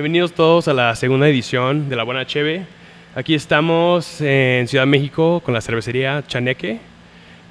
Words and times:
Bienvenidos 0.00 0.32
todos 0.32 0.68
a 0.68 0.74
la 0.74 0.94
segunda 0.94 1.26
edición 1.28 1.88
de 1.88 1.96
La 1.96 2.04
Buena 2.04 2.24
Cheve. 2.24 2.64
Aquí 3.16 3.34
estamos 3.34 4.20
en 4.20 4.68
Ciudad 4.68 4.82
de 4.84 4.90
México 4.90 5.40
con 5.44 5.52
la 5.52 5.60
cervecería 5.60 6.22
Chaneque. 6.24 6.78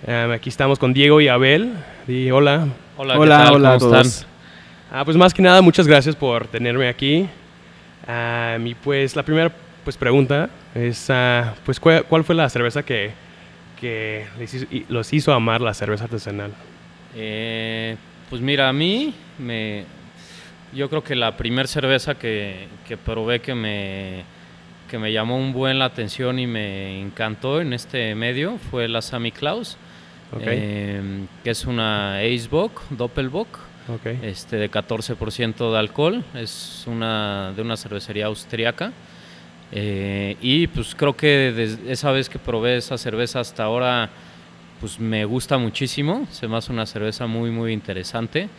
Um, 0.08 0.32
aquí 0.32 0.48
estamos 0.48 0.80
con 0.80 0.94
Diego 0.94 1.20
y 1.20 1.28
Abel. 1.28 1.74
Di 2.08 2.32
hola. 2.32 2.68
Hola, 2.96 3.16
¿qué 3.16 3.20
Hola, 3.20 3.38
tal? 3.44 3.54
hola 3.56 3.74
a 3.74 3.78
¿Cómo 3.80 3.92
todos. 3.92 4.08
están? 4.08 4.30
Ah, 4.92 5.04
pues 5.04 5.18
más 5.18 5.34
que 5.34 5.42
nada, 5.42 5.62
muchas 5.62 5.88
gracias 5.88 6.16
por 6.16 6.48
tenerme 6.48 6.88
aquí. 6.88 7.28
Ah, 8.08 8.58
y 8.64 8.76
pues 8.76 9.14
la 9.18 9.24
primera 9.24 9.52
pues, 9.84 9.98
pregunta 9.98 10.50
es, 10.74 11.10
ah, 11.10 11.54
pues, 11.66 11.82
¿cuál, 11.82 12.06
cuál 12.06 12.24
fue 12.24 12.34
la 12.34 12.48
cerveza 12.48 12.82
que, 12.82 13.12
que 13.78 14.26
les 14.40 14.54
hizo- 14.54 14.68
y- 14.72 14.86
los 14.88 15.12
hizo 15.12 15.34
amar 15.34 15.60
la 15.60 15.74
cerveza 15.74 16.06
artesanal? 16.06 16.52
Eh, 17.14 17.98
pues 18.30 18.42
mira, 18.42 18.70
a 18.70 18.74
mí 18.74 19.14
me, 19.38 19.84
yo 20.74 20.90
creo 20.90 21.04
que 21.04 21.16
la 21.16 21.38
primer 21.38 21.68
cerveza 21.68 22.16
que, 22.16 22.68
que 22.88 22.98
probé 22.98 23.40
que 23.42 23.56
me, 23.56 24.24
que 24.90 24.98
me 24.98 25.12
llamó 25.12 25.38
un 25.38 25.54
buen 25.54 25.80
la 25.80 25.86
atención 25.86 26.40
y 26.40 26.48
me 26.48 27.00
encantó 27.02 27.62
en 27.62 27.74
este 27.74 28.16
medio 28.16 28.58
fue 28.72 28.88
la 28.88 29.02
Sammy 29.02 29.32
Klaus, 29.32 29.78
Ok, 30.34 30.42
eh, 30.46 31.02
que 31.44 31.50
es 31.50 31.66
una 31.66 32.22
Eisbock, 32.22 32.82
Doppelbock, 32.90 33.48
ok. 33.88 34.06
este, 34.24 34.58
de 34.58 34.70
14% 34.70 35.72
de 35.72 35.78
alcohol. 35.78 36.24
Es 36.34 36.84
una 36.86 37.54
de 37.56 37.62
una 37.62 37.78
cervecería 37.78 38.26
austriaca. 38.26 38.92
Eh, 39.72 40.38
y 40.42 40.68
pues 40.68 40.96
creo 40.96 41.16
que 41.16 41.52
desde 41.56 41.92
esa 41.92 42.12
vez 42.12 42.30
que 42.30 42.40
probé 42.40 42.78
esa 42.78 42.98
cerveza 42.98 43.40
hasta 43.40 43.64
ahora, 43.64 44.10
pues 44.80 45.00
me 45.00 45.26
gusta 45.26 45.58
muchísimo. 45.58 46.28
Se 46.32 46.48
me 46.48 46.58
hace 46.58 46.72
una 46.72 46.86
cerveza 46.86 47.26
muy, 47.28 47.50
muy 47.50 47.72
interesante. 47.74 48.50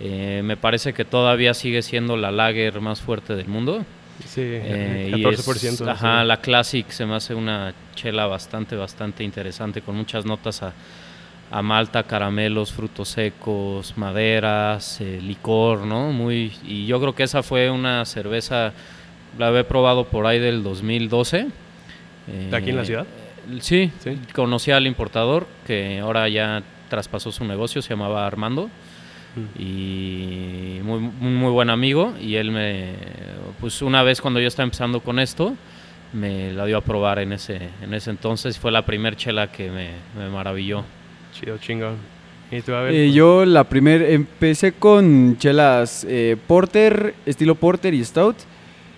Eh, 0.00 0.42
me 0.44 0.56
parece 0.56 0.92
que 0.92 1.04
todavía 1.04 1.54
sigue 1.54 1.80
siendo 1.82 2.16
la 2.16 2.30
lager 2.30 2.80
más 2.80 3.00
fuerte 3.00 3.34
del 3.34 3.48
mundo. 3.48 3.84
Sí, 4.26 4.40
Eh, 4.42 5.08
el 5.12 5.18
y 5.20 5.22
14%. 5.22 5.84
es- 5.84 5.88
ajá, 5.88 6.22
sí. 6.22 6.26
la 6.28 6.40
Classic 6.40 6.88
se 6.90 7.06
me 7.06 7.14
hace 7.14 7.34
una 7.34 7.72
chela 7.94 8.26
bastante, 8.26 8.76
bastante 8.76 9.24
interesante, 9.24 9.80
con 9.82 9.96
muchas 9.96 10.24
notas 10.26 10.62
a, 10.62 10.72
a 11.50 11.62
malta, 11.62 12.02
caramelos, 12.02 12.72
frutos 12.72 13.08
secos, 13.08 13.94
maderas, 13.96 15.00
eh, 15.00 15.20
licor, 15.22 15.80
¿no? 15.86 16.12
Muy, 16.12 16.52
y 16.66 16.86
yo 16.86 17.00
creo 17.00 17.14
que 17.14 17.22
esa 17.22 17.42
fue 17.42 17.70
una 17.70 18.04
cerveza, 18.04 18.72
la 19.38 19.48
había 19.48 19.66
probado 19.68 20.06
por 20.06 20.26
ahí 20.26 20.38
del 20.38 20.62
2012. 20.62 21.46
¿De 22.50 22.56
aquí 22.56 22.70
en 22.70 22.76
la 22.76 22.82
Eh, 22.82 22.86
ciudad? 22.86 23.06
Sí, 23.60 23.92
Sí. 24.00 24.18
conocí 24.34 24.72
al 24.72 24.86
importador, 24.86 25.46
que 25.66 26.00
ahora 26.00 26.28
ya 26.28 26.62
traspasó 26.90 27.30
su 27.30 27.44
negocio, 27.44 27.80
se 27.82 27.90
llamaba 27.90 28.26
Armando 28.26 28.68
Mm. 29.36 29.60
y 29.60 30.80
muy, 30.82 30.98
un 30.98 31.36
muy 31.36 31.50
buen 31.50 31.70
amigo 31.70 32.14
y 32.20 32.36
él 32.36 32.50
me 32.50 32.94
pues 33.60 33.82
una 33.82 34.02
vez 34.02 34.20
cuando 34.20 34.40
yo 34.40 34.48
estaba 34.48 34.64
empezando 34.64 35.00
con 35.00 35.18
esto 35.18 35.54
me 36.12 36.52
la 36.52 36.64
dio 36.64 36.78
a 36.78 36.80
probar 36.80 37.18
en 37.18 37.34
ese 37.34 37.60
en 37.82 37.92
ese 37.92 38.10
entonces 38.10 38.58
fue 38.58 38.72
la 38.72 38.86
primer 38.86 39.14
chela 39.14 39.52
que 39.52 39.70
me, 39.70 39.90
me 40.16 40.30
maravilló 40.30 40.84
Chido, 41.38 41.58
chingón. 41.58 41.96
¿Y 42.50 42.62
tú? 42.62 42.72
Eh, 42.72 43.12
yo 43.12 43.44
la 43.44 43.64
primer 43.64 44.02
empecé 44.02 44.72
con 44.72 45.36
chelas 45.36 46.06
eh, 46.08 46.36
porter, 46.46 47.14
estilo 47.26 47.56
porter 47.56 47.92
y 47.92 48.02
stout. 48.02 48.36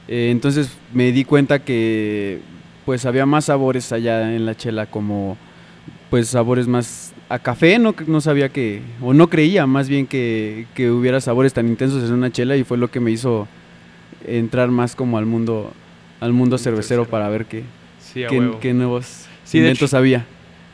Eh, 0.06 0.28
entonces 0.30 0.70
me 0.92 1.10
di 1.10 1.24
cuenta 1.24 1.58
que 1.58 2.40
pues 2.84 3.06
había 3.06 3.26
más 3.26 3.46
sabores 3.46 3.90
allá 3.92 4.34
en 4.34 4.46
la 4.46 4.54
chela 4.54 4.86
como 4.86 5.36
pues 6.10 6.28
sabores 6.28 6.68
más 6.68 7.12
a 7.28 7.38
café, 7.38 7.78
no, 7.78 7.94
no 8.06 8.20
sabía 8.20 8.48
que, 8.48 8.80
o 9.02 9.12
no 9.12 9.28
creía 9.28 9.66
más 9.66 9.88
bien 9.88 10.06
que, 10.06 10.66
que 10.74 10.90
hubiera 10.90 11.20
sabores 11.20 11.52
tan 11.52 11.68
intensos 11.68 12.02
en 12.08 12.14
una 12.14 12.30
chela 12.32 12.56
y 12.56 12.64
fue 12.64 12.78
lo 12.78 12.90
que 12.90 13.00
me 13.00 13.10
hizo 13.10 13.46
entrar 14.26 14.68
más 14.70 14.96
como 14.96 15.18
al 15.18 15.26
mundo 15.26 15.72
al 16.20 16.32
mundo 16.32 16.58
cervecero 16.58 17.04
para 17.04 17.28
ver 17.28 17.44
qué, 17.46 17.62
sí, 18.00 18.24
qué, 18.60 18.72
nuevos 18.74 19.26
Sí, 19.44 19.58
de 19.60 19.66
inventos 19.66 19.90
hecho- 19.90 19.96
había. 19.98 20.24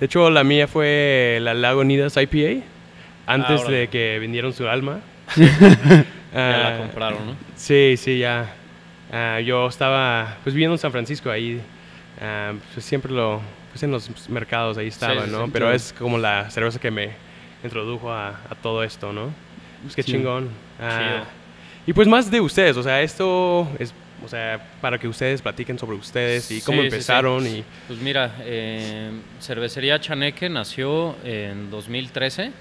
De 0.01 0.07
hecho, 0.07 0.31
la 0.31 0.43
mía 0.45 0.67
fue 0.67 1.39
la 1.43 1.55
Lagunidas 1.55 2.17
IPA, 2.17 2.65
antes 3.27 3.61
órale. 3.61 3.77
de 3.77 3.89
que 3.89 4.19
vendieron 4.19 4.53
su 4.53 4.67
alma. 4.69 5.01
ya 5.37 6.05
Ah, 6.35 6.71
la 6.73 6.79
compraron 6.79 7.27
no 7.27 7.37
Sí, 7.57 7.95
sí, 7.97 8.19
ya. 8.19 8.53
Ah, 9.13 9.39
yo 9.41 9.69
estaba, 9.69 10.39
pues 10.43 10.55
viviendo 10.55 10.75
en 10.75 10.79
San 10.79 10.91
Francisco, 10.93 11.31
ahí, 11.31 11.61
ah, 12.21 12.53
pues 12.73 12.85
siempre 12.85 13.13
lo, 13.13 13.41
pues 13.75 13.83
en 13.83 13.91
los 13.91 14.29
mercados 14.29 14.79
ahí 14.79 14.87
estaba, 14.87 15.25
sí, 15.25 15.33
¿no? 15.33 15.47
sí, 15.47 15.51
Pero 15.53 15.73
es 15.73 15.93
como 15.93 16.17
la 16.17 16.49
cerveza 16.49 16.79
que 16.79 16.93
me 16.93 17.11
introdujo 17.65 18.13
a, 18.13 18.29
a 18.29 18.55
todo 18.63 18.85
esto, 18.85 19.13
¿no? 19.13 19.31
Pues 19.83 19.97
qué 19.97 20.05
chingón. 20.05 20.49
Ah, 20.81 21.25
y 21.85 21.93
pues 21.93 22.07
más 22.07 22.31
de 22.31 22.41
ustedes, 22.41 22.77
o 22.77 22.85
sea, 22.85 23.03
esto 23.03 23.69
es, 23.81 23.93
o 24.25 24.29
sea, 24.29 24.65
para 24.81 24.97
que 24.97 25.09
ustedes 25.09 25.43
platiquen 25.43 25.77
sobre 25.77 25.97
ustedes 25.97 26.53
y 26.53 26.61
cómo 26.61 26.83
empezaron 26.83 27.45
y... 27.49 27.65
pues 27.89 27.99
mira 27.99 28.37
eh, 28.43 29.11
cervecería 29.41 30.01
Chaneque 30.01 30.49
nació 30.49 31.17
en 31.25 31.69
2013 31.69 32.53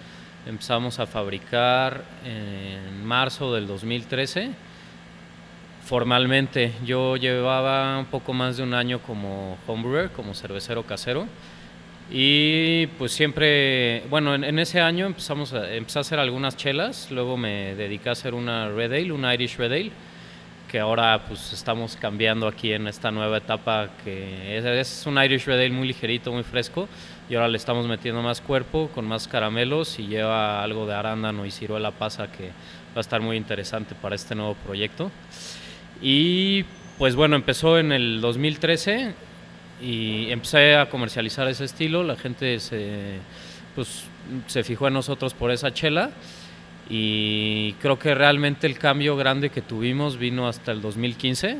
empezamos 0.47 0.97
a 0.97 1.05
fabricar 1.05 2.03
en 2.25 3.05
marzo 3.05 3.53
del 3.53 3.67
2013 3.67 4.49
formalmente. 5.83 6.73
Yo 6.85 7.17
llevaba 7.17 7.99
un 7.99 8.05
poco 8.05 8.33
más 8.33 8.57
de 8.57 8.63
un 8.63 8.73
año 8.73 8.99
como 8.99 9.57
homebrewer, 9.67 10.11
como 10.11 10.33
cervecero 10.33 10.83
casero. 10.83 11.27
Y 12.11 12.87
pues 12.97 13.11
siempre, 13.11 14.03
bueno, 14.09 14.35
en, 14.35 14.43
en 14.43 14.59
ese 14.59 14.81
año 14.81 15.05
empezamos 15.05 15.53
a, 15.53 15.73
empecé 15.73 15.99
a 15.99 16.01
hacer 16.01 16.19
algunas 16.19 16.55
chelas, 16.57 17.09
luego 17.11 17.37
me 17.37 17.75
dediqué 17.75 18.09
a 18.09 18.11
hacer 18.11 18.33
una 18.33 18.69
Red 18.69 18.93
Ale, 18.93 19.11
una 19.11 19.33
Irish 19.33 19.57
Red 19.57 19.71
Ale, 19.71 19.91
que 20.69 20.79
ahora 20.79 21.23
pues 21.27 21.53
estamos 21.53 21.95
cambiando 21.95 22.47
aquí 22.47 22.73
en 22.73 22.87
esta 22.87 23.09
nueva 23.09 23.37
etapa 23.37 23.89
que 24.03 24.57
es, 24.57 24.65
es 24.65 25.05
un 25.07 25.17
Irish 25.17 25.45
Red 25.45 25.59
Ale 25.59 25.71
muy 25.71 25.87
ligerito, 25.87 26.31
muy 26.31 26.43
fresco, 26.43 26.87
y 27.29 27.35
ahora 27.35 27.47
le 27.47 27.57
estamos 27.57 27.87
metiendo 27.87 28.21
más 28.21 28.41
cuerpo, 28.41 28.89
con 28.93 29.05
más 29.05 29.27
caramelos 29.27 29.97
y 29.97 30.07
lleva 30.07 30.61
algo 30.61 30.85
de 30.85 30.93
arándano 30.93 31.45
y 31.45 31.51
ciruela 31.51 31.91
pasa 31.91 32.31
que 32.31 32.47
va 32.47 32.97
a 32.97 33.01
estar 33.01 33.21
muy 33.21 33.37
interesante 33.37 33.95
para 33.95 34.15
este 34.15 34.35
nuevo 34.35 34.55
proyecto. 34.55 35.09
Y 36.05 36.65
pues 36.97 37.15
bueno, 37.15 37.37
empezó 37.37 37.79
en 37.79 37.93
el 37.93 38.19
2013 38.19 39.13
y 39.81 40.29
empecé 40.31 40.75
a 40.75 40.89
comercializar 40.89 41.47
ese 41.47 41.63
estilo. 41.63 42.03
La 42.03 42.17
gente 42.17 42.59
se, 42.59 43.19
pues, 43.73 44.03
se 44.47 44.65
fijó 44.65 44.89
en 44.89 44.95
nosotros 44.95 45.33
por 45.33 45.49
esa 45.49 45.73
chela 45.73 46.11
y 46.89 47.71
creo 47.73 47.97
que 47.97 48.13
realmente 48.13 48.67
el 48.67 48.77
cambio 48.77 49.15
grande 49.15 49.49
que 49.49 49.61
tuvimos 49.61 50.17
vino 50.17 50.45
hasta 50.45 50.73
el 50.73 50.81
2015, 50.81 51.57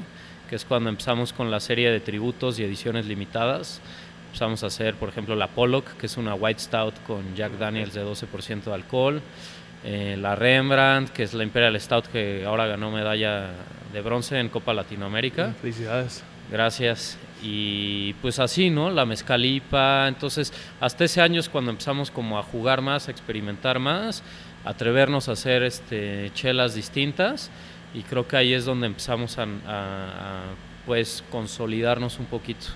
que 0.50 0.56
es 0.58 0.66
cuando 0.66 0.90
empezamos 0.90 1.31
con 1.31 1.50
la 1.50 1.62
serie 1.62 1.90
de 1.90 2.02
tributos 2.02 2.60
y 2.60 2.64
ediciones 2.64 3.06
limitadas. 3.06 3.80
Empezamos 4.25 4.64
a 4.64 4.68
hacer, 4.68 4.96
por 4.96 5.08
ejemplo, 5.08 5.36
la 5.36 5.48
Pollock, 5.48 5.96
que 5.96 6.08
es 6.08 6.18
una 6.18 6.34
White 6.34 6.60
Stout 6.60 6.96
con 7.08 7.34
Jack 7.34 7.54
Daniels 7.54 7.94
de 7.94 8.04
12% 8.04 8.64
de 8.64 8.74
alcohol. 8.74 9.22
Eh, 9.86 10.16
la 10.20 10.36
Rembrandt, 10.36 11.10
que 11.12 11.24
es 11.24 11.34
la 11.34 11.44
Imperial 11.44 11.80
Stout 11.80 12.08
que 12.08 12.46
ahora 12.46 12.66
ganó 12.68 12.90
medalla 12.92 13.50
de 13.92 14.02
bronce 14.02 14.40
en 14.40 14.50
Copa 14.50 14.74
Latinoamérica. 14.74 15.54
Felicidades. 15.62 16.24
Gracias. 16.52 17.18
Y 17.42 18.14
pues 18.22 18.40
así, 18.40 18.70
¿no? 18.70 18.90
La 18.90 19.06
mezcalipa. 19.06 20.08
Entonces, 20.08 20.54
hasta 20.80 21.04
ese 21.04 21.19
año 21.22 21.40
es 21.40 21.50
cuando 21.50 21.72
empezamos 21.72 22.12
como 22.12 22.40
a 22.40 22.44
jugar 22.44 22.81
más, 22.81 23.07
a 23.07 23.12
experimentar 23.12 23.80
más, 23.80 24.24
a 24.63 24.69
atrevernos 24.69 25.28
a 25.28 25.34
hacer 25.34 25.63
este, 25.63 26.31
chelas 26.34 26.75
distintas. 26.75 27.52
Y 27.94 28.02
creo 28.04 28.25
que 28.28 28.38
ahí 28.38 28.54
es 28.54 28.63
donde 28.66 28.88
empezamos 28.88 29.38
a, 29.38 29.44
a- 29.44 29.48
a, 29.68 30.42
pues 30.86 31.24
consolidarnos 31.30 32.19
un 32.19 32.25
poquito. 32.25 32.68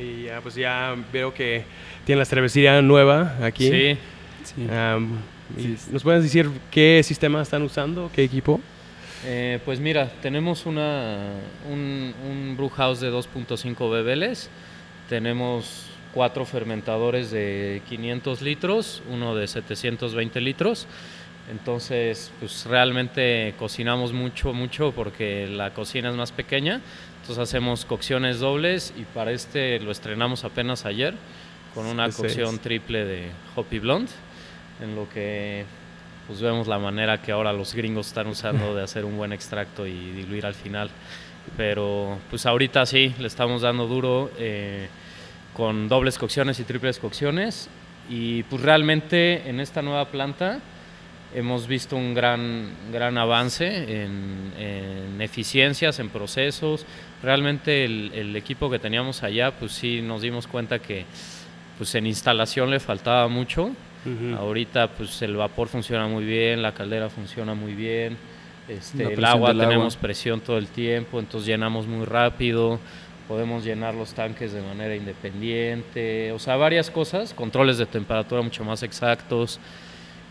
Y 0.00 0.24
ya, 0.24 0.40
pues 0.40 0.54
ya 0.54 0.94
veo 1.12 1.34
que 1.34 1.64
tienen 2.06 2.20
la 2.20 2.24
cervecería 2.24 2.80
nueva 2.80 3.36
aquí. 3.42 3.68
Sí. 3.68 3.98
Sí. 4.44 4.62
Y 4.62 4.68
Sí. 5.56 5.76
¿Nos 5.90 6.02
puedes 6.02 6.22
decir 6.22 6.50
qué 6.70 7.02
sistema 7.04 7.42
están 7.42 7.62
usando? 7.62 8.10
¿Qué 8.14 8.24
equipo? 8.24 8.60
Eh, 9.24 9.60
pues 9.64 9.78
mira, 9.78 10.10
tenemos 10.20 10.66
una, 10.66 11.34
un, 11.70 12.12
un 12.28 12.56
brew 12.56 12.68
house 12.70 13.00
de 13.00 13.12
2.5 13.12 13.90
bebeles, 13.90 14.50
tenemos 15.08 15.86
cuatro 16.12 16.44
fermentadores 16.44 17.30
de 17.30 17.82
500 17.88 18.42
litros, 18.42 19.02
uno 19.08 19.34
de 19.36 19.46
720 19.46 20.40
litros, 20.40 20.86
entonces 21.50 22.32
pues 22.40 22.66
realmente 22.66 23.54
cocinamos 23.58 24.12
mucho, 24.12 24.52
mucho 24.52 24.92
porque 24.92 25.46
la 25.46 25.72
cocina 25.72 26.10
es 26.10 26.16
más 26.16 26.32
pequeña, 26.32 26.80
entonces 27.20 27.38
hacemos 27.38 27.84
cocciones 27.84 28.40
dobles 28.40 28.92
y 28.98 29.04
para 29.04 29.30
este 29.32 29.78
lo 29.80 29.92
estrenamos 29.92 30.44
apenas 30.44 30.84
ayer 30.84 31.14
con 31.74 31.86
una 31.86 32.10
cocción 32.10 32.58
triple 32.58 33.04
de 33.04 33.30
Hoppy 33.54 33.78
Blonde, 33.78 34.10
en 34.82 34.94
lo 34.94 35.08
que 35.08 35.64
pues 36.26 36.40
vemos 36.40 36.68
la 36.68 36.78
manera 36.78 37.20
que 37.20 37.32
ahora 37.32 37.52
los 37.52 37.74
gringos 37.74 38.08
están 38.08 38.26
usando 38.28 38.74
de 38.74 38.82
hacer 38.82 39.04
un 39.04 39.16
buen 39.16 39.32
extracto 39.32 39.86
y 39.86 40.12
diluir 40.12 40.46
al 40.46 40.54
final. 40.54 40.90
Pero 41.56 42.18
pues 42.30 42.46
ahorita 42.46 42.86
sí, 42.86 43.14
le 43.18 43.26
estamos 43.26 43.62
dando 43.62 43.86
duro 43.86 44.30
eh, 44.38 44.88
con 45.54 45.88
dobles 45.88 46.18
cocciones 46.18 46.60
y 46.60 46.64
triples 46.64 46.98
cocciones. 46.98 47.68
Y 48.08 48.44
pues 48.44 48.62
realmente 48.62 49.48
en 49.48 49.60
esta 49.60 49.82
nueva 49.82 50.06
planta 50.06 50.60
hemos 51.34 51.66
visto 51.66 51.96
un 51.96 52.14
gran, 52.14 52.70
gran 52.92 53.18
avance 53.18 54.02
en, 54.02 54.52
en 54.58 55.20
eficiencias, 55.20 55.98
en 55.98 56.08
procesos. 56.10 56.86
Realmente 57.22 57.84
el, 57.84 58.12
el, 58.14 58.36
equipo 58.36 58.70
que 58.70 58.78
teníamos 58.78 59.22
allá, 59.22 59.52
pues 59.52 59.72
sí 59.72 60.02
nos 60.02 60.22
dimos 60.22 60.46
cuenta 60.46 60.78
que 60.78 61.04
pues 61.78 61.94
en 61.94 62.06
instalación 62.06 62.70
le 62.70 62.80
faltaba 62.80 63.28
mucho. 63.28 63.72
Uh 64.04 64.08
-huh. 64.08 64.36
Ahorita 64.38 64.88
pues 64.88 65.22
el 65.22 65.36
vapor 65.36 65.68
funciona 65.68 66.06
muy 66.06 66.24
bien, 66.24 66.62
la 66.62 66.72
caldera 66.72 67.08
funciona 67.08 67.54
muy 67.54 67.74
bien, 67.74 68.16
este, 68.68 69.14
el 69.14 69.24
agua 69.24 69.50
tenemos 69.50 69.94
agua. 69.94 70.02
presión 70.02 70.40
todo 70.40 70.58
el 70.58 70.68
tiempo, 70.68 71.18
entonces 71.18 71.46
llenamos 71.46 71.86
muy 71.86 72.04
rápido, 72.04 72.78
podemos 73.28 73.64
llenar 73.64 73.94
los 73.94 74.14
tanques 74.14 74.52
de 74.52 74.62
manera 74.62 74.94
independiente, 74.94 76.32
o 76.32 76.38
sea, 76.38 76.56
varias 76.56 76.90
cosas, 76.90 77.34
controles 77.34 77.78
de 77.78 77.86
temperatura 77.86 78.42
mucho 78.42 78.64
más 78.64 78.82
exactos 78.82 79.60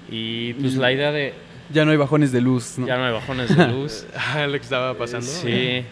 y 0.10 0.54
pues 0.54 0.76
la 0.76 0.92
idea 0.92 1.12
de... 1.12 1.34
Ya 1.72 1.86
no 1.86 1.92
hay 1.92 1.98
bajones 1.98 2.32
de 2.32 2.42
luz. 2.42 2.78
¿no? 2.78 2.88
Ya 2.88 2.98
no 2.98 3.06
hay 3.06 3.14
bajones 3.14 3.56
de 3.56 3.68
luz. 3.70 4.06
lo 4.46 4.52
que 4.52 4.58
estaba 4.58 4.98
pasando. 4.98 5.26
Sí, 5.26 5.86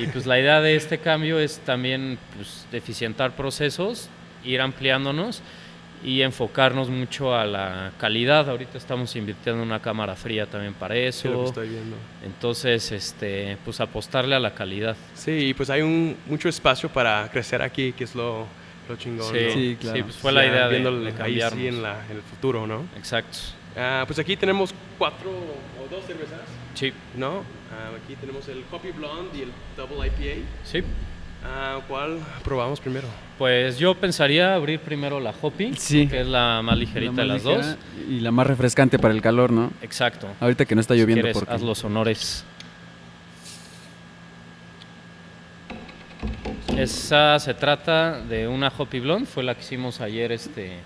y 0.00 0.06
pues 0.12 0.26
la 0.26 0.38
idea 0.38 0.60
de 0.60 0.76
este 0.76 0.98
cambio 0.98 1.38
es 1.38 1.58
también 1.60 2.18
pues, 2.36 2.66
eficientar 2.72 3.34
procesos, 3.34 4.08
ir 4.44 4.60
ampliándonos 4.60 5.42
y 6.04 6.20
enfocarnos 6.22 6.90
mucho 6.90 7.34
a 7.34 7.46
la 7.46 7.92
calidad. 7.98 8.48
Ahorita 8.48 8.76
estamos 8.76 9.16
invirtiendo 9.16 9.62
en 9.62 9.68
una 9.68 9.80
cámara 9.80 10.14
fría 10.14 10.46
también 10.46 10.74
para 10.74 10.94
eso. 10.96 11.22
Sí, 11.22 11.28
lo 11.28 11.40
que 11.40 11.48
estoy 11.48 11.68
viendo. 11.70 11.96
Entonces, 12.24 12.92
este, 12.92 13.56
pues 13.64 13.80
apostarle 13.80 14.34
a 14.34 14.38
la 14.38 14.54
calidad. 14.54 14.96
Sí, 15.14 15.54
pues 15.56 15.70
hay 15.70 15.80
un, 15.80 16.16
mucho 16.26 16.48
espacio 16.48 16.90
para 16.90 17.28
crecer 17.30 17.62
aquí, 17.62 17.92
que 17.92 18.04
es 18.04 18.14
lo, 18.14 18.46
lo 18.88 18.96
chingón. 18.96 19.34
Sí, 19.34 19.44
¿no? 19.46 19.52
sí, 19.52 19.76
claro. 19.80 19.96
Sí, 19.96 20.02
pues 20.02 20.16
fue 20.16 20.32
la 20.32 20.46
idea 20.46 20.68
de, 20.68 20.78
de 20.78 21.12
cambiarnos. 21.12 21.58
Ahí 21.58 21.62
sí 21.62 21.68
en, 21.68 21.82
la, 21.82 22.04
en 22.10 22.16
el 22.16 22.22
futuro, 22.22 22.66
¿no? 22.66 22.84
Exacto. 22.96 23.38
Uh, 23.74 24.06
pues 24.06 24.18
aquí 24.18 24.36
tenemos 24.36 24.72
cuatro 24.98 25.30
o 25.30 25.88
dos 25.90 26.04
cervezas. 26.04 26.40
Sí. 26.74 26.92
¿No? 27.16 27.38
Uh, 27.38 27.96
aquí 28.04 28.14
tenemos 28.20 28.46
el 28.48 28.62
Hoppy 28.70 28.90
Blonde 28.92 29.38
y 29.38 29.42
el 29.42 29.52
Double 29.76 30.06
IPA. 30.06 30.46
Sí. 30.64 30.82
Uh, 31.44 31.82
¿Cuál 31.86 32.18
probamos 32.42 32.80
primero? 32.80 33.06
Pues 33.36 33.78
yo 33.78 33.94
pensaría 33.94 34.54
abrir 34.54 34.80
primero 34.80 35.20
la 35.20 35.34
Hoppy, 35.40 35.74
sí. 35.76 36.08
que 36.08 36.22
es 36.22 36.26
la 36.26 36.62
más 36.62 36.78
ligerita 36.78 37.24
la 37.24 37.34
más 37.34 37.44
de 37.44 37.54
las 37.54 37.64
dos. 37.64 37.76
Y 38.08 38.20
la 38.20 38.30
más 38.30 38.46
refrescante 38.46 38.98
para 38.98 39.12
el 39.12 39.20
calor, 39.20 39.52
¿no? 39.52 39.70
Exacto. 39.82 40.26
Ahorita 40.40 40.64
que 40.64 40.74
no 40.74 40.80
está 40.80 40.94
lloviendo. 40.94 41.16
Si 41.16 41.22
quieres, 41.22 41.38
porque... 41.38 41.52
haz 41.52 41.60
los 41.60 41.84
honores. 41.84 42.44
Esa 46.76 47.38
se 47.38 47.54
trata 47.54 48.20
de 48.20 48.48
una 48.48 48.72
Hoppy 48.76 49.00
Blonde, 49.00 49.26
fue 49.26 49.42
la 49.44 49.54
que 49.54 49.60
hicimos 49.60 50.00
ayer 50.00 50.32
este 50.32 50.78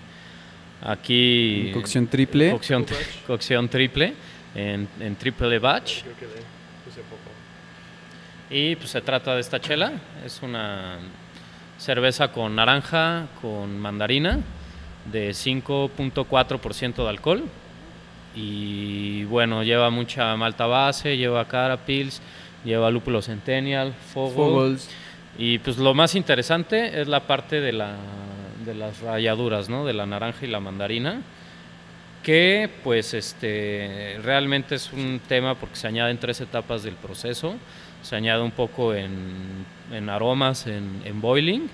aquí. 0.81 1.71
Cocción 1.73 2.07
triple. 2.07 2.51
Cocción, 2.51 2.85
cocción 3.25 3.69
triple 3.69 4.13
en, 4.53 4.87
en 4.99 5.15
triple 5.15 5.57
batch. 5.57 6.03
Creo 6.03 6.15
que 6.15 6.25
le 6.25 6.41
puse 6.85 7.01
poco. 7.09 7.18
Y 8.49 8.75
pues 8.77 8.89
se 8.89 9.01
trata 9.01 9.35
de 9.35 9.41
esta 9.41 9.61
chela, 9.61 9.93
es 10.25 10.41
una 10.41 10.97
cerveza 11.77 12.31
con 12.31 12.55
naranja, 12.55 13.27
con 13.41 13.79
mandarina, 13.79 14.39
de 15.11 15.29
5.4% 15.31 16.95
de 16.95 17.09
alcohol. 17.09 17.43
Y 18.35 19.23
bueno, 19.25 19.63
lleva 19.63 19.89
mucha 19.91 20.35
malta 20.35 20.65
base, 20.65 21.17
lleva 21.17 21.47
carapils, 21.47 22.21
lleva 22.63 22.89
lúpulo 22.89 23.21
centennial, 23.21 23.93
fogol. 23.93 24.79
Y 25.37 25.59
pues 25.59 25.77
lo 25.77 25.93
más 25.93 26.15
interesante 26.15 26.99
es 26.99 27.07
la 27.07 27.21
parte 27.21 27.61
de, 27.61 27.71
la, 27.71 27.95
de 28.65 28.73
las 28.73 28.99
rayaduras, 29.01 29.69
¿no? 29.69 29.85
De 29.85 29.93
la 29.93 30.05
naranja 30.05 30.45
y 30.45 30.49
la 30.49 30.59
mandarina, 30.59 31.21
que 32.23 32.69
pues 32.83 33.13
este 33.13 34.19
realmente 34.23 34.75
es 34.75 34.91
un 34.91 35.21
tema 35.27 35.55
porque 35.55 35.75
se 35.75 35.87
añade 35.87 36.11
en 36.11 36.17
tres 36.17 36.41
etapas 36.41 36.83
del 36.83 36.95
proceso. 36.95 37.55
Se 38.01 38.15
añade 38.15 38.41
un 38.41 38.51
poco 38.51 38.93
en, 38.93 39.65
en 39.91 40.09
aromas, 40.09 40.67
en, 40.67 41.01
en, 41.05 41.21
boiling, 41.21 41.69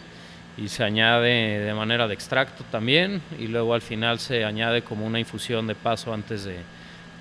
y 0.58 0.68
se 0.70 0.84
añade 0.84 1.60
de 1.60 1.74
manera 1.74 2.08
de 2.08 2.14
extracto 2.14 2.64
también, 2.72 3.22
y 3.40 3.48
luego 3.48 3.74
al 3.74 3.82
final 3.82 4.20
se 4.20 4.46
añade 4.46 4.82
como 4.82 5.06
una 5.06 5.20
infusión 5.20 5.68
de 5.68 5.76
paso 5.76 6.14
antes 6.14 6.44
de, 6.44 6.58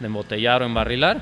de 0.00 0.06
embotellar 0.06 0.62
o 0.62 0.66
embarrilar. 0.66 1.20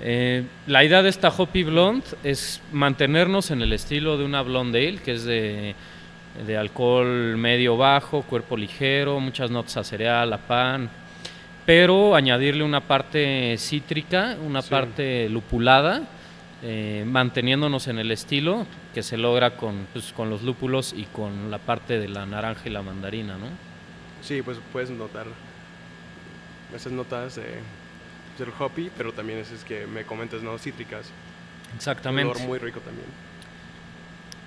Eh, 0.00 0.44
la 0.66 0.84
idea 0.84 1.02
de 1.02 1.08
esta 1.08 1.28
Hoppy 1.28 1.64
Blonde 1.64 2.06
es 2.22 2.62
mantenernos 2.72 3.50
en 3.50 3.62
el 3.62 3.72
estilo 3.72 4.16
de 4.16 4.24
una 4.24 4.42
Blonde 4.42 4.86
Ale, 4.86 4.98
que 4.98 5.12
es 5.12 5.24
de, 5.24 5.74
de 6.46 6.56
alcohol 6.56 7.36
medio 7.36 7.76
bajo, 7.76 8.22
cuerpo 8.22 8.56
ligero, 8.56 9.18
muchas 9.18 9.50
notas 9.50 9.76
a 9.76 9.84
cereal, 9.84 10.32
a 10.32 10.38
pan, 10.38 10.88
pero 11.66 12.14
añadirle 12.14 12.62
una 12.62 12.80
parte 12.80 13.56
cítrica, 13.58 14.36
una 14.44 14.62
sí. 14.62 14.70
parte 14.70 15.28
lupulada, 15.28 16.02
eh, 16.62 17.04
manteniéndonos 17.06 17.86
en 17.88 17.98
el 17.98 18.10
estilo 18.10 18.66
que 18.94 19.02
se 19.02 19.16
logra 19.16 19.56
con, 19.56 19.86
pues, 19.92 20.12
con 20.12 20.30
los 20.30 20.42
lúpulos 20.42 20.92
y 20.96 21.04
con 21.04 21.50
la 21.50 21.58
parte 21.58 21.98
de 21.98 22.08
la 22.08 22.26
naranja 22.26 22.62
y 22.66 22.70
la 22.70 22.82
mandarina, 22.82 23.38
¿no? 23.38 23.46
Sí, 24.22 24.42
pues 24.42 24.58
puedes 24.72 24.90
notar 24.90 25.26
esas 26.74 26.92
notas 26.92 27.36
de 27.36 27.60
del 28.38 28.52
hoppy, 28.56 28.90
pero 28.96 29.12
también 29.12 29.40
esas 29.40 29.64
que 29.64 29.86
me 29.86 30.04
comentas, 30.04 30.42
¿no? 30.42 30.56
Cítricas. 30.58 31.10
Exactamente. 31.74 32.30
Un 32.30 32.36
olor 32.36 32.48
muy 32.48 32.58
rico 32.58 32.80
también. 32.80 33.06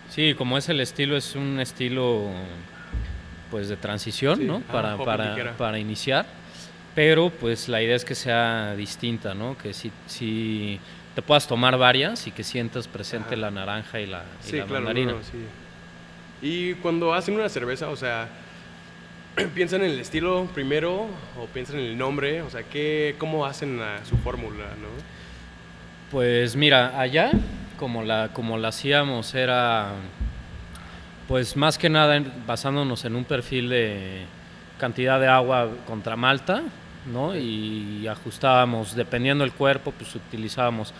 Sí, 0.09 0.33
como 0.33 0.57
es 0.57 0.69
el 0.69 0.79
estilo, 0.79 1.15
es 1.17 1.35
un 1.35 1.59
estilo 1.59 2.29
pues 3.49 3.67
de 3.67 3.77
transición, 3.77 4.39
sí. 4.39 4.45
¿no? 4.45 4.61
Para, 4.61 4.97
para, 4.97 5.57
para 5.57 5.77
iniciar. 5.77 6.25
Pero 6.95 7.29
pues 7.29 7.69
la 7.69 7.81
idea 7.81 7.95
es 7.95 8.03
que 8.03 8.15
sea 8.15 8.75
distinta, 8.75 9.33
¿no? 9.33 9.57
Que 9.57 9.73
si, 9.73 9.91
si 10.07 10.79
te 11.15 11.21
puedas 11.21 11.47
tomar 11.47 11.77
varias 11.77 12.25
y 12.27 12.31
que 12.31 12.43
sientas 12.43 12.87
presente 12.87 13.29
Ajá. 13.33 13.35
la 13.37 13.51
naranja 13.51 13.99
y 13.99 14.05
la, 14.07 14.23
y 14.43 14.47
Sí, 14.49 14.57
la 14.57 14.65
claro. 14.65 14.85
mandarina. 14.85 15.11
no, 15.13 15.17
no, 15.17 15.23
sí. 15.23 15.37
Y 16.41 16.73
cuando 16.75 17.13
hacen 17.13 17.35
una 17.35 17.49
cerveza, 17.49 17.89
o 17.89 17.95
sea, 17.95 18.27
¿piensan 19.55 19.81
en 19.83 19.91
el 19.91 19.99
estilo 19.99 20.47
primero 20.53 21.07
o 21.39 21.45
piensan 21.53 21.79
en 21.79 21.85
el 21.85 21.97
nombre? 21.97 22.41
O 22.41 22.49
sea, 22.49 22.63
¿qué, 22.63 23.15
¿cómo 23.17 23.45
hacen 23.45 23.77
la- 23.79 24.03
su 24.05 24.17
fórmula, 24.17 24.65
no? 24.81 24.87
Pues 26.11 26.55
mira, 26.55 26.99
allá, 26.99 27.31
como 27.77 28.03
la, 28.03 28.29
como 28.33 28.57
la 28.57 28.69
hacíamos, 28.69 29.33
era 29.35 29.91
pues 31.27 31.55
más 31.55 31.77
que 31.77 31.89
nada 31.89 32.21
basándonos 32.45 33.05
en 33.05 33.15
un 33.15 33.23
perfil 33.23 33.69
de 33.69 34.23
cantidad 34.77 35.19
de 35.19 35.27
agua 35.27 35.69
contra 35.87 36.15
malta, 36.17 36.63
¿no? 37.05 37.35
Y 37.35 38.07
ajustábamos, 38.07 38.95
dependiendo 38.95 39.43
del 39.43 39.53
cuerpo, 39.53 39.91
pues 39.91 40.13
utilizábamos 40.15 40.93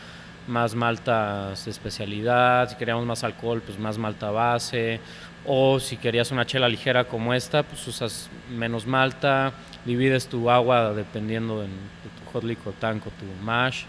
más 0.47 0.73
maltas 0.73 1.65
de 1.65 1.71
especialidad, 1.71 2.69
si 2.69 2.75
queríamos 2.75 3.05
más 3.05 3.23
alcohol, 3.23 3.61
pues 3.65 3.77
más 3.77 3.97
malta 3.97 4.31
base, 4.31 4.99
o 5.45 5.79
si 5.79 5.97
querías 5.97 6.31
una 6.31 6.45
chela 6.45 6.67
ligera 6.67 7.05
como 7.05 7.33
esta, 7.33 7.63
pues 7.63 7.87
usas 7.87 8.29
menos 8.49 8.85
malta, 8.85 9.53
divides 9.85 10.27
tu 10.27 10.49
agua 10.49 10.93
dependiendo 10.93 11.63
en 11.63 11.69
de 11.69 12.09
tu 12.25 12.31
hot 12.31 12.43
liquid 12.43 12.71
tank 12.79 13.05
o 13.07 13.09
tu 13.11 13.25
mash, 13.43 13.83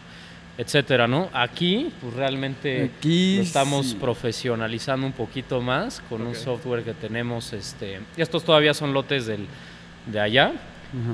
etcétera, 0.58 1.08
¿no? 1.08 1.28
Aquí, 1.32 1.90
pues 2.00 2.14
realmente 2.14 2.90
Aquí 2.98 3.36
lo 3.36 3.42
estamos 3.42 3.86
sí. 3.86 3.94
profesionalizando 3.96 5.06
un 5.06 5.12
poquito 5.12 5.60
más 5.60 6.02
con 6.08 6.22
un 6.22 6.34
software 6.34 6.84
que 6.84 6.94
tenemos, 6.94 7.52
este, 7.52 8.00
estos 8.16 8.44
todavía 8.44 8.74
son 8.74 8.92
lotes 8.92 9.26
del, 9.26 9.46
de 10.06 10.20
allá, 10.20 10.52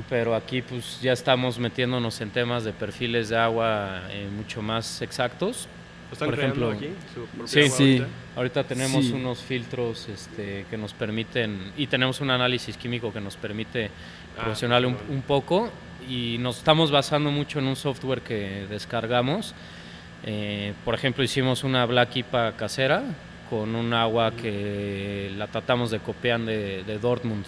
Pero 0.09 0.35
aquí 0.35 0.61
pues 0.61 0.99
ya 1.01 1.13
estamos 1.13 1.57
metiéndonos 1.57 2.19
en 2.21 2.31
temas 2.31 2.63
de 2.63 2.73
perfiles 2.73 3.29
de 3.29 3.37
agua 3.37 4.01
eh, 4.09 4.27
mucho 4.35 4.61
más 4.61 5.01
exactos. 5.01 5.67
¿Lo 6.09 6.13
están 6.13 6.29
Por 6.29 6.39
ejemplo, 6.39 6.71
aquí? 6.71 6.89
¿Su 7.13 7.47
sí, 7.47 7.59
agua 7.61 7.77
sí. 7.77 7.83
ahorita? 7.83 8.07
Ahorita 8.35 8.63
tenemos 8.63 9.05
Sí. 9.05 9.11
unos 9.13 9.39
filtros 9.39 10.09
este, 10.09 10.65
que 10.69 10.77
nos 10.77 10.93
permiten, 10.93 11.71
y 11.77 11.87
tenemos 11.87 12.19
un 12.19 12.31
análisis 12.31 12.75
químico 12.77 13.13
que 13.13 13.21
nos 13.21 13.37
permite 13.37 13.89
Ah, 14.37 14.43
profesional 14.43 14.85
un, 14.85 14.97
un 15.09 15.21
poco, 15.21 15.69
y 16.09 16.37
nos 16.39 16.57
estamos 16.57 16.91
basando 16.91 17.29
mucho 17.31 17.59
en 17.59 17.65
un 17.67 17.75
software 17.75 18.21
que 18.21 18.65
descargamos. 18.69 19.53
Eh, 20.25 20.73
por 20.83 20.95
ejemplo, 20.95 21.23
hicimos 21.23 21.63
una 21.63 21.85
Black 21.85 22.15
IPA 22.17 22.53
casera 22.57 23.03
con 23.49 23.75
un 23.75 23.93
agua 23.93 24.31
que 24.31 25.31
la 25.37 25.47
tratamos 25.47 25.91
de 25.91 25.99
copiar 25.99 26.39
de, 26.41 26.83
de 26.83 26.97
Dortmund. 26.99 27.45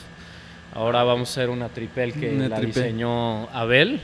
Ahora 0.74 1.04
vamos 1.04 1.30
a 1.30 1.32
hacer 1.32 1.50
una 1.50 1.70
tripel 1.70 2.14
que 2.14 2.30
Una 2.34 2.48
la 2.50 2.58
tripel. 2.58 2.84
diseñó 2.84 3.50
Abel 3.50 4.00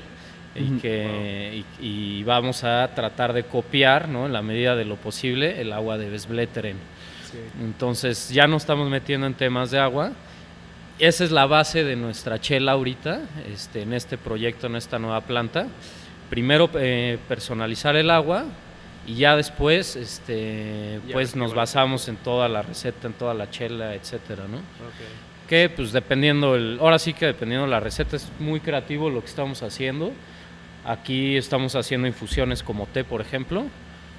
y 0.56 0.80
que 0.80 1.64
y, 1.82 1.86
y 2.20 2.24
vamos 2.24 2.64
a 2.64 2.90
tratar 2.96 3.32
de 3.34 3.44
copiar, 3.44 4.10
¿no? 4.10 4.26
en 4.26 4.34
la 4.34 4.42
medida 4.42 4.76
de 4.76 4.86
lo 4.86 4.96
posible, 4.96 5.62
el 5.62 5.72
agua 5.72 5.98
de 5.98 6.10
Besbleteren. 6.10 6.78
Sí. 7.32 7.38
Entonces 7.62 8.30
ya 8.30 8.48
no 8.48 8.58
estamos 8.58 8.90
metiendo 8.90 9.28
en 9.28 9.34
temas 9.34 9.72
de 9.72 9.80
agua. 9.80 10.12
Esa 11.00 11.24
es 11.24 11.32
la 11.32 11.46
base 11.46 11.84
de 11.84 11.96
nuestra 11.96 12.40
chela 12.42 12.72
ahorita, 12.72 13.22
este, 13.54 13.84
en 13.84 13.94
este 13.94 14.18
proyecto, 14.18 14.66
en 14.68 14.76
esta 14.76 14.98
nueva 14.98 15.22
planta. 15.22 15.68
Primero 16.30 16.70
eh, 16.74 17.20
personalizar 17.28 17.96
el 17.96 18.10
agua 18.10 18.46
y 19.06 19.16
ya 19.16 19.36
después 19.36 19.96
este, 19.96 21.00
Ya 21.08 21.14
pues 21.14 21.36
nos 21.36 21.54
basamos 21.54 22.08
en 22.08 22.18
toda 22.18 22.50
la 22.50 22.64
receta, 22.64 23.08
en 23.08 23.14
toda 23.14 23.34
la 23.36 23.50
chela, 23.50 23.94
etcétera, 23.94 24.46
¿no? 24.50 24.58
Que 25.48 25.70
pues 25.70 25.92
dependiendo 25.92 26.56
el, 26.56 26.78
ahora 26.82 27.00
sí 27.00 27.14
que 27.14 27.26
dependiendo 27.28 27.66
de 27.66 27.72
la 27.72 27.80
receta 27.80 28.16
es 28.16 28.30
muy 28.40 28.60
creativo 28.60 29.10
lo 29.10 29.22
que 29.22 29.28
estamos 29.28 29.64
haciendo, 29.64 30.12
Aquí 30.86 31.36
estamos 31.36 31.76
haciendo 31.76 32.08
infusiones 32.08 32.64
como 32.64 32.86
té, 32.86 33.04
por 33.04 33.20
ejemplo. 33.20 33.66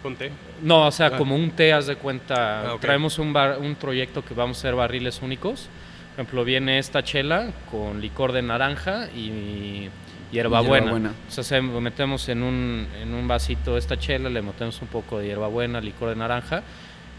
¿Con 0.03 0.17
té? 0.17 0.31
No, 0.63 0.87
o 0.89 0.91
sea, 0.93 1.07
Ah. 1.07 1.17
como 1.17 1.35
un 1.35 1.51
té, 1.53 1.73
haz 1.73 1.87
de 1.87 1.97
cuenta. 1.97 2.61
Ah, 2.69 2.75
ok. 2.75 2.81
Traemos 2.83 3.19
un, 3.19 3.33
bar- 3.33 3.59
un 3.59 3.75
proyecto 3.75 4.23
que 4.23 4.35
vamos 4.35 4.59
a 4.59 4.61
hacer 4.61 4.75
barriles 4.75 5.23
únicos. 5.23 5.63
Por 6.15 6.25
ejemplo, 6.25 6.45
viene 6.45 6.79
esta 6.79 7.03
chela 7.03 7.53
con 7.71 8.03
licor 8.03 8.33
de 8.33 8.43
naranja 8.43 9.09
y 9.17 9.89
hierbabuena. 10.31 10.85
hierbabuena. 10.93 11.13
O 11.27 11.43
sea, 11.43 11.63
metemos 11.63 12.29
en 12.29 12.43
un, 12.43 12.87
en 13.01 13.15
un 13.15 13.27
vasito 13.27 13.79
esta 13.79 13.99
chela, 13.99 14.29
le 14.29 14.43
metemos 14.43 14.83
un 14.83 14.89
poco 14.89 15.21
de 15.21 15.27
hierbabuena, 15.29 15.81
licor 15.81 16.11
de 16.11 16.17
naranja 16.17 16.63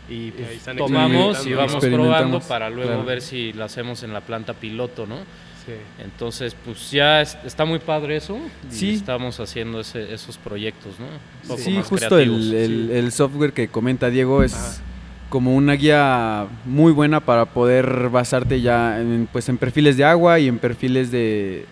y, 0.09 0.31
pues, 0.31 0.49
están 0.51 0.77
tomamos 0.77 1.45
y 1.45 1.53
vamos 1.53 1.85
probando 1.85 2.39
para 2.39 2.69
luego 2.69 2.89
claro. 2.91 3.05
ver 3.05 3.21
si 3.21 3.53
la 3.53 3.65
hacemos 3.65 4.03
en 4.03 4.13
la 4.13 4.21
planta 4.21 4.53
piloto, 4.53 5.05
¿no? 5.05 5.17
Sí. 5.65 5.73
Entonces, 6.03 6.55
pues 6.65 6.89
ya 6.89 7.21
es- 7.21 7.37
está 7.45 7.65
muy 7.65 7.79
padre 7.79 8.15
eso 8.15 8.39
y 8.71 8.73
Sí. 8.73 8.93
estamos 8.95 9.39
haciendo 9.39 9.79
ese- 9.81 10.11
esos 10.13 10.37
proyectos, 10.37 10.99
¿no? 10.99 11.05
Un 11.05 11.47
poco 11.47 11.61
Sí, 11.61 11.71
más 11.71 11.87
justo 11.87 12.17
el, 12.17 12.53
el- 12.53 12.87
sí. 12.89 12.95
el 12.97 13.11
software 13.11 13.53
que 13.53 13.67
comenta 13.67 14.09
Diego 14.09 14.41
es 14.41 14.53
Ajá. 14.55 14.81
como 15.29 15.53
una 15.55 15.73
guía 15.73 16.47
muy 16.65 16.91
buena 16.91 17.19
para 17.19 17.45
poder 17.45 18.09
basarte 18.09 18.61
ya 18.61 18.99
en, 18.99 19.27
pues, 19.31 19.47
en 19.49 19.57
perfiles 19.59 19.95
de 19.95 20.05
agua 20.05 20.39
y 20.39 20.47
en 20.47 20.57
perfiles 20.57 21.11
de, 21.11 21.65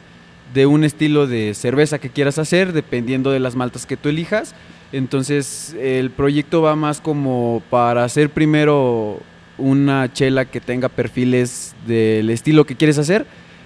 de 0.54 0.66
un 0.68 0.84
estilo 0.84 1.26
de 1.26 1.54
cerveza 1.56 1.98
que 1.98 2.10
quieras 2.10 2.38
hacer, 2.38 2.74
dependiendo 2.74 3.32
de 3.32 3.40
las 3.40 3.56
maltas 3.56 3.86
que 3.88 3.98
tú 3.98 4.10
elijas. 4.10 4.54
Entonces 4.92 5.76
el 5.80 6.12
proyecto 6.12 6.62
va 6.62 6.76
más 6.76 7.02
como 7.02 7.62
para 7.70 8.04
hacer 8.04 8.30
primero 8.30 9.20
una 9.58 10.12
chela 10.14 10.46
que 10.46 10.62
tenga 10.62 10.88
perfiles 10.88 11.76
del 11.86 12.30
estilo 12.30 12.66
que 12.66 12.76
quieres 12.76 12.98
hacer 12.98 13.26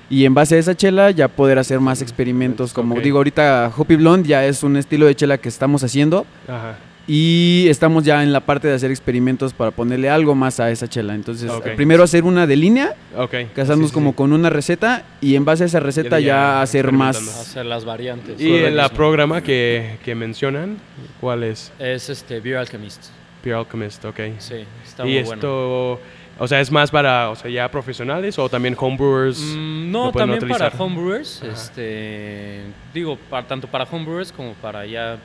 y 0.09 0.25
en 0.25 0.33
base 0.33 0.55
a 0.55 0.57
esa 0.57 0.75
chela 0.75 1.11
ya 1.11 1.27
poder 1.27 1.59
hacer 1.59 1.79
más 1.79 2.01
experimentos. 2.01 2.73
Como 2.73 2.99
digo, 2.99 3.17
ahorita 3.17 3.71
Hoppy 3.75 3.95
Blonde 3.95 4.27
ya 4.27 4.45
es 4.45 4.63
un 4.63 4.77
estilo 4.77 5.05
de 5.05 5.15
chela 5.15 5.37
que 5.37 5.49
estamos 5.49 5.83
haciendo 5.83 6.25
Ajá. 6.47 6.77
Y 7.13 7.67
estamos 7.67 8.05
ya 8.05 8.23
en 8.23 8.31
la 8.31 8.39
parte 8.39 8.69
de 8.69 8.73
hacer 8.75 8.89
experimentos 8.89 9.51
para 9.53 9.71
ponerle 9.71 10.09
algo 10.09 10.33
más 10.33 10.61
a 10.61 10.71
esa 10.71 10.87
chela. 10.87 11.13
Entonces, 11.13 11.51
primero 11.75 12.03
hacer 12.03 12.23
una 12.23 12.47
de 12.47 12.55
línea, 12.55 12.95
Ok. 13.17 13.35
casarnos 13.53 13.87
Sí, 13.87 13.89
sí, 13.89 13.93
como 13.93 14.11
sí. 14.11 14.15
con 14.15 14.31
una 14.31 14.49
receta 14.49 15.03
y 15.19 15.35
en 15.35 15.43
base 15.43 15.63
a 15.63 15.65
esa 15.65 15.81
receta 15.81 16.21
Ya- 16.21 16.61
hacer 16.61 16.93
más. 16.93 17.17
hacer 17.17 17.65
las 17.65 17.83
variantes. 17.83 18.39
Y 18.39 18.55
en 18.55 18.77
la 18.77 18.87
programa 18.87 19.41
que, 19.43 19.97
que 20.05 20.15
mencionan, 20.15 20.77
¿cuál 21.19 21.43
es? 21.43 21.73
Es 21.79 22.09
este 22.09 22.39
Beer 22.39 22.55
Alchemist. 22.59 23.07
Pure 23.43 23.55
Alchemist, 23.55 24.05
ok. 24.05 24.19
Sí, 24.37 24.63
está 24.85 25.03
y 25.05 25.09
muy 25.09 25.17
esto, 25.17 25.99
o 26.39 26.47
sea, 26.47 26.61
es 26.61 26.71
más 26.71 26.91
para, 26.91 27.29
o 27.29 27.35
sea, 27.35 27.51
ya 27.51 27.69
profesionales 27.69 28.39
o 28.39 28.47
también 28.47 28.73
homebrewers. 28.79 29.37
Mm, 29.53 29.91
no, 29.91 30.13
también 30.13 30.47
para 30.47 30.69
homebrewers, 30.77 31.41
Ajá. 31.43 31.51
este, 31.51 32.61
digo, 32.93 33.17
para, 33.29 33.45
tanto 33.45 33.67
para 33.67 33.83
homebrewers 33.83 34.31
como 34.31 34.53
para 34.53 34.85
ya 34.85 35.17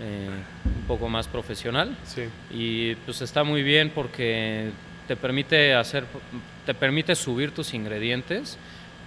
eh, 0.00 0.28
un 0.64 0.86
poco 0.86 1.08
más 1.08 1.26
profesional. 1.28 1.96
Sí. 2.04 2.22
Y 2.50 2.94
pues 2.96 3.22
está 3.22 3.44
muy 3.44 3.62
bien 3.62 3.90
porque 3.94 4.70
te 5.08 5.16
permite 5.16 5.74
hacer, 5.74 6.04
te 6.64 6.74
permite 6.74 7.14
subir 7.14 7.52
tus 7.52 7.74
ingredientes, 7.74 8.58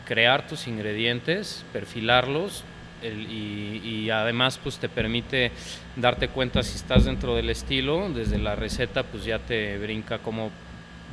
crear 0.08 0.48
tus 0.48 0.68
ingredientes, 0.68 1.64
perfilarlos 1.74 2.64
el- 3.02 3.32
y, 3.32 3.82
y 3.86 4.10
además 4.10 4.60
pues 4.62 4.78
te 4.78 4.90
permite 4.90 5.52
darte 5.96 6.28
cuenta 6.30 6.64
si 6.64 6.76
estás 6.76 7.06
dentro 7.06 7.36
del 7.36 7.50
estilo, 7.50 8.10
desde 8.10 8.38
la 8.40 8.56
receta 8.56 9.04
pues 9.04 9.24
ya 9.26 9.40
te 9.40 9.78
brinca 9.78 10.18
cómo 10.20 10.52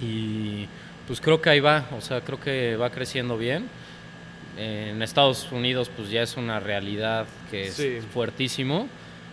y 0.00 0.66
pues 1.06 1.20
creo 1.20 1.40
que 1.40 1.50
ahí 1.50 1.60
va, 1.60 1.86
o 1.96 2.00
sea, 2.00 2.20
creo 2.20 2.40
que 2.40 2.76
va 2.76 2.90
creciendo 2.90 3.36
bien. 3.38 3.68
En 4.58 5.00
Estados 5.02 5.50
Unidos 5.52 5.90
pues 5.94 6.10
ya 6.10 6.22
es 6.22 6.36
una 6.36 6.60
realidad 6.60 7.26
que 7.50 7.68
es 7.68 7.74
Sí. 7.74 7.98
fuertísimo, 8.12 8.88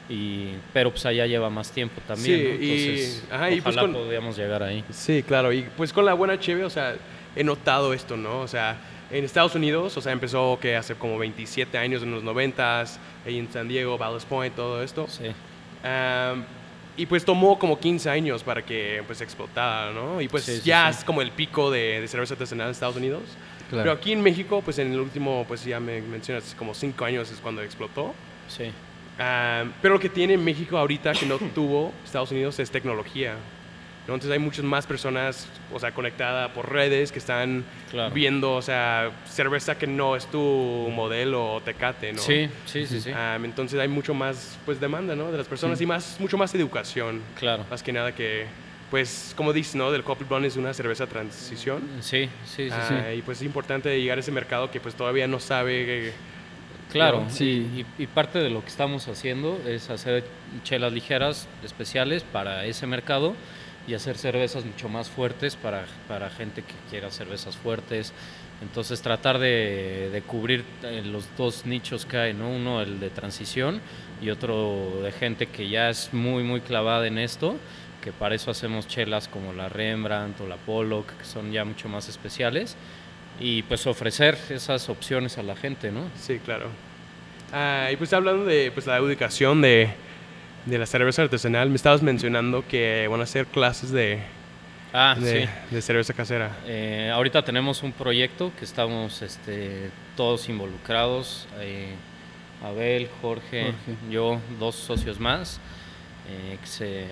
y, 0.10 0.54
pero 0.74 0.92
pues 0.92 1.06
allá 1.06 1.26
lleva 1.26 1.50
más 1.50 1.72
tiempo 1.72 2.02
también, 2.08 2.40
Sí, 2.40 2.44
¿no? 2.44 2.50
y- 2.64 2.70
entonces 2.72 3.24
ajá, 3.32 3.52
y 3.52 3.62
pues 3.62 3.76
ojalá 3.76 3.82
con- 3.94 4.02
podríamos 4.02 4.38
llegar 4.38 4.64
ahí. 4.64 4.84
Sí, 4.92 5.24
claro, 5.24 5.52
y 5.54 5.64
pues 5.78 5.92
con 5.94 6.06
la 6.06 6.14
buena 6.14 6.40
cheve, 6.40 6.64
o 6.64 6.70
sea, 6.70 6.96
he 7.36 7.44
notado 7.44 7.94
esto, 7.94 8.16
¿no? 8.18 8.40
O 8.40 8.48
sea, 8.48 8.78
en 9.12 9.24
Estados 9.26 9.56
Unidos, 9.56 9.98
o 9.98 10.02
sea, 10.02 10.12
empezó 10.14 10.58
que 10.62 10.76
hace 10.76 10.96
como 10.96 11.18
27 11.18 11.78
años 11.78 12.02
en 12.04 12.12
los 12.12 12.24
90s, 12.24 12.98
ahí 13.26 13.38
en 13.40 13.52
San 13.52 13.68
Diego, 13.68 13.98
Ballast 13.98 14.28
Point, 14.28 14.56
todo 14.56 14.82
esto. 14.82 15.08
Sí, 15.08 15.26
y 17.02 17.06
pues 17.06 17.24
tomó 17.26 17.58
como 17.58 17.80
15 17.80 18.10
años 18.10 18.44
para 18.44 18.64
que 18.66 19.02
pues 19.08 19.22
explotara, 19.22 19.92
¿no? 19.92 20.22
Y 20.22 20.28
pues 20.28 20.44
Sí, 20.44 20.62
ya 20.64 20.92
sí. 20.92 21.00
es 21.00 21.06
como 21.06 21.22
el 21.22 21.32
pico 21.32 21.72
de, 21.72 22.02
de 22.02 22.08
cerveza 22.08 22.34
artesanal 22.34 22.68
en 22.68 22.72
Estados 22.72 22.96
Unidos. 22.98 23.24
Claro. 23.70 23.84
Pero 23.84 23.92
aquí 23.94 24.12
en 24.12 24.22
México, 24.22 24.62
pues 24.64 24.80
en 24.80 24.92
el 24.92 25.00
último, 25.00 25.46
pues 25.48 25.64
ya 25.64 25.80
me 25.80 26.02
mencionas, 26.02 26.56
como 26.58 26.74
5 26.74 27.06
años 27.06 27.32
es 27.32 27.40
cuando 27.40 27.62
explotó. 27.62 28.14
sí. 28.48 28.72
Am, 29.22 29.74
pero 29.82 29.96
lo 29.96 30.00
que 30.00 30.08
tiene 30.08 30.38
México 30.38 30.78
ahorita 30.78 31.12
que 31.12 31.26
no 31.26 31.38
tuvo 31.56 31.92
Estados 32.06 32.32
Unidos 32.32 32.58
es 32.60 32.72
tecnología. 32.72 33.36
¿No? 34.08 34.16
Entonces 34.16 34.32
hay 34.32 34.40
muchas 34.40 34.66
más 34.66 34.88
personas, 34.88 35.48
o 35.72 35.80
sea, 35.80 35.92
conectadas 35.92 36.50
por 36.52 36.72
redes 36.72 37.12
que 37.12 37.20
están 37.20 37.64
Claro. 37.92 38.14
viendo, 38.14 38.54
o 38.56 38.62
sea, 38.62 39.12
cerveza 39.30 39.78
que 39.78 39.86
no 39.88 40.16
es 40.16 40.26
tu 40.28 40.40
modelo 40.92 41.54
o 41.54 41.62
tecate, 41.62 42.14
¿no? 42.14 42.20
Sí, 42.22 42.50
sí, 42.66 42.88
sí, 42.88 43.02
sí. 43.02 43.12
Am, 43.12 43.46
entonces 43.46 43.80
hay 43.80 43.88
mucho 43.88 44.14
más, 44.14 44.58
pues, 44.66 44.80
demanda, 44.80 45.16
¿no? 45.16 45.32
De 45.32 45.38
las 45.38 45.48
personas 45.48 45.80
y 45.82 45.86
más, 45.86 46.18
mucho 46.20 46.38
más 46.38 46.54
educación. 46.56 47.22
Claro. 47.38 47.66
Más 47.70 47.84
que 47.84 47.92
nada 47.94 48.16
que, 48.16 48.48
pues, 48.90 49.34
como 49.38 49.54
dices, 49.54 49.76
¿no? 49.76 49.92
Del 49.92 50.04
Coffee 50.04 50.26
Blonde 50.28 50.48
es 50.48 50.58
una 50.58 50.74
cerveza 50.74 51.06
transición. 51.06 51.84
Sí, 52.02 52.28
sí, 52.46 52.70
sí, 52.70 52.76
sí. 52.88 52.94
Ah, 52.96 53.14
Y 53.14 53.22
pues 53.22 53.38
es 53.40 53.44
importante 53.46 53.96
llegar 54.02 54.18
a 54.18 54.22
ese 54.22 54.32
mercado 54.32 54.72
que 54.72 54.80
pues 54.80 54.96
todavía 54.96 55.28
no 55.28 55.40
sabe 55.40 56.08
eh, 56.08 56.14
Claro, 56.92 57.22
¿no? 57.22 57.30
Sí. 57.30 57.86
y, 58.00 58.02
y 58.04 58.08
parte 58.08 58.40
de 58.40 58.50
lo 58.50 58.62
que 58.62 58.68
estamos 58.70 59.08
haciendo 59.08 59.62
es 59.68 59.92
hacer 59.92 60.24
chelas 60.64 60.92
ligeras, 60.92 61.48
especiales 61.64 62.24
para 62.24 62.66
ese 62.66 62.88
mercado 62.88 63.36
y 63.90 63.96
hacer 63.96 64.20
cervezas 64.20 64.66
mucho 64.66 64.88
más 64.88 65.10
fuertes 65.10 65.56
para, 65.56 65.86
para 66.08 66.30
gente 66.30 66.62
que 66.62 66.76
quiera 66.92 67.10
cervezas 67.10 67.58
fuertes. 67.58 68.14
Entonces 68.62 69.02
tratar 69.02 69.40
de, 69.40 70.10
de 70.12 70.22
cubrir 70.22 70.64
eh, 70.84 71.02
los 71.04 71.26
dos 71.36 71.66
nichos 71.66 72.06
que 72.06 72.18
hay, 72.18 72.34
¿no? 72.36 72.50
Uno 72.52 72.82
el 72.82 73.00
de 73.00 73.10
transición 73.10 73.82
y 74.22 74.30
otro 74.30 75.02
de 75.02 75.12
gente 75.12 75.48
que 75.48 75.70
ya 75.70 75.90
es 75.90 76.14
muy, 76.14 76.44
muy 76.44 76.62
clavada 76.62 77.08
en 77.08 77.18
esto, 77.18 77.56
que 78.04 78.12
para 78.12 78.36
eso 78.36 78.52
hacemos 78.52 78.88
chelas 78.88 79.28
como 79.28 79.54
la 79.54 79.70
Rembrandt 79.70 80.40
o 80.42 80.48
la 80.48 80.58
Pollock, 80.58 81.18
que 81.18 81.26
son 81.26 81.52
ya 81.52 81.66
mucho 81.66 81.90
más 81.90 82.10
especiales. 82.10 82.76
y 83.40 83.64
pues 83.64 83.88
ofrecer 83.88 84.38
esas 84.50 84.90
opciones 84.90 85.38
a 85.38 85.44
la 85.44 85.56
gente, 85.56 85.92
¿no? 85.92 86.04
Sí, 86.20 86.40
claro. 86.40 86.70
Ah, 87.52 87.90
y 87.92 87.96
pues 87.96 88.12
hablando 88.14 88.46
de 88.46 88.70
pues, 88.72 88.86
la 88.86 89.02
ubicación 89.02 89.62
de, 89.62 89.90
de 90.70 90.78
la 90.78 90.86
cerveza 90.86 91.22
artesanal, 91.24 91.70
me 91.70 91.76
estabas 91.76 92.02
mencionando 92.02 92.66
que 92.68 93.08
van 93.10 93.20
a 93.20 93.24
hacer 93.24 93.46
clases 93.48 93.92
de, 93.92 94.20
Ah, 94.94 95.16
de, 95.20 95.44
sí. 95.46 95.50
de 95.76 95.82
cerveza 95.82 96.14
casera. 96.14 96.52
Eh, 96.66 97.12
ahorita 97.14 97.44
tenemos 97.44 97.84
un 97.84 97.92
proyecto 97.92 98.52
que 98.58 98.66
estamos 98.66 99.22
este, 99.22 99.90
todos 100.16 100.50
involucrados. 100.50 101.48
eh, 101.60 101.94
Abel, 102.64 103.08
Jorge, 103.22 103.64
Jorge. 103.66 103.96
yo, 104.12 104.40
dos 104.60 104.76
socios 104.76 105.20
más. 105.20 105.60
eh, 106.32 106.58
que 106.62 106.68
se- 106.68 107.08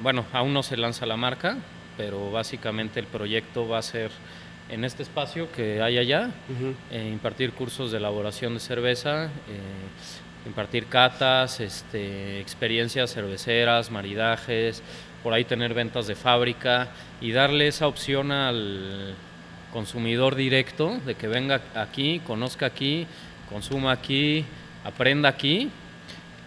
bueno, 0.00 0.24
aún 0.32 0.54
no 0.54 0.62
se 0.62 0.76
lanza 0.78 1.04
la 1.04 1.16
marca, 1.16 1.58
pero 1.98 2.30
básicamente 2.30 3.00
el 3.00 3.06
proyecto 3.06 3.68
va 3.68 3.76
a 3.78 3.82
ser 3.82 4.10
en 4.70 4.84
este 4.84 5.02
espacio 5.02 5.52
que 5.52 5.82
hay 5.82 5.98
allá, 5.98 6.30
eh, 6.90 7.06
impartir 7.12 7.52
cursos 7.52 7.90
de 7.92 7.98
elaboración 7.98 8.54
de 8.54 8.60
cerveza, 8.60 9.24
eh, 9.26 9.28
impartir 10.46 10.86
catas, 10.86 11.60
este, 11.60 12.40
experiencias 12.40 13.12
cerveceras, 13.12 13.90
maridajes, 13.90 14.82
por 15.22 15.32
ahí 15.32 15.44
tener 15.44 15.74
ventas 15.74 16.06
de 16.06 16.14
fábrica 16.14 16.88
y 17.20 17.32
darle 17.32 17.68
esa 17.68 17.86
opción 17.86 18.32
al 18.32 19.14
consumidor 19.72 20.34
directo 20.34 20.98
de 21.06 21.14
que 21.14 21.28
venga 21.28 21.60
aquí, 21.74 22.20
conozca 22.26 22.66
aquí, 22.66 23.06
consuma 23.48 23.92
aquí, 23.92 24.44
aprenda 24.84 25.28
aquí 25.28 25.70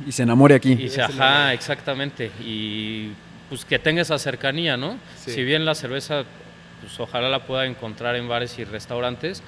Y 0.05 0.11
se 0.11 0.23
enamore 0.23 0.55
aquí. 0.55 0.73
y 0.73 0.89
se, 0.89 1.01
ajá, 1.01 1.53
exactamente. 1.53 2.31
Y 2.41 3.11
pues 3.49 3.63
que 3.63 3.79
tenga 3.79 4.01
esa 4.01 4.19
cercanía, 4.19 4.75
¿no? 4.75 4.97
Sí. 5.15 5.31
Si 5.31 5.43
bien 5.43 5.65
la 5.65 5.73
cerveza, 5.73 6.23
pues 6.81 6.99
ojalá 6.99 7.29
la 7.29 7.45
pueda 7.45 7.65
encontrar 7.65 8.15
en 8.15 8.27
bares 8.27 8.59
y 8.59 8.65
restaurantes, 8.65 9.41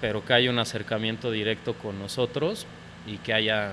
pero 0.00 0.24
que 0.24 0.34
haya 0.34 0.50
un 0.50 0.58
acercamiento 0.58 1.30
directo 1.30 1.74
con 1.74 1.98
nosotros 1.98 2.66
y 3.06 3.18
que 3.18 3.32
haya 3.32 3.72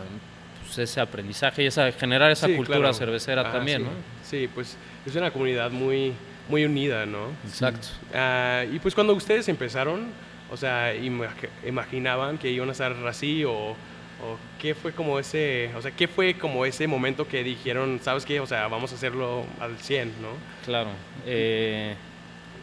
pues, 0.65 0.77
ese 0.79 1.01
aprendizaje 1.01 1.63
y 1.63 1.67
esa, 1.67 1.91
generar 1.91 2.31
esa 2.31 2.47
Sí, 2.47 2.55
cultura 2.55 2.79
claro. 2.79 2.93
cervecera 2.93 3.43
Ah, 3.47 3.51
también, 3.51 3.79
sí. 3.79 3.83
¿no? 3.85 3.91
Sí, 4.23 4.49
pues 4.53 4.77
es 5.05 5.15
una 5.15 5.31
comunidad 5.31 5.71
muy, 5.71 6.13
muy 6.49 6.65
unida, 6.65 7.05
¿no? 7.05 7.27
Exacto. 7.45 7.87
Ah, 8.13 8.63
y 8.71 8.79
pues 8.79 8.93
cuando 8.95 9.13
ustedes 9.13 9.47
empezaron, 9.49 10.07
o 10.51 10.57
sea, 10.57 10.93
ima- 10.95 11.29
imaginaban 11.65 12.37
que 12.37 12.49
iban 12.51 12.69
a 12.69 12.71
estar 12.73 12.93
así 13.07 13.43
o, 13.43 13.53
o 13.53 14.37
qué 14.59 14.75
fue 14.75 14.93
como 14.93 15.19
ese, 15.19 15.71
o 15.75 15.81
sea, 15.81 15.91
qué 15.91 16.07
fue 16.07 16.35
como 16.35 16.65
ese 16.65 16.87
momento 16.87 17.27
que 17.27 17.43
dijeron, 17.43 17.99
¿sabes 18.03 18.25
qué? 18.25 18.39
O 18.39 18.45
sea, 18.47 18.67
vamos 18.67 18.91
a 18.91 18.95
hacerlo 18.95 19.45
al 19.59 19.77
100, 19.77 20.09
¿no? 20.21 20.29
Claro. 20.65 20.89
Eh, 21.25 21.95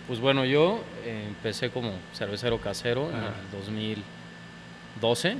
pues 0.06 0.18
bueno, 0.20 0.44
yo 0.44 0.82
eh, 1.04 1.24
empecé 1.28 1.70
como 1.70 1.92
cervecero 2.14 2.58
casero 2.58 3.10
en 3.10 3.16
el 3.16 3.32
2012 3.52 5.36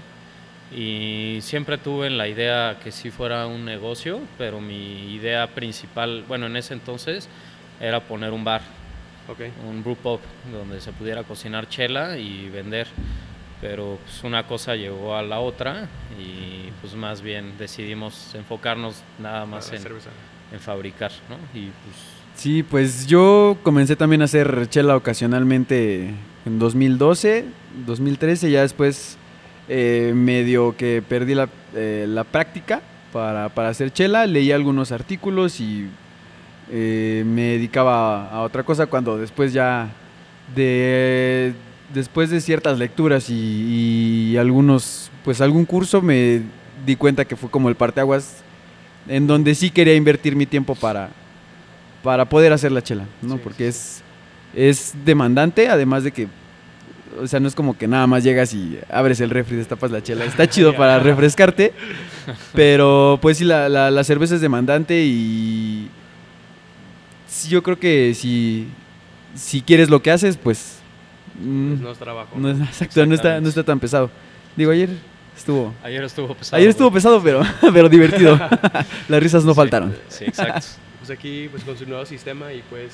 y 0.75 1.39
siempre 1.43 1.79
tuve 1.79 2.11
la 2.11 2.29
idea 2.29 2.79
que 2.83 2.93
sí 2.93 3.11
fuera 3.11 3.47
un 3.47 3.65
negocio, 3.65 4.21
pero 4.39 4.61
mi 4.61 5.15
idea 5.15 5.47
principal, 5.49 6.25
bueno, 6.29 6.47
en 6.47 6.57
ese 6.57 6.75
entonces 6.75 7.29
era 7.81 8.00
poner 8.00 8.33
un 8.33 8.45
bar, 8.45 8.62
Ok. 9.29 9.41
un 9.69 9.83
brew 9.83 9.97
pub, 9.97 10.21
donde 10.53 10.81
se 10.81 10.93
pudiera 10.93 11.23
cocinar 11.25 11.69
chela 11.69 12.19
y 12.19 12.49
vender. 12.49 12.87
Pero 13.61 13.99
pues 14.05 14.25
una 14.25 14.47
cosa 14.47 14.75
llegó 14.75 15.15
a 15.15 15.23
la 15.23 15.41
otra 15.41 15.87
y 16.19 16.71
pues 16.80 16.95
más 16.95 17.21
bien 17.21 17.59
decidimos 17.59 18.35
enfocarnos 18.35 19.02
nada 19.19 19.45
más 19.45 19.71
en, 19.73 19.83
en 20.52 20.61
fabricar, 20.61 21.11
¿no? 21.28 21.37
Y 21.59 21.65
pues 21.67 21.97
Sí, 22.37 22.63
pues 22.63 23.06
yo 23.06 23.59
comencé 23.63 23.97
también 23.97 24.23
a 24.23 24.25
hacer 24.25 24.67
chela 24.71 24.97
ocasionalmente 24.97 26.15
en 26.47 26.59
2012, 26.59 27.45
2013, 27.87 28.50
ya 28.50 28.63
después 28.63 29.19
eh, 29.73 30.13
medio 30.17 30.76
que 30.76 31.00
perdí 31.00 31.35
la, 31.35 31.49
eh, 31.76 32.04
la 32.09 32.25
práctica 32.25 32.83
para, 33.13 33.49
para 33.50 33.69
hacer 33.69 33.93
chela, 33.93 34.26
leí 34.26 34.50
algunos 34.50 34.91
artículos 34.91 35.61
y 35.61 35.87
eh, 36.73 37.23
me 37.25 37.43
dedicaba 37.43 38.25
a, 38.25 38.30
a 38.30 38.43
otra 38.43 38.65
cosa 38.65 38.87
cuando 38.87 39.17
después 39.17 39.52
ya 39.52 39.89
de 40.56 41.54
después 41.95 42.30
de 42.30 42.41
ciertas 42.41 42.78
lecturas 42.78 43.30
y, 43.30 44.33
y 44.33 44.37
algunos 44.37 45.13
pues 45.25 45.41
algún 45.41 45.65
curso 45.67 46.02
me 46.02 46.43
di 46.85 46.97
cuenta 46.97 47.25
que 47.25 47.37
fue 47.37 47.49
como 47.49 47.69
el 47.69 47.76
parteaguas 47.76 48.43
en 49.06 49.28
donde 49.28 49.54
sí 49.54 49.71
quería 49.71 49.95
invertir 49.95 50.35
mi 50.35 50.47
tiempo 50.47 50.75
para 50.75 51.11
para 52.02 52.25
poder 52.25 52.52
hacer 52.52 52.73
la 52.73 52.83
chela, 52.83 53.04
¿no? 53.23 53.35
Sí, 53.35 53.41
Porque 53.45 53.71
sí, 53.71 53.78
es 53.78 54.02
es 54.52 54.95
demandante, 55.04 55.69
además 55.69 56.02
de 56.02 56.11
que 56.11 56.26
o 57.18 57.26
sea, 57.26 57.40
no 57.40 57.49
es 57.49 57.54
como 57.54 57.76
que 57.76 57.88
nada 57.88 58.06
más 58.06 58.23
llegas 58.25 58.52
y 58.54 58.78
abres 58.90 59.20
el 59.20 59.30
refri, 59.30 59.56
destapas 59.56 59.90
la 59.90 60.02
chela. 60.02 60.25
Está 60.25 60.49
chido 60.49 60.75
para 60.76 60.99
refrescarte, 61.00 61.73
pero 62.54 63.18
pues 63.23 63.38
sí, 63.38 63.44
la, 63.44 63.68
la- 63.68 63.90
la 63.90 64.04
cerveza 64.04 64.34
es 64.34 64.40
demandante 64.40 65.02
y 65.02 65.88
sí, 67.26 67.49
yo 67.49 67.62
creo 67.62 67.78
que 67.78 68.14
si, 68.14 68.68
si 69.34 69.62
quieres 69.62 69.90
lo 69.90 70.02
que 70.02 70.10
haces, 70.10 70.36
pues... 70.36 70.76
Pues 71.34 71.80
no 71.80 71.90
es 71.92 71.99
trabajo. 71.99 72.30
no 72.38 72.50
exacto, 72.50 73.06
no 73.06 73.14
está, 73.14 73.40
no 73.40 73.49
está 73.49 73.62
tan 73.64 73.80
pesado. 73.80 74.10
Digo, 74.56 74.70
ayer 74.73 74.90
estuvo... 75.36 75.75
Ayer 75.82 76.04
estuvo 76.04 76.34
pesado. 76.34 76.56
Ayer 76.58 76.68
estuvo 76.70 76.90
pesado, 76.90 77.23
pero, 77.23 77.42
pero 77.73 77.88
divertido. 77.88 78.38
Las 79.08 79.23
risas 79.23 79.44
no 79.44 79.52
Sí, 79.52 79.56
faltaron. 79.56 79.96
Sí, 80.08 80.25
exacto. 80.25 80.66
Pues 80.99 81.10
aquí, 81.10 81.49
pues 81.50 81.64
con 81.64 81.76
su 81.78 81.86
nuevo 81.86 82.04
sistema 82.04 82.52
y 82.52 82.62
pues... 82.68 82.92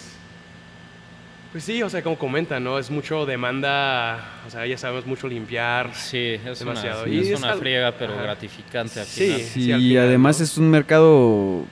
Pues 1.57 1.65
sí, 1.65 1.83
o 1.83 1.89
sea, 1.89 2.03
como 2.03 2.19
comentan, 2.19 2.63
¿no? 2.63 2.79
Es 2.79 2.91
mucho 2.91 3.25
demanda, 3.25 4.23
o 4.47 4.51
sea, 4.51 4.67
ya 4.67 4.77
sabemos 4.77 5.07
mucho 5.07 5.27
limpiar. 5.27 5.91
Sí, 5.95 6.39
es 6.45 6.59
Demasiado. 6.59 7.05
una, 7.05 7.15
Y 7.15 7.21
es 7.21 7.29
es 7.29 7.39
una 7.39 7.53
al- 7.53 7.59
friega, 7.59 7.93
pero 7.93 8.13
Ajá. 8.13 8.25
gratificante 8.25 9.01
al 9.01 9.07
Sí. 9.07 9.25
final. 9.25 9.41
Sí, 9.41 9.47
sí, 9.63 9.73
al 9.73 9.81
y 9.81 9.89
final, 9.89 10.05
además 10.09 10.39
¿no? 10.39 10.45
es 10.45 10.59
un 10.59 10.69
mercado 10.71 11.65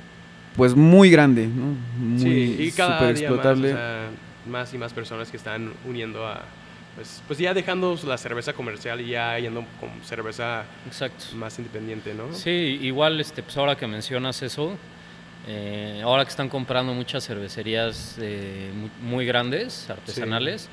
pues 0.57 0.75
muy 0.75 1.11
grande, 1.11 1.49
¿no? 1.49 1.75
Muy 1.99 2.19
sí, 2.19 2.57
y 2.61 2.71
cada 2.73 2.99
súper 3.01 3.15
día 3.19 3.29
más, 3.29 3.33
o 3.33 3.35
explotable. 3.35 3.73
sea, 3.73 4.07
más 4.49 4.73
y 4.73 4.79
más 4.79 4.93
personas 4.95 5.31
que 5.31 5.37
están 5.37 5.71
uniendo 5.87 6.27
a... 6.27 6.41
Pues, 6.95 7.23
pues 7.27 7.39
ya 7.39 7.53
dejando 7.53 7.99
la 8.07 8.17
cerveza 8.17 8.55
comercial 8.55 9.03
y 9.03 9.09
ya 9.11 9.39
yendo 9.39 9.67
con 9.81 9.91
cerveza 10.03 10.65
Exacto. 10.87 11.27
más 11.37 11.59
independiente, 11.59 12.15
¿no? 12.15 12.33
Sí, 12.33 12.79
igual, 12.81 13.21
este, 13.21 13.43
pues 13.43 13.55
ahora 13.59 13.77
que 13.77 13.87
mencionas 13.87 14.41
eso, 14.43 14.79
eh, 15.47 16.01
ahora 16.05 16.25
que 16.25 16.31
están 16.31 16.49
comprando 16.49 16.95
muchas 16.95 17.27
cervecerías 17.27 18.17
eh, 18.21 18.71
mu- 18.75 19.09
muy 19.09 19.27
grandes, 19.27 19.89
artesanales, 19.91 20.69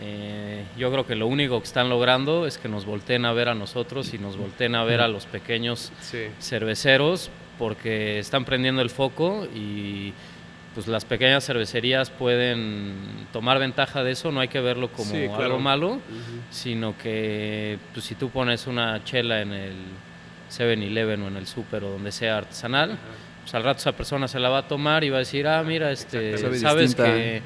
eh, 0.00 0.64
yo 0.76 0.90
creo 0.90 1.06
que 1.06 1.14
lo 1.14 1.26
único 1.26 1.58
que 1.60 1.66
están 1.66 1.88
logrando 1.88 2.46
es 2.46 2.58
que 2.58 2.68
nos 2.68 2.86
volteen 2.86 3.24
a 3.24 3.32
ver 3.32 3.48
a 3.48 3.54
nosotros 3.54 4.12
y 4.14 4.18
nos 4.18 4.36
volteen 4.36 4.74
a 4.74 4.84
ver 4.84 5.00
a 5.00 5.08
los 5.08 5.26
pequeños 5.26 5.92
Sí. 6.00 6.26
cerveceros 6.40 7.30
porque 7.58 8.18
están 8.18 8.44
prendiendo 8.44 8.82
el 8.82 8.90
foco 8.90 9.46
y 9.54 10.12
pues 10.74 10.86
las 10.86 11.04
pequeñas 11.04 11.44
cervecerías 11.44 12.10
pueden 12.10 12.94
tomar 13.32 13.58
ventaja 13.58 14.04
de 14.04 14.12
eso, 14.12 14.30
no 14.30 14.38
hay 14.40 14.46
que 14.48 14.60
verlo 14.60 14.88
como 14.92 15.10
Sí, 15.10 15.26
claro. 15.26 15.42
algo 15.44 15.58
malo, 15.58 16.00
sino 16.50 16.96
que 16.96 17.78
pues, 17.92 18.06
si 18.06 18.14
tú 18.14 18.30
pones 18.30 18.66
una 18.68 19.02
chela 19.04 19.40
en 19.42 19.52
el 19.52 19.74
7-Eleven 20.48 21.22
o 21.22 21.28
en 21.28 21.36
el 21.36 21.46
súper 21.48 21.82
o 21.84 21.90
donde 21.90 22.12
sea 22.12 22.38
artesanal, 22.38 22.96
pues 23.50 23.54
al 23.56 23.64
rato 23.64 23.80
esa 23.80 23.92
persona 23.92 24.28
se 24.28 24.38
la 24.38 24.48
va 24.48 24.58
a 24.58 24.68
tomar 24.68 25.02
y 25.02 25.10
va 25.10 25.16
a 25.16 25.18
decir, 25.20 25.48
ah, 25.48 25.62
mira, 25.64 25.90
este, 25.90 26.38
Sabe 26.38 26.58
sabes 26.58 26.88
distinta. 26.90 27.12
que 27.12 27.42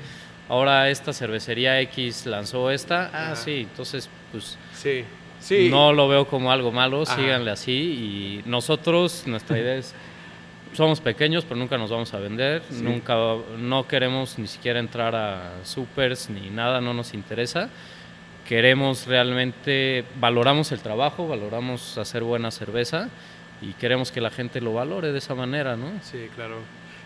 ahora 0.50 0.90
esta 0.90 1.14
cervecería 1.14 1.80
X 1.80 2.26
lanzó 2.26 2.70
esta, 2.70 3.10
ah, 3.12 3.26
Ajá. 3.32 3.36
sí, 3.36 3.66
entonces 3.70 4.10
pues 4.30 4.58
Sí, 4.74 5.04
sí. 5.40 5.68
no 5.70 5.94
lo 5.94 6.06
veo 6.08 6.26
como 6.26 6.52
algo 6.52 6.70
malo, 6.72 7.02
Ajá. 7.04 7.16
síganle 7.16 7.50
así 7.50 7.72
y 7.72 8.42
nosotros, 8.48 9.22
nuestra 9.26 9.58
idea 9.58 9.76
es, 9.76 9.94
somos 10.74 11.00
pequeños 11.00 11.44
pero 11.44 11.56
nunca 11.56 11.78
nos 11.78 11.90
vamos 11.90 12.12
a 12.12 12.18
vender, 12.18 12.60
Sí. 12.68 12.82
nunca, 12.82 13.14
no 13.58 13.88
queremos 13.88 14.38
ni 14.38 14.46
siquiera 14.46 14.80
entrar 14.80 15.14
a 15.16 15.52
supers 15.64 16.28
ni 16.28 16.50
nada, 16.50 16.80
no 16.82 16.92
nos 16.92 17.14
interesa. 17.14 17.70
Queremos 18.46 19.06
realmente, 19.06 20.04
valoramos 20.20 20.70
el 20.72 20.80
trabajo, 20.80 21.26
valoramos 21.26 21.96
hacer 21.96 22.22
buena 22.24 22.50
cerveza 22.50 23.08
y 23.62 23.72
queremos 23.74 24.10
que 24.12 24.20
la 24.20 24.30
gente 24.30 24.60
lo 24.60 24.72
valore 24.74 25.12
de 25.12 25.18
esa 25.18 25.34
manera, 25.34 25.76
¿no? 25.76 25.86
Sí, 26.02 26.28
claro. 26.34 26.56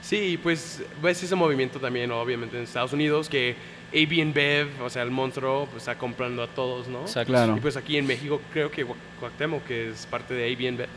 Sí, 0.00 0.38
pues 0.42 0.82
ves 1.02 1.22
ese 1.22 1.34
movimiento 1.34 1.78
también, 1.80 2.10
obviamente, 2.12 2.56
en 2.56 2.62
Estados 2.62 2.92
Unidos, 2.92 3.28
que 3.28 3.56
AB 3.92 4.32
Bev, 4.32 4.68
o 4.82 4.88
sea, 4.90 5.02
el 5.02 5.10
monstruo, 5.10 5.66
pues 5.70 5.82
está 5.82 5.96
comprando 5.98 6.42
a 6.42 6.46
todos, 6.46 6.86
¿no? 6.88 7.02
Exacto. 7.02 7.32
Claro. 7.32 7.56
Y 7.56 7.60
pues 7.60 7.76
aquí 7.76 7.96
en 7.96 8.06
México 8.06 8.40
creo 8.52 8.70
que 8.70 8.86
Cuauhtémoc, 9.18 9.64
que 9.64 9.90
es 9.90 10.06
parte 10.06 10.34
de 10.34 10.52
AB 10.52 10.76
Bev. 10.76 10.88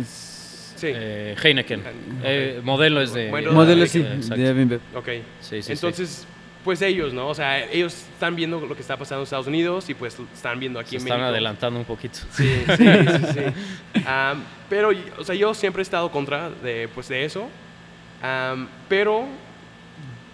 Es- 0.00 0.32
Sí. 0.76 0.88
Eh, 0.92 1.34
Heineken. 1.42 1.82
Eh, 2.22 2.60
modelo 2.62 3.00
es 3.00 3.14
de... 3.14 3.30
Bueno, 3.30 3.50
Modelo 3.52 3.86
sí, 3.86 4.00
Exacto. 4.00 4.34
de 4.36 4.46
Evan 4.46 4.68
Bev. 4.68 4.80
ok. 4.94 5.08
Sí, 5.40 5.62
sí, 5.62 5.74
sí. 5.74 5.86
Pues 6.66 6.82
ellos, 6.82 7.14
¿no? 7.14 7.28
O 7.28 7.34
sea, 7.34 7.64
ellos 7.64 7.94
están 7.94 8.34
viendo 8.36 8.60
lo 8.60 8.74
que 8.74 8.82
está 8.82 8.96
pasando 8.98 9.20
en 9.20 9.24
Estados 9.24 9.46
Unidos 9.46 9.88
y 9.88 9.94
pues 9.94 10.18
están 10.34 10.58
viendo 10.60 10.78
aquí 10.80 10.90
Se 10.90 10.96
en 10.96 11.02
están 11.02 11.18
México. 11.20 11.30
adelantando 11.30 11.78
un 11.80 11.86
poquito. 11.86 12.18
Sí, 12.32 12.62
sí, 12.66 12.76
sí, 12.76 13.24
sí. 13.32 14.00
Am, 14.06 14.42
pero, 14.68 14.90
o 15.16 15.22
sea, 15.24 15.34
yo 15.36 15.54
siempre 15.54 15.80
he 15.80 15.84
estado 15.84 16.10
contra 16.10 16.50
de, 16.50 16.88
pues, 16.94 17.06
de 17.08 17.24
eso. 17.24 17.48
Am, 18.20 18.68
pero 18.88 19.26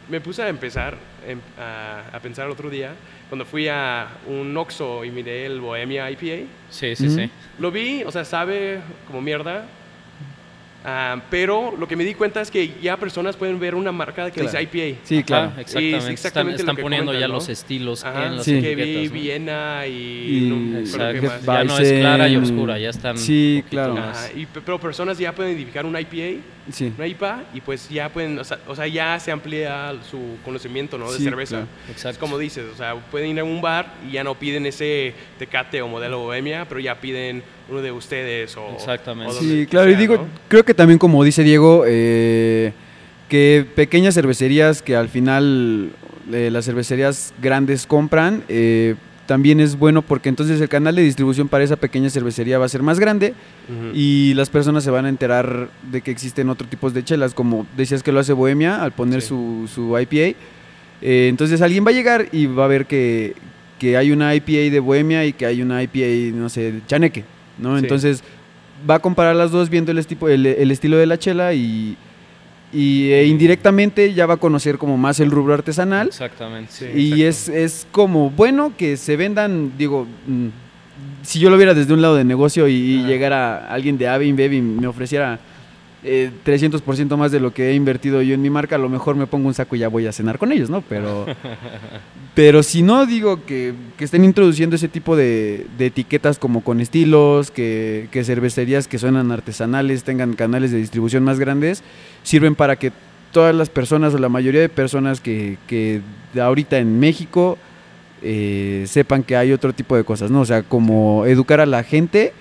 me 0.08 0.20
puse 0.22 0.42
a 0.42 0.48
empezar 0.48 0.96
em- 1.26 1.38
a, 1.58 2.16
a 2.16 2.20
pensar 2.20 2.46
el 2.46 2.52
otro 2.52 2.70
día, 2.70 2.92
cuando 3.28 3.44
fui 3.44 3.68
a 3.68 4.08
un 4.26 4.56
Oxxo 4.56 5.04
y 5.04 5.10
miré 5.10 5.46
el 5.46 5.60
Bohemia 5.60 6.10
IPA, 6.10 6.48
Sí, 6.70 6.96
sí, 6.96 7.08
sí. 7.10 7.30
lo 7.58 7.70
vi, 7.70 8.02
o 8.04 8.10
sea, 8.10 8.24
sabe 8.24 8.80
como 9.06 9.20
mierda. 9.20 9.66
Ah, 10.84 11.20
pero 11.30 11.74
lo 11.78 11.86
que 11.88 11.96
me 11.96 12.04
di 12.04 12.14
cuenta 12.14 12.40
es 12.40 12.50
que 12.50 12.74
ya 12.82 12.96
personas 12.96 13.36
pueden 13.36 13.58
ver 13.60 13.74
una 13.74 13.92
marca 13.92 14.26
que 14.30 14.40
Claro. 14.40 14.50
dice 14.50 14.62
IPA. 14.62 14.98
Sí, 15.04 15.16
Ajá, 15.18 15.24
claro. 15.26 15.52
exactamente. 15.60 15.96
es 15.98 16.08
exactamente 16.08 16.56
están 16.56 16.66
lo 16.66 16.72
están 16.72 16.76
que 16.76 16.82
poniendo 16.82 17.12
ya 17.18 17.28
los 17.28 17.48
estilos 17.48 18.04
Ajá, 18.04 18.26
en 18.26 18.36
las 18.36 18.44
Sí. 18.44 18.60
que 18.60 18.74
vi. 18.74 19.08
Viena 19.08 19.86
y... 19.86 19.92
Y- 19.92 20.48
no. 20.48 20.80
Ya 21.44 21.64
no 21.64 21.78
es 21.78 21.92
clara 21.92 22.28
y 22.28 22.36
oscura, 22.36 22.78
ya 22.78 22.90
están 22.90 23.18
Sí, 23.18 23.62
claro. 23.70 23.94
más. 23.94 24.26
Ajá, 24.26 24.30
y, 24.38 24.46
pe- 24.46 24.60
pero 24.64 24.78
personas 24.80 25.18
ya 25.18 25.34
pueden 25.34 25.52
identificar 25.52 25.84
un 25.86 25.96
IPA, 25.98 26.40
Sí. 26.70 26.92
una 26.96 27.06
IPA, 27.06 27.42
y 27.54 27.60
pues 27.60 27.88
ya 27.88 28.08
pueden, 28.08 28.38
o 28.38 28.44
sea, 28.44 28.58
o 28.68 28.76
sea, 28.76 28.86
ya 28.86 29.18
se 29.18 29.32
amplía 29.32 29.92
su 30.08 30.18
conocimiento, 30.44 30.96
¿no? 30.98 31.10
De 31.10 31.18
Sí, 31.18 31.24
cerveza. 31.24 31.56
claro. 31.56 31.66
Es 31.86 31.90
Exacto. 31.92 32.20
como 32.20 32.38
dices, 32.38 32.64
o 32.72 32.76
sea, 32.76 32.94
pueden 32.94 33.30
ir 33.30 33.40
a 33.40 33.44
un 33.44 33.60
bar 33.60 33.94
y 34.08 34.12
ya 34.12 34.22
no 34.24 34.34
piden 34.36 34.66
ese 34.66 35.12
Tecate 35.38 35.82
o 35.82 35.88
modelo 35.88 36.20
Bohemia, 36.20 36.66
pero 36.68 36.78
ya 36.80 37.00
piden 37.00 37.42
uno 37.68 37.82
de 37.82 37.90
ustedes 37.90 38.56
o... 38.56 38.70
Exactamente. 38.74 39.34
o 39.34 39.40
Sí, 39.40 39.66
claro, 39.68 39.90
y 39.90 39.94
digo, 39.96 40.16
¿no? 40.18 40.26
creo 40.48 40.64
que 40.64 40.74
también 40.74 40.98
como 40.98 41.24
dice 41.24 41.42
Diego, 41.42 41.84
eh, 41.86 42.72
que 43.28 43.66
pequeñas 43.74 44.14
cervecerías 44.14 44.82
que 44.82 44.94
al 44.94 45.08
final 45.08 45.90
eh, 46.32 46.50
las 46.52 46.64
cervecerías 46.66 47.34
grandes 47.42 47.86
compran, 47.86 48.44
eh, 48.48 48.94
también 49.32 49.60
es 49.60 49.78
bueno 49.78 50.02
porque 50.02 50.28
entonces 50.28 50.60
el 50.60 50.68
canal 50.68 50.94
de 50.94 51.00
distribución 51.00 51.48
para 51.48 51.64
esa 51.64 51.76
pequeña 51.76 52.10
cervecería 52.10 52.58
va 52.58 52.66
a 52.66 52.68
ser 52.68 52.82
más 52.82 53.00
grande 53.00 53.32
Ujú. 53.66 53.96
y 53.96 54.34
las 54.34 54.50
personas 54.50 54.84
se 54.84 54.90
van 54.90 55.06
a 55.06 55.08
enterar 55.08 55.70
de 55.90 56.02
que 56.02 56.10
existen 56.10 56.50
otros 56.50 56.68
tipos 56.68 56.92
de 56.92 57.02
chelas, 57.02 57.32
como 57.32 57.66
decías 57.74 58.02
que 58.02 58.12
lo 58.12 58.20
hace 58.20 58.34
Bohemia 58.34 58.82
al 58.82 58.92
poner 58.92 59.22
Sí. 59.22 59.28
su, 59.28 59.70
su 59.74 59.98
IPA. 59.98 60.36
Eh, 61.00 61.28
entonces 61.30 61.62
alguien 61.62 61.82
va 61.86 61.88
a 61.88 61.94
llegar 61.94 62.28
y 62.30 62.44
va 62.44 62.66
a 62.66 62.68
ver 62.68 62.84
que, 62.84 63.34
que 63.78 63.96
hay 63.96 64.10
una 64.12 64.34
IPA 64.34 64.70
de 64.70 64.80
Bohemia 64.80 65.24
y 65.24 65.32
que 65.32 65.46
hay 65.46 65.62
una 65.62 65.82
IPA, 65.82 66.36
no 66.36 66.50
sé, 66.50 66.72
de 66.72 66.80
Chaneque, 66.86 67.24
¿no? 67.58 67.78
Sí. 67.78 67.84
Entonces 67.84 68.22
va 68.88 68.96
a 68.96 68.98
comparar 68.98 69.34
las 69.34 69.50
dos 69.50 69.70
viendo 69.70 69.92
el, 69.92 69.98
estipo- 69.98 70.28
el, 70.28 70.44
el 70.44 70.70
estilo 70.70 70.98
de 70.98 71.06
la 71.06 71.18
chela 71.18 71.54
y, 71.54 71.96
y 72.72 73.10
eh, 73.10 73.26
indirectamente 73.26 74.14
ya 74.14 74.26
va 74.26 74.34
a 74.34 74.38
conocer 74.38 74.78
como 74.78 74.96
más 74.96 75.20
el 75.20 75.30
rubro 75.30 75.54
artesanal. 75.54 76.08
Exactamente. 76.08 76.72
Sí. 76.72 76.86
Y 76.94 77.22
es, 77.24 77.48
exacto. 77.48 77.60
es 77.60 77.86
como 77.90 78.30
bueno 78.30 78.72
que 78.76 78.96
se 78.96 79.16
vendan, 79.16 79.72
digo, 79.76 80.06
mm, 80.26 80.48
si 81.22 81.38
yo 81.38 81.50
lo 81.50 81.56
viera 81.56 81.74
desde 81.74 81.92
un 81.92 82.02
lado 82.02 82.16
de 82.16 82.24
negocio 82.24 82.68
y, 82.68 83.02
llegara 83.04 83.68
alguien 83.68 83.98
de 83.98 84.08
Avin 84.08 84.36
Bev 84.36 84.52
y 84.54 84.60
me 84.62 84.86
ofreciera 84.86 85.38
eh, 86.04 86.30
300% 86.44 87.16
más 87.16 87.30
de 87.30 87.38
lo 87.38 87.54
que 87.54 87.70
he 87.70 87.74
invertido 87.74 88.22
yo 88.22 88.34
en 88.34 88.42
mi 88.42 88.50
marca, 88.50 88.76
a 88.76 88.78
lo 88.78 88.88
mejor 88.88 89.14
me 89.14 89.26
pongo 89.26 89.46
un 89.48 89.54
saco 89.54 89.76
y 89.76 89.80
ya 89.80 89.88
voy 89.88 90.06
a 90.06 90.12
cenar 90.12 90.38
con 90.38 90.50
ellos, 90.50 90.68
¿no? 90.68 90.82
Pero, 90.82 91.26
pero 92.34 92.62
si 92.62 92.82
no, 92.82 93.06
digo 93.06 93.44
que, 93.46 93.74
que 93.96 94.04
estén 94.04 94.24
introduciendo 94.24 94.76
ese 94.76 94.88
tipo 94.88 95.14
de, 95.14 95.66
de 95.78 95.86
etiquetas 95.86 96.38
como 96.38 96.62
con 96.62 96.80
estilos, 96.80 97.50
que, 97.50 98.08
que 98.10 98.24
cervecerías 98.24 98.88
que 98.88 98.98
suenan 98.98 99.30
artesanales 99.30 100.02
tengan 100.02 100.34
canales 100.34 100.72
de 100.72 100.78
distribución 100.78 101.22
más 101.22 101.38
grandes, 101.38 101.82
sirven 102.24 102.54
para 102.54 102.76
que 102.76 102.92
todas 103.30 103.54
las 103.54 103.70
personas 103.70 104.12
o 104.14 104.18
la 104.18 104.28
mayoría 104.28 104.60
de 104.60 104.68
personas 104.68 105.20
que, 105.20 105.56
que 105.66 106.02
ahorita 106.38 106.78
en 106.78 106.98
México 107.00 107.58
eh, 108.22 108.84
sepan 108.86 109.22
que 109.22 109.36
hay 109.36 109.52
otro 109.52 109.72
tipo 109.72 109.96
de 109.96 110.04
cosas, 110.04 110.30
¿no? 110.30 110.40
O 110.40 110.44
sea, 110.44 110.62
como 110.62 111.26
educar 111.26 111.60
a 111.60 111.66
la 111.66 111.82
gente 111.82 112.32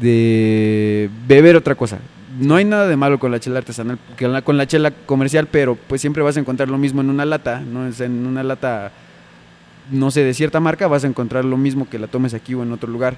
de 0.00 1.08
beber 1.26 1.56
otra 1.56 1.74
cosa. 1.74 1.98
No 2.38 2.56
hay 2.56 2.64
nada 2.64 2.86
de 2.86 2.96
malo 2.96 3.18
con 3.18 3.30
la 3.30 3.40
chela 3.40 3.58
artesanal, 3.58 3.98
con 4.44 4.56
la 4.56 4.66
chela 4.66 4.90
comercial, 4.90 5.46
pero 5.46 5.76
pues 5.76 6.00
siempre 6.00 6.22
vas 6.22 6.36
a 6.36 6.40
encontrar 6.40 6.68
lo 6.68 6.78
mismo 6.78 7.00
en 7.00 7.10
una 7.10 7.24
lata, 7.24 7.60
¿no? 7.60 7.86
Es 7.86 8.00
en 8.00 8.26
una 8.26 8.42
lata, 8.42 8.92
no 9.90 10.10
sé, 10.10 10.22
de 10.22 10.34
cierta 10.34 10.60
marca 10.60 10.86
vas 10.86 11.04
a 11.04 11.06
encontrar 11.06 11.44
lo 11.44 11.56
mismo 11.56 11.88
que 11.88 11.98
la 11.98 12.08
tomes 12.08 12.34
aquí 12.34 12.54
o 12.54 12.62
en 12.62 12.72
otro 12.72 12.90
lugar. 12.90 13.16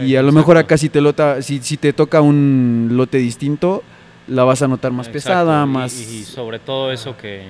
Y 0.00 0.16
a 0.16 0.22
lo 0.22 0.32
mejor 0.32 0.56
acá 0.56 0.76
si 0.76 0.88
te, 0.88 1.00
lota, 1.00 1.40
si, 1.40 1.60
si 1.60 1.76
te 1.76 1.92
toca 1.92 2.20
un 2.20 2.90
lote 2.92 3.18
distinto, 3.18 3.84
la 4.26 4.44
vas 4.44 4.62
a 4.62 4.68
notar 4.68 4.92
más 4.92 5.06
Exacto, 5.06 5.28
pesada, 5.28 5.66
más... 5.66 5.98
Y, 6.00 6.24
sobre 6.24 6.58
todo 6.58 6.90
eso 6.92 7.16
que, 7.16 7.42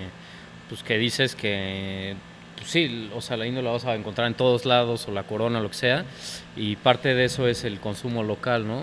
pues, 0.68 0.82
que 0.82 0.98
dices 0.98 1.34
que, 1.34 2.16
pues, 2.56 2.70
sí, 2.70 3.10
o 3.14 3.20
sea, 3.20 3.36
la 3.36 3.46
Indio 3.46 3.62
la 3.62 3.70
vas 3.70 3.84
a 3.84 3.94
encontrar 3.94 4.26
en 4.26 4.34
todos 4.34 4.66
lados, 4.66 5.06
o 5.08 5.12
la 5.12 5.22
Corona, 5.22 5.60
lo 5.60 5.68
que 5.70 5.76
sea, 5.76 6.04
y 6.56 6.76
parte 6.76 7.14
de 7.14 7.24
eso 7.24 7.48
es 7.48 7.64
el 7.64 7.80
consumo 7.80 8.22
local, 8.22 8.66
¿no? 8.66 8.82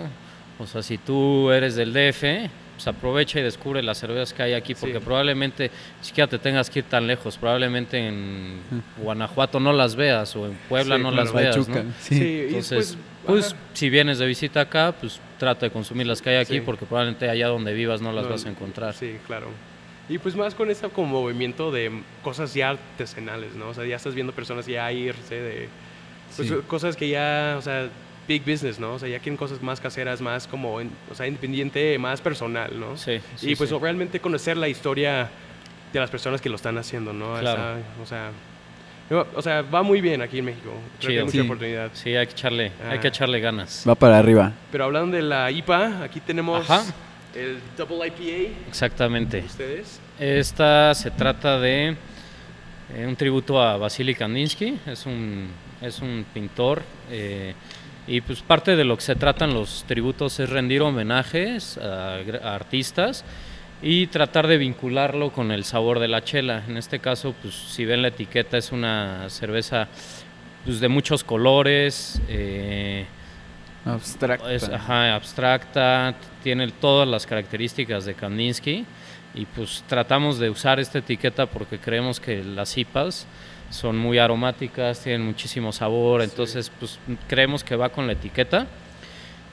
O 0.62 0.66
sea, 0.66 0.82
si 0.82 0.98
tú 0.98 1.50
eres 1.50 1.74
del 1.76 1.92
DF, 1.92 2.48
pues 2.74 2.86
aprovecha 2.86 3.38
y 3.38 3.42
descubre 3.42 3.82
las 3.82 3.98
cervezas 3.98 4.32
que 4.32 4.42
hay 4.42 4.52
aquí, 4.54 4.74
porque 4.74 4.98
Sí. 4.98 5.04
probablemente 5.04 5.70
ni 6.00 6.04
siquiera 6.06 6.28
te 6.28 6.38
tengas 6.38 6.70
que 6.70 6.80
ir 6.80 6.84
tan 6.86 7.06
lejos, 7.06 7.36
probablemente 7.36 7.98
en 8.08 8.60
Guanajuato 8.98 9.60
no 9.60 9.72
las 9.72 9.94
veas, 9.94 10.34
o 10.36 10.46
en 10.46 10.54
Puebla 10.68 10.96
Sí, 10.96 11.02
no 11.02 11.10
claro. 11.10 11.24
las 11.24 11.34
veas, 11.34 11.56
Pachuca, 11.56 11.82
¿no? 11.82 11.92
sí. 12.00 12.14
Sí, 12.16 12.24
y 12.24 12.40
Entonces, 12.46 12.78
después, 12.90 12.98
pues 13.26 13.46
ajá, 13.52 13.56
si 13.74 13.90
vienes 13.90 14.18
de 14.18 14.26
visita 14.26 14.62
acá, 14.62 14.94
pues 14.98 15.20
trata 15.38 15.66
de 15.66 15.72
consumir 15.72 16.06
las 16.06 16.22
que 16.22 16.30
hay 16.30 16.36
aquí, 16.36 16.54
Sí. 16.54 16.60
porque 16.60 16.86
probablemente 16.86 17.28
allá 17.28 17.48
donde 17.48 17.72
vivas 17.74 18.00
no 18.00 18.12
las 18.12 18.24
no, 18.24 18.30
vas 18.30 18.46
a 18.46 18.48
encontrar. 18.48 18.94
Sí, 18.94 19.16
claro. 19.26 19.48
Y 20.08 20.18
pues 20.18 20.34
más 20.34 20.54
con 20.54 20.68
este 20.70 20.88
como 20.88 21.20
movimiento 21.22 21.70
de 21.70 21.90
cosas 22.24 22.52
ya 22.54 22.70
artesanales, 22.70 23.54
¿no? 23.54 23.68
O 23.68 23.74
sea, 23.74 23.84
ya 23.84 23.96
estás 23.96 24.14
viendo 24.14 24.32
personas 24.32 24.66
ya 24.66 24.90
irse 24.92 25.36
de... 25.40 25.68
Pues, 26.36 26.48
Sí. 26.48 26.54
cosas 26.66 26.96
que 26.96 27.08
ya, 27.08 27.56
o 27.58 27.62
sea, 27.62 27.88
big 28.28 28.42
business, 28.44 28.78
¿no? 28.78 28.94
O 28.94 28.98
sea, 28.98 29.08
ya 29.08 29.18
quieren 29.18 29.36
cosas 29.36 29.62
más 29.62 29.80
caseras, 29.80 30.20
más 30.20 30.46
como, 30.46 30.80
en- 30.80 30.90
o 31.10 31.14
sea, 31.14 31.26
independiente, 31.26 31.98
más 31.98 32.20
personal, 32.20 32.78
¿no? 32.78 32.96
Sí, 32.96 33.20
sí, 33.36 33.50
y 33.50 33.56
pues 33.56 33.70
sí. 33.70 33.76
realmente 33.80 34.20
conocer 34.20 34.56
la 34.56 34.68
historia 34.68 35.28
de 35.92 36.00
las 36.00 36.10
personas 36.10 36.40
que 36.40 36.48
lo 36.48 36.56
están 36.56 36.78
haciendo, 36.78 37.12
¿no? 37.12 37.38
Claro. 37.38 37.80
O 38.02 38.06
sea, 38.06 38.30
o 39.34 39.42
sea, 39.42 39.60
va 39.62 39.82
muy 39.82 40.00
bien 40.00 40.22
aquí 40.22 40.38
en 40.38 40.46
México. 40.46 40.72
Creo 41.00 41.10
que 41.12 41.18
hay 41.18 41.24
mucha 41.24 41.32
Sí. 41.32 41.40
oportunidad. 41.40 41.90
Sí, 41.92 42.16
hay 42.16 42.26
que 42.26 42.32
echarle, 42.32 42.72
hay 42.88 42.98
que 42.98 43.08
Ah. 43.08 43.10
echarle 43.10 43.40
ganas. 43.40 43.84
Va 43.86 43.94
para 43.94 44.18
arriba. 44.18 44.52
Pero 44.70 44.84
hablando 44.84 45.16
de 45.16 45.22
la 45.22 45.50
IPA, 45.50 46.02
aquí 46.02 46.20
tenemos 46.20 46.68
Ajá. 46.70 46.82
el 47.34 47.58
Double 47.76 48.06
IPA 48.06 48.54
Exactamente. 48.68 49.40
de 49.40 49.46
ustedes. 49.46 50.00
Esta 50.18 50.94
se 50.94 51.10
trata 51.10 51.58
de 51.60 51.96
eh, 52.94 53.06
un 53.06 53.16
tributo 53.16 53.60
a 53.60 53.76
Vasily 53.76 54.14
Kandinsky, 54.14 54.78
es 54.86 55.04
un, 55.06 55.48
es 55.82 55.98
un 56.00 56.24
pintor. 56.32 56.82
eh, 57.10 57.54
y 58.06 58.20
pues 58.20 58.42
parte 58.42 58.76
de 58.76 58.84
lo 58.84 58.96
que 58.96 59.02
se 59.02 59.14
tratan 59.14 59.54
los 59.54 59.84
tributos 59.86 60.40
es 60.40 60.50
rendir 60.50 60.82
homenajes 60.82 61.78
a, 61.78 62.16
artistas 62.42 63.24
y 63.80 64.06
tratar 64.08 64.46
de 64.46 64.58
vincularlo 64.58 65.32
con 65.32 65.50
el 65.52 65.64
sabor 65.64 65.98
de 65.98 66.08
la 66.08 66.22
chela. 66.22 66.64
En 66.68 66.76
este 66.76 66.98
caso, 66.98 67.34
pues 67.42 67.54
si 67.54 67.84
ven 67.84 68.02
la 68.02 68.08
etiqueta 68.08 68.56
es 68.56 68.72
una 68.72 69.28
cerveza 69.28 69.88
pues, 70.64 70.80
de 70.80 70.88
muchos 70.88 71.24
colores. 71.24 72.20
eh, 72.28 73.06
Abstracta. 73.84 74.52
es 74.52 74.68
ajá, 74.68 75.14
abstracta, 75.14 76.14
tiene 76.42 76.68
todas 76.68 77.08
las 77.08 77.26
características 77.26 78.04
de 78.04 78.14
Kandinsky 78.14 78.86
y 79.34 79.46
pues 79.46 79.82
tratamos 79.88 80.38
de 80.38 80.50
usar 80.50 80.78
esta 80.78 80.98
etiqueta 80.98 81.46
porque 81.46 81.78
creemos 81.78 82.20
que 82.20 82.44
las 82.44 82.78
IPAs 82.78 83.26
son 83.72 83.96
muy 83.96 84.18
aromáticas, 84.18 85.00
tienen 85.00 85.26
muchísimo 85.26 85.72
sabor, 85.72 86.22
entonces 86.22 86.70
pues 86.78 86.98
creemos 87.26 87.64
que 87.64 87.74
va 87.74 87.88
con 87.88 88.06
la 88.06 88.12
etiqueta. 88.12 88.66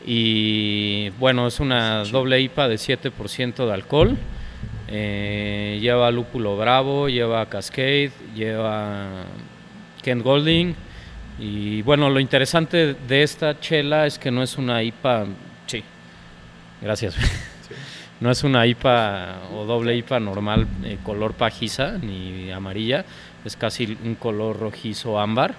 Y 0.05 1.09
bueno, 1.11 1.47
es 1.47 1.59
una 1.59 2.03
doble 2.03 2.39
IPA 2.41 2.67
de 2.67 2.75
7% 2.75 3.65
de 3.65 3.73
alcohol, 3.73 4.17
eh, 4.89 5.77
lleva 5.81 6.11
lúpulo 6.11 6.57
bravo, 6.57 7.07
lleva 7.07 7.45
Cascade, 7.47 8.11
lleva 8.35 9.23
Kent 10.01 10.23
Golding. 10.23 10.75
Y 11.39 11.81
bueno, 11.83 12.09
lo 12.09 12.19
interesante 12.19 12.95
de 12.95 13.23
esta 13.23 13.59
chela 13.59 14.05
es 14.05 14.19
que 14.19 14.31
no 14.31 14.43
es 14.43 14.57
una 14.57 14.83
IPA, 14.83 15.27
sí, 15.65 15.83
gracias. 16.81 17.15
No 18.19 18.29
es 18.29 18.43
una 18.43 18.67
IPA 18.67 19.43
o 19.55 19.63
doble 19.63 19.95
IPA 19.95 20.19
normal, 20.19 20.67
eh, 20.83 20.97
color 21.03 21.35
pajiza 21.35 21.93
ni 21.99 22.51
amarilla, 22.51 23.05
es 23.45 23.55
casi 23.55 23.97
un 24.03 24.15
color 24.15 24.59
rojizo 24.59 25.19
ámbar, 25.19 25.55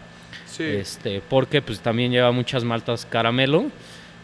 Sí. 0.47 0.65
este, 0.65 1.21
porque 1.29 1.63
pues 1.63 1.81
también 1.81 2.11
lleva 2.13 2.33
muchas 2.33 2.65
maltas 2.65 3.07
caramelo. 3.07 3.67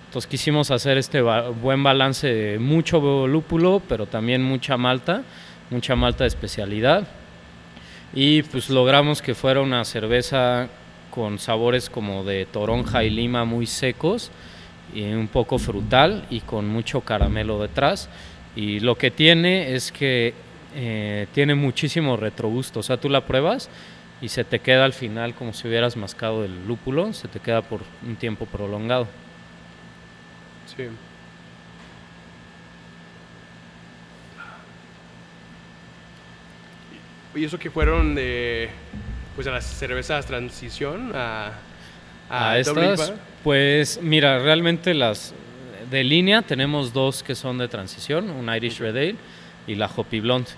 Entonces 0.06 0.28
quisimos 0.30 0.70
hacer 0.70 0.98
este 0.98 1.20
ba- 1.20 1.48
buen 1.50 1.82
balance 1.82 2.26
de 2.32 2.58
mucho 2.58 3.26
lúpulo, 3.26 3.82
pero 3.88 4.06
también 4.06 4.42
mucha 4.42 4.76
malta, 4.76 5.22
mucha 5.70 5.96
malta 5.96 6.24
de 6.24 6.28
especialidad. 6.28 7.06
Y 8.14 8.42
pues 8.42 8.70
logramos 8.70 9.20
que 9.20 9.34
fuera 9.34 9.60
una 9.60 9.84
cerveza 9.84 10.68
con 11.10 11.38
sabores 11.38 11.90
como 11.90 12.24
de 12.24 12.46
toronja 12.46 13.04
y 13.04 13.10
lima 13.10 13.44
muy 13.44 13.66
secos 13.66 14.30
y 14.94 15.02
un 15.12 15.28
poco 15.28 15.58
frutal 15.58 16.24
y 16.30 16.40
con 16.40 16.66
mucho 16.68 17.00
caramelo 17.00 17.60
detrás. 17.60 18.08
Y 18.54 18.80
lo 18.80 18.96
que 18.96 19.10
tiene 19.10 19.74
es 19.74 19.92
que 19.92 20.34
eh, 20.78 21.26
tiene 21.32 21.54
muchísimo 21.54 22.18
retrogusto. 22.18 22.80
O 22.80 22.82
sea, 22.82 22.98
tú 22.98 23.08
la 23.08 23.24
pruebas 23.26 23.70
y 24.20 24.28
se 24.28 24.44
te 24.44 24.58
queda 24.60 24.84
al 24.84 24.92
final 24.92 25.34
como 25.34 25.54
si 25.54 25.66
hubieras 25.66 25.96
mascado 25.96 26.44
el 26.44 26.66
lúpulo, 26.66 27.14
se 27.14 27.28
te 27.28 27.40
queda 27.40 27.62
por 27.62 27.80
un 28.06 28.16
tiempo 28.16 28.44
prolongado. 28.44 29.08
Sí. 30.76 30.84
¿Y 37.34 37.44
eso 37.44 37.58
que 37.58 37.70
fueron 37.70 38.14
de, 38.14 38.68
pues 39.34 39.46
a 39.46 39.50
las 39.50 39.64
cervezas 39.64 40.26
transición 40.26 41.12
a, 41.14 41.52
a, 42.30 42.50
a 42.50 42.58
estas, 42.58 43.12
pues 43.44 44.00
mira, 44.02 44.38
realmente 44.38 44.94
las 44.94 45.34
de 45.90 46.02
línea 46.02 46.42
tenemos 46.42 46.92
dos 46.92 47.22
que 47.22 47.34
son 47.34 47.58
de 47.58 47.68
transición, 47.68 48.30
un 48.30 48.54
Irish 48.54 48.78
Red 48.78 48.96
Ale 48.96 49.16
y 49.66 49.74
la 49.74 49.86
Hoppy 49.86 50.20
Blonde. 50.20 50.50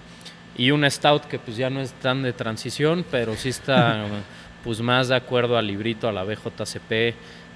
Y 0.58 0.72
un 0.72 0.88
Stout 0.90 1.24
que 1.24 1.38
pues 1.38 1.56
ya 1.56 1.70
no 1.70 1.80
es 1.80 1.92
tan 1.94 2.22
de 2.22 2.34
transición, 2.34 3.04
pero 3.10 3.34
sí 3.36 3.48
está 3.48 4.04
pues 4.64 4.80
más 4.80 5.08
de 5.08 5.16
acuerdo 5.16 5.56
al 5.56 5.66
librito, 5.66 6.08
a 6.08 6.12
la 6.12 6.24
BJCP, 6.24 6.90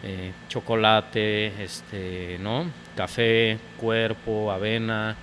eh, 0.05 0.33
chocolate, 0.49 1.63
este, 1.63 2.39
¿no? 2.41 2.67
Café, 2.97 3.59
cuerpo, 3.77 4.51
avena. 4.51 5.17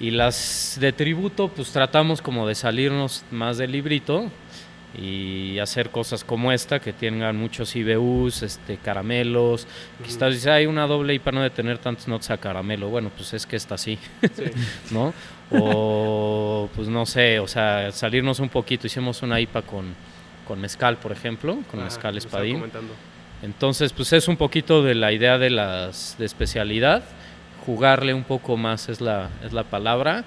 Y 0.00 0.10
las 0.10 0.78
de 0.80 0.92
tributo, 0.92 1.48
pues 1.48 1.70
tratamos 1.72 2.22
como 2.22 2.46
de 2.46 2.54
salirnos 2.54 3.24
más 3.30 3.58
del 3.58 3.72
librito 3.72 4.30
y 4.96 5.58
hacer 5.58 5.90
cosas 5.90 6.22
como 6.24 6.52
esta, 6.52 6.80
que 6.80 6.92
tengan 6.92 7.36
muchos 7.36 7.74
IBUs, 7.74 8.42
este, 8.42 8.76
caramelos. 8.76 9.66
Quizás 10.04 10.34
dice, 10.34 10.50
hay 10.50 10.66
una 10.66 10.86
doble 10.86 11.14
IPA 11.14 11.32
no 11.32 11.42
de 11.42 11.50
tener 11.50 11.78
tantos 11.78 12.06
notes 12.06 12.30
a 12.30 12.38
caramelo. 12.38 12.88
Bueno, 12.88 13.10
pues 13.16 13.34
es 13.34 13.46
que 13.46 13.56
está 13.56 13.74
así, 13.74 13.98
Sí. 14.36 14.44
¿no? 14.90 15.12
O, 15.50 16.68
pues 16.74 16.88
no 16.88 17.06
sé, 17.06 17.38
o 17.38 17.46
sea, 17.46 17.92
salirnos 17.92 18.40
un 18.40 18.48
poquito. 18.48 18.86
Hicimos 18.86 19.22
una 19.22 19.40
IPA 19.40 19.62
con, 19.62 19.94
con 20.46 20.60
mezcal, 20.60 20.96
por 20.96 21.12
ejemplo, 21.12 21.58
con 21.70 21.84
mezcal 21.84 22.16
espadín. 22.16 22.64
Entonces, 23.42 23.92
pues 23.92 24.12
es 24.12 24.28
un 24.28 24.36
poquito 24.36 24.82
de 24.82 24.94
la 24.94 25.12
idea 25.12 25.38
de 25.38 25.50
las 25.50 26.16
de 26.18 26.24
especialidad, 26.24 27.02
jugarle 27.66 28.14
un 28.14 28.24
poco 28.24 28.56
más 28.56 28.88
es 28.88 29.00
la, 29.00 29.28
es 29.44 29.52
la 29.52 29.64
palabra 29.64 30.24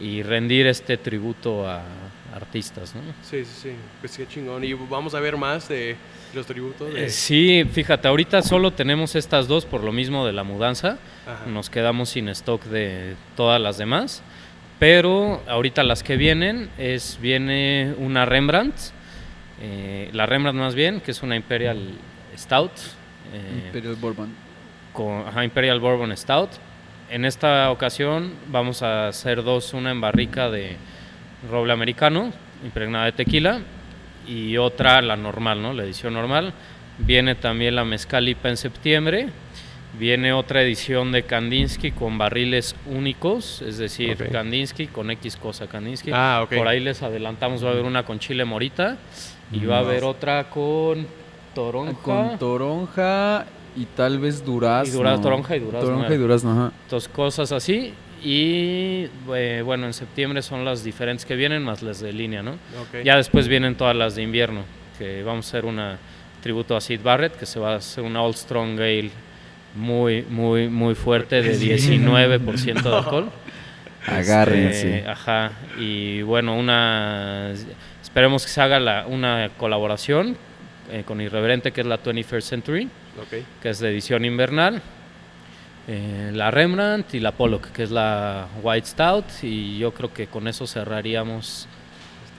y 0.00 0.22
rendir 0.22 0.66
este 0.66 0.96
tributo 0.96 1.68
a 1.68 1.82
artistas, 2.34 2.94
¿no? 2.94 3.00
Sí, 3.22 3.44
sí, 3.44 3.60
sí. 3.62 3.70
Pues 4.00 4.16
qué 4.16 4.26
chingón. 4.26 4.62
Y 4.64 4.74
vamos 4.74 5.14
a 5.14 5.20
ver 5.20 5.36
más 5.36 5.68
de 5.68 5.96
los 6.34 6.44
tributos. 6.44 6.92
De... 6.92 7.06
Eh, 7.06 7.10
sí, 7.10 7.64
fíjate, 7.72 8.08
ahorita 8.08 8.42
solo 8.42 8.72
tenemos 8.72 9.14
estas 9.14 9.48
dos 9.48 9.64
por 9.64 9.82
lo 9.82 9.92
mismo 9.92 10.26
de 10.26 10.32
la 10.32 10.44
mudanza. 10.44 10.98
Ajá. 11.26 11.46
Nos 11.46 11.70
quedamos 11.70 12.10
sin 12.10 12.28
stock 12.28 12.62
de 12.64 13.14
todas 13.36 13.60
las 13.60 13.78
demás. 13.78 14.22
Pero 14.78 15.42
ahorita 15.48 15.82
las 15.82 16.02
que 16.02 16.16
vienen 16.16 16.68
es 16.76 17.18
viene 17.20 17.94
una 17.98 18.26
Rembrandt, 18.26 18.74
eh, 19.60 20.10
la 20.12 20.26
Rembrandt 20.26 20.58
más 20.58 20.74
bien, 20.74 21.00
que 21.00 21.12
es 21.12 21.22
una 21.22 21.34
Imperial 21.36 21.78
Stout. 22.36 22.72
eh, 23.32 23.62
Imperial 23.66 23.96
Bourbon. 23.96 24.34
con 24.92 25.26
ajá, 25.26 25.44
Imperial 25.44 25.80
Bourbon 25.80 26.14
Stout. 26.16 26.50
En 27.08 27.24
esta 27.24 27.70
ocasión 27.70 28.34
vamos 28.48 28.82
a 28.82 29.08
hacer 29.08 29.42
dos, 29.42 29.72
una 29.72 29.92
en 29.92 30.00
barrica 30.00 30.50
de 30.50 30.76
roble 31.50 31.72
americano, 31.72 32.32
impregnada 32.64 33.06
de 33.06 33.12
tequila, 33.12 33.60
y 34.26 34.56
otra 34.56 35.00
la 35.02 35.16
normal, 35.16 35.62
¿no? 35.62 35.72
La 35.72 35.84
edición 35.84 36.14
normal. 36.14 36.52
Viene 36.98 37.34
también 37.34 37.76
la 37.76 37.84
Mezcal 37.84 38.28
IPA 38.28 38.48
en 38.50 38.56
septiembre. 38.56 39.28
Viene 39.98 40.32
otra 40.32 40.62
edición 40.62 41.10
de 41.10 41.22
Kandinsky 41.22 41.92
con 41.92 42.18
barriles 42.18 42.76
únicos, 42.86 43.62
es 43.62 43.78
decir. 43.78 44.28
Kandinsky 44.30 44.88
con 44.88 45.10
X 45.10 45.36
cosa 45.36 45.66
Kandinsky. 45.66 46.10
Ah, 46.12 46.42
ok. 46.44 46.54
Por 46.56 46.68
ahí 46.68 46.80
les 46.80 47.02
adelantamos, 47.02 47.64
va 47.64 47.68
a 47.68 47.72
haber 47.72 47.84
una 47.84 48.04
con 48.04 48.18
chile 48.18 48.44
morita 48.44 48.98
y 49.50 49.64
va 49.64 49.76
a 49.76 49.80
haber 49.80 50.04
otra 50.04 50.50
con 50.50 51.06
toronja. 51.54 52.02
Con 52.02 52.38
toronja 52.38 53.46
y 53.74 53.86
tal 53.86 54.18
vez 54.18 54.44
durazno. 54.44 54.92
Y 54.92 54.96
dura- 54.96 55.20
toronja 55.20 55.56
y 55.56 55.60
durazno, 55.60 55.88
Toronja 55.88 56.08
eh. 56.12 56.14
y 56.14 56.18
durazno, 56.18 56.52
ajá. 56.52 56.72
Entonces, 56.84 57.08
cosas 57.08 57.52
así. 57.52 57.94
Y 58.22 59.06
eh, 59.34 59.62
bueno, 59.64 59.86
en 59.86 59.92
septiembre 59.94 60.42
son 60.42 60.64
las 60.64 60.82
diferentes 60.84 61.24
que 61.24 61.36
vienen, 61.36 61.62
más 61.62 61.82
las 61.82 62.00
de 62.00 62.12
línea, 62.12 62.42
¿no? 62.42 62.52
Ok. 62.52 63.02
Ya 63.04 63.16
después 63.16 63.48
vienen 63.48 63.76
todas 63.76 63.94
las 63.96 64.14
de 64.14 64.22
invierno, 64.22 64.62
que 64.98 65.22
vamos 65.22 65.46
a 65.46 65.48
hacer 65.50 65.64
una 65.64 65.98
tributo 66.42 66.76
a 66.76 66.80
Sid 66.80 67.00
Barrett, 67.02 67.36
que 67.36 67.46
se 67.46 67.58
va 67.60 67.72
a 67.74 67.76
hacer 67.76 68.04
una 68.04 68.22
Old 68.22 68.36
Strong 68.36 68.78
Ale 68.78 69.10
muy, 69.76 70.22
muy, 70.28 70.68
muy 70.68 70.94
fuerte 70.94 71.42
de 71.42 71.56
19% 71.58 72.82
de 72.82 72.96
alcohol. 72.96 73.30
Agárrense. 74.06 74.98
Este, 74.98 75.08
ajá. 75.10 75.52
Y 75.78 76.22
bueno, 76.22 76.56
una. 76.56 77.52
Esperemos 78.02 78.44
que 78.44 78.50
se 78.50 78.60
haga 78.60 78.78
la- 78.80 79.06
una 79.06 79.50
colaboración 79.58 80.36
eh, 80.92 81.02
con 81.04 81.20
Irreverente, 81.20 81.72
que 81.72 81.80
es 81.80 81.86
la 81.86 82.00
21st 82.02 82.40
Century 82.42 82.88
que 83.62 83.70
es 83.70 83.78
de 83.80 83.88
edición 83.90 84.24
invernal, 84.26 84.82
eh, 85.88 86.30
la 86.34 86.50
Rembrandt 86.50 87.14
y 87.14 87.20
la 87.20 87.32
Pollock, 87.32 87.68
que 87.72 87.82
es 87.84 87.90
la 87.90 88.46
White 88.62 88.86
Stout, 88.88 89.24
y 89.42 89.78
yo 89.78 89.92
creo 89.94 90.12
que 90.12 90.26
con 90.26 90.48
eso 90.48 90.66
cerraríamos 90.66 91.66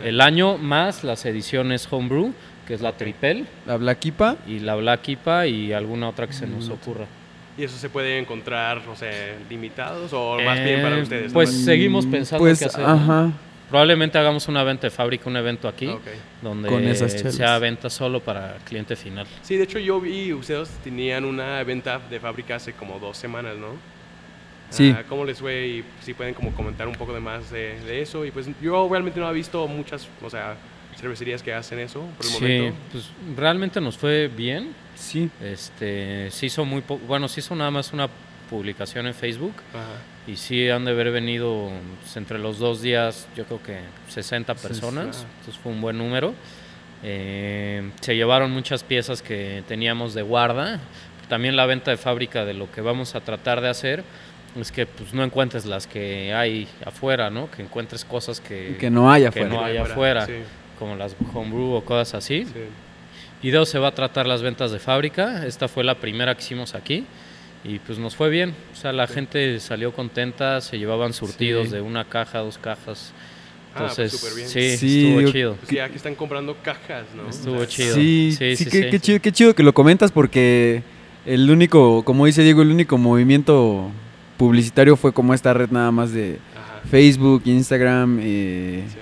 el 0.04 0.22
año, 0.22 0.58
más 0.58 1.04
las 1.04 1.26
ediciones 1.26 1.88
Homebrew, 1.92 2.32
que 2.68 2.74
es 2.76 2.82
la 2.82 2.92
Tripel, 2.94 3.48
La 3.66 3.78
Black 3.78 4.06
IPA. 4.06 4.36
y 4.48 4.60
la 4.60 4.76
Black 4.76 5.08
IPA 5.10 5.48
y 5.48 5.74
alguna 5.74 6.10
otra 6.10 6.28
que 6.28 6.34
se 6.34 6.46
nos 6.46 6.70
ocurra. 6.70 7.06
¿Y 7.58 7.64
eso 7.64 7.78
se 7.78 7.90
puede 7.90 8.20
encontrar, 8.20 8.82
no 8.86 8.96
sé, 8.96 9.34
limitados 9.50 10.14
o 10.14 10.40
más 10.42 10.64
bien 10.64 10.82
para 10.82 10.98
Eh, 10.98 11.02
ustedes? 11.02 11.34
pues 11.34 11.50
nomás? 11.50 11.66
seguimos 11.66 12.06
pensando 12.06 12.44
Pues, 12.44 12.60
qué 12.60 12.66
hacer. 12.66 12.86
ajá. 12.86 13.32
Probablemente 13.70 14.18
hagamos 14.18 14.48
una 14.48 14.64
venta 14.64 14.88
de 14.88 14.92
fábrica, 14.92 15.28
un 15.30 15.36
evento 15.36 15.68
aquí, 15.68 15.90
donde 16.42 16.70
Con 16.70 16.86
esas 16.88 17.16
chelas. 17.18 17.36
sea 17.36 17.60
venta 17.60 17.90
solo 17.90 18.22
para 18.22 18.56
cliente 18.64 18.96
final. 18.96 19.28
Sí, 19.42 19.58
de 19.58 19.64
hecho 19.64 19.78
yo 19.80 20.00
vi, 20.00 20.32
ustedes 20.32 20.70
tenían 20.84 21.26
una 21.26 21.62
venta 21.64 22.00
de 22.10 22.18
fábrica 22.20 22.56
hace 22.56 22.72
como 22.74 22.98
dos 23.00 23.18
semanas, 23.18 23.58
¿no? 23.58 23.76
Sí. 24.70 24.94
Ah, 24.96 25.04
¿Cómo 25.10 25.26
les 25.26 25.40
fue? 25.40 25.68
Y 25.68 25.84
si 26.02 26.14
pueden 26.14 26.34
como 26.34 26.52
comentar 26.54 26.88
un 26.88 26.96
poco 26.96 27.14
de 27.14 27.20
más 27.20 27.50
de, 27.52 27.80
de 27.82 28.02
eso. 28.02 28.24
Y 28.26 28.32
pues 28.32 28.48
yo 28.62 28.88
realmente 28.90 29.20
no 29.20 29.30
he 29.30 29.34
visto 29.34 29.68
muchas, 29.68 30.08
o 30.22 30.30
sea, 30.30 30.56
cervecerías 31.00 31.44
que 31.44 31.54
hacen 31.54 31.80
eso 31.80 32.02
por 32.18 32.26
el 32.26 32.32
Sí, 32.32 32.42
momento. 32.44 32.78
pues 32.92 33.10
realmente 33.36 33.80
nos 33.82 33.98
fue 33.98 34.28
bien. 34.28 34.74
Sí. 34.96 35.30
Este, 35.44 36.30
se 36.32 36.46
hizo 36.48 36.66
muy 36.66 36.82
po- 36.82 36.98
bueno, 37.00 37.28
se 37.28 37.40
hizo 37.42 37.56
nada 37.56 37.70
más 37.72 37.94
una 37.94 38.08
publicación 38.50 39.06
en 39.08 39.14
Facebook 39.14 39.54
Ajá. 39.74 39.86
y 40.26 40.38
sí 40.38 40.70
han 40.70 40.86
de 40.86 40.92
haber 40.92 41.12
venido 41.12 41.70
pues, 42.02 42.16
entre 42.18 42.40
los 42.40 42.58
dos 42.60 42.82
días, 42.82 43.28
yo 43.36 43.46
creo 43.46 43.62
que 43.62 43.80
60 44.08 44.56
personas, 44.56 45.26
entonces 45.40 45.62
fue 45.62 45.72
un 45.72 45.82
buen 45.82 45.98
número. 45.98 46.34
Eh, 47.04 47.92
se 48.02 48.16
llevaron 48.16 48.52
muchas 48.52 48.84
piezas 48.84 49.22
que 49.22 49.64
teníamos 49.68 50.14
de 50.14 50.22
guarda. 50.24 50.80
También 51.30 51.56
la 51.56 51.66
venta 51.66 51.92
de 51.92 51.98
fábrica 51.98 52.46
de 52.46 52.54
lo 52.54 52.72
que 52.72 52.82
vamos 52.82 53.14
a 53.16 53.20
tratar 53.22 53.62
de 53.62 53.70
hacer 53.70 54.04
es 54.60 54.72
que 54.72 54.86
pues 54.88 55.14
no 55.14 55.24
encuentres 55.24 55.66
las 55.66 55.86
que 55.86 56.34
hay 56.34 56.68
afuera, 56.86 57.30
¿no? 57.30 57.52
Que 57.52 57.62
encuentres 57.62 58.04
cosas 58.06 58.40
que, 58.40 58.78
Que 58.80 58.90
no 58.90 59.12
haya 59.12 59.30
que 59.30 59.42
afuera. 59.42 59.56
no 59.56 59.64
hay 59.66 59.78
Afuera, 59.78 60.24
afuera, 60.24 60.26
sí. 60.26 60.34
Como 60.78 60.96
las 60.96 61.16
homebrew 61.34 61.74
o 61.74 61.84
cosas 61.86 62.14
así. 62.16 62.46
Sí. 62.46 62.52
Y 63.44 63.52
de 63.52 63.58
eso 63.58 63.66
se 63.66 63.80
va 63.80 63.90
a 63.90 63.92
tratar 63.96 64.26
las 64.28 64.42
ventas 64.42 64.72
de 64.72 64.80
fábrica. 64.80 65.46
Esta 65.46 65.68
fue 65.68 65.84
la 65.84 65.96
primera 65.96 66.34
que 66.36 66.42
hicimos 66.42 66.74
aquí. 66.76 67.06
Y 67.64 67.80
pues 67.80 68.00
nos 68.00 68.16
fue 68.16 68.30
bien. 68.30 68.54
O 68.74 68.76
sea, 68.76 68.94
la 68.94 69.08
gente 69.08 69.60
salió 69.60 69.92
contenta, 69.94 70.62
se 70.62 70.78
llevaban 70.80 71.14
surtidos 71.14 71.68
Sí. 71.68 71.74
de 71.76 71.82
una 71.82 72.06
caja, 72.06 72.40
dos 72.40 72.58
cajas. 72.58 73.12
Ah, 73.76 73.80
pues, 73.80 74.00
Entonces, 74.00 74.20
súper 74.20 74.36
bien. 74.36 74.48
sí, 74.50 74.78
Sí, 74.78 75.06
estuvo 75.16 75.32
chido. 75.32 75.56
Pues 75.56 75.70
ya 75.72 75.90
que 75.90 75.98
están 75.98 76.16
comprando 76.16 76.56
cajas, 76.64 77.06
¿no? 77.16 77.30
Estuvo 77.30 77.56
O 77.56 77.58
sea, 77.60 77.68
chido. 77.68 77.96
Sí, 77.96 78.32
Sí, 78.38 78.56
sí, 78.56 78.64
sí, 78.66 78.70
qué, 78.72 78.84
sí. 78.84 78.90
qué 78.90 79.00
chido, 79.00 79.22
qué 79.22 79.32
chido 79.32 79.54
que 79.56 79.64
lo 79.64 79.74
comentas 79.74 80.12
porque 80.12 80.82
el 81.26 81.50
único, 81.52 82.04
como 82.04 82.26
dice 82.26 82.42
Diego, 82.44 82.62
el 82.64 82.72
único 82.72 82.98
movimiento 82.98 83.92
publicitario 84.38 84.96
fue 84.96 85.14
como 85.14 85.34
esta 85.34 85.54
red 85.54 85.70
nada 85.70 85.92
más 85.92 86.12
de 86.14 86.40
Ajá. 86.56 86.82
Facebook, 86.90 87.44
Instagram, 87.46 88.20
eh, 88.22 88.84
Sí. 88.88 88.98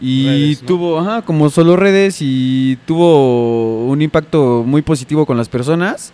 Y 0.00 0.26
Redes, 0.26 0.62
¿no? 0.62 0.68
tuvo, 0.68 0.98
ajá, 0.98 1.22
como 1.22 1.50
solo 1.50 1.76
redes 1.76 2.18
y 2.20 2.78
tuvo 2.86 3.86
un 3.86 4.00
impacto 4.02 4.62
muy 4.66 4.82
positivo 4.82 5.26
con 5.26 5.36
las 5.36 5.48
personas 5.48 6.12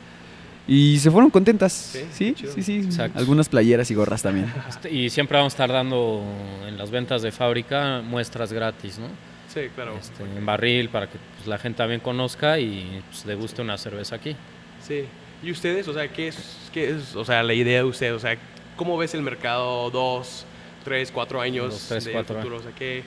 y 0.69 0.99
se 0.99 1.11
fueron 1.11 1.31
contentas. 1.31 1.73
Sí, 2.13 2.35
Sí, 2.37 2.63
sí. 2.63 2.89
Algunas 3.15 3.49
playeras 3.49 3.91
y 3.91 3.95
gorras 3.95 4.23
también. 4.23 4.53
Este, 4.69 4.93
Y 4.93 5.11
siempre 5.11 5.37
vamos 5.37 5.53
a 5.53 5.55
estar 5.55 5.73
dando 5.73 6.25
en 6.67 6.77
las 6.77 6.91
ventas 6.91 7.23
de 7.23 7.31
fábrica 7.31 8.03
muestras 8.05 8.53
gratis, 8.53 8.99
¿no? 8.99 9.07
Sí, 9.53 9.69
claro. 9.75 9.97
Este, 9.99 10.23
en 10.25 10.45
barril 10.45 10.89
para 10.89 11.07
que 11.09 11.19
pues, 11.37 11.47
la 11.47 11.59
gente 11.59 11.79
también 11.79 12.01
conozca 12.01 12.59
y 12.59 13.01
pues, 13.09 13.25
le 13.25 13.37
guste 13.37 13.63
una 13.63 13.79
cerveza 13.79 14.17
aquí. 14.17 14.35
Sí. 14.83 15.05
¿Y 15.43 15.51
ustedes, 15.53 15.87
o 15.87 15.95
sea, 15.95 16.09
qué 16.09 16.29
es, 16.29 16.59
qué 16.73 16.91
es, 16.91 17.15
o 17.15 17.25
sea, 17.25 17.43
la 17.43 17.55
idea 17.55 17.79
de 17.79 17.85
ustedes? 17.85 18.15
O 18.15 18.19
sea, 18.19 18.37
¿cómo 18.77 18.99
ves 18.99 19.15
el 19.15 19.23
mercado 19.23 19.91
dos, 19.91 20.45
tres, 20.85 21.13
cuatro 21.13 21.41
años 21.41 21.73
Dos, 21.73 21.87
tres, 21.89 22.05
de 22.07 22.13
cuatro 22.13 22.37
futuro? 22.37 22.57
O 22.57 22.63
sea, 22.63 22.73
que, 22.73 23.05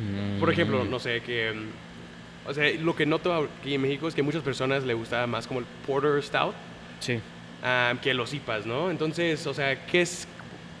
Mm, 0.00 0.40
por 0.40 0.50
ejemplo, 0.52 0.84
no 0.84 0.98
sé, 0.98 1.20
que, 1.20 1.52
mm, 1.52 2.48
o 2.48 2.54
sea, 2.54 2.70
lo 2.80 2.96
que 2.96 3.04
noto 3.06 3.34
aquí 3.60 3.74
en 3.74 3.82
México 3.82 4.08
es 4.08 4.14
que 4.14 4.22
muchas 4.22 4.42
personas 4.42 4.82
le 4.84 4.94
gusta 4.94 5.26
más 5.26 5.46
como 5.46 5.60
el 5.60 5.66
Porter 5.86 6.22
Stout 6.22 6.54
Sí. 7.00 7.18
ah, 7.62 7.94
que 8.02 8.14
los 8.14 8.32
IPAs, 8.34 8.66
¿no? 8.66 8.90
Entonces, 8.90 9.46
o 9.46 9.54
sea, 9.54 9.86
¿qué 9.86 10.02
es, 10.02 10.26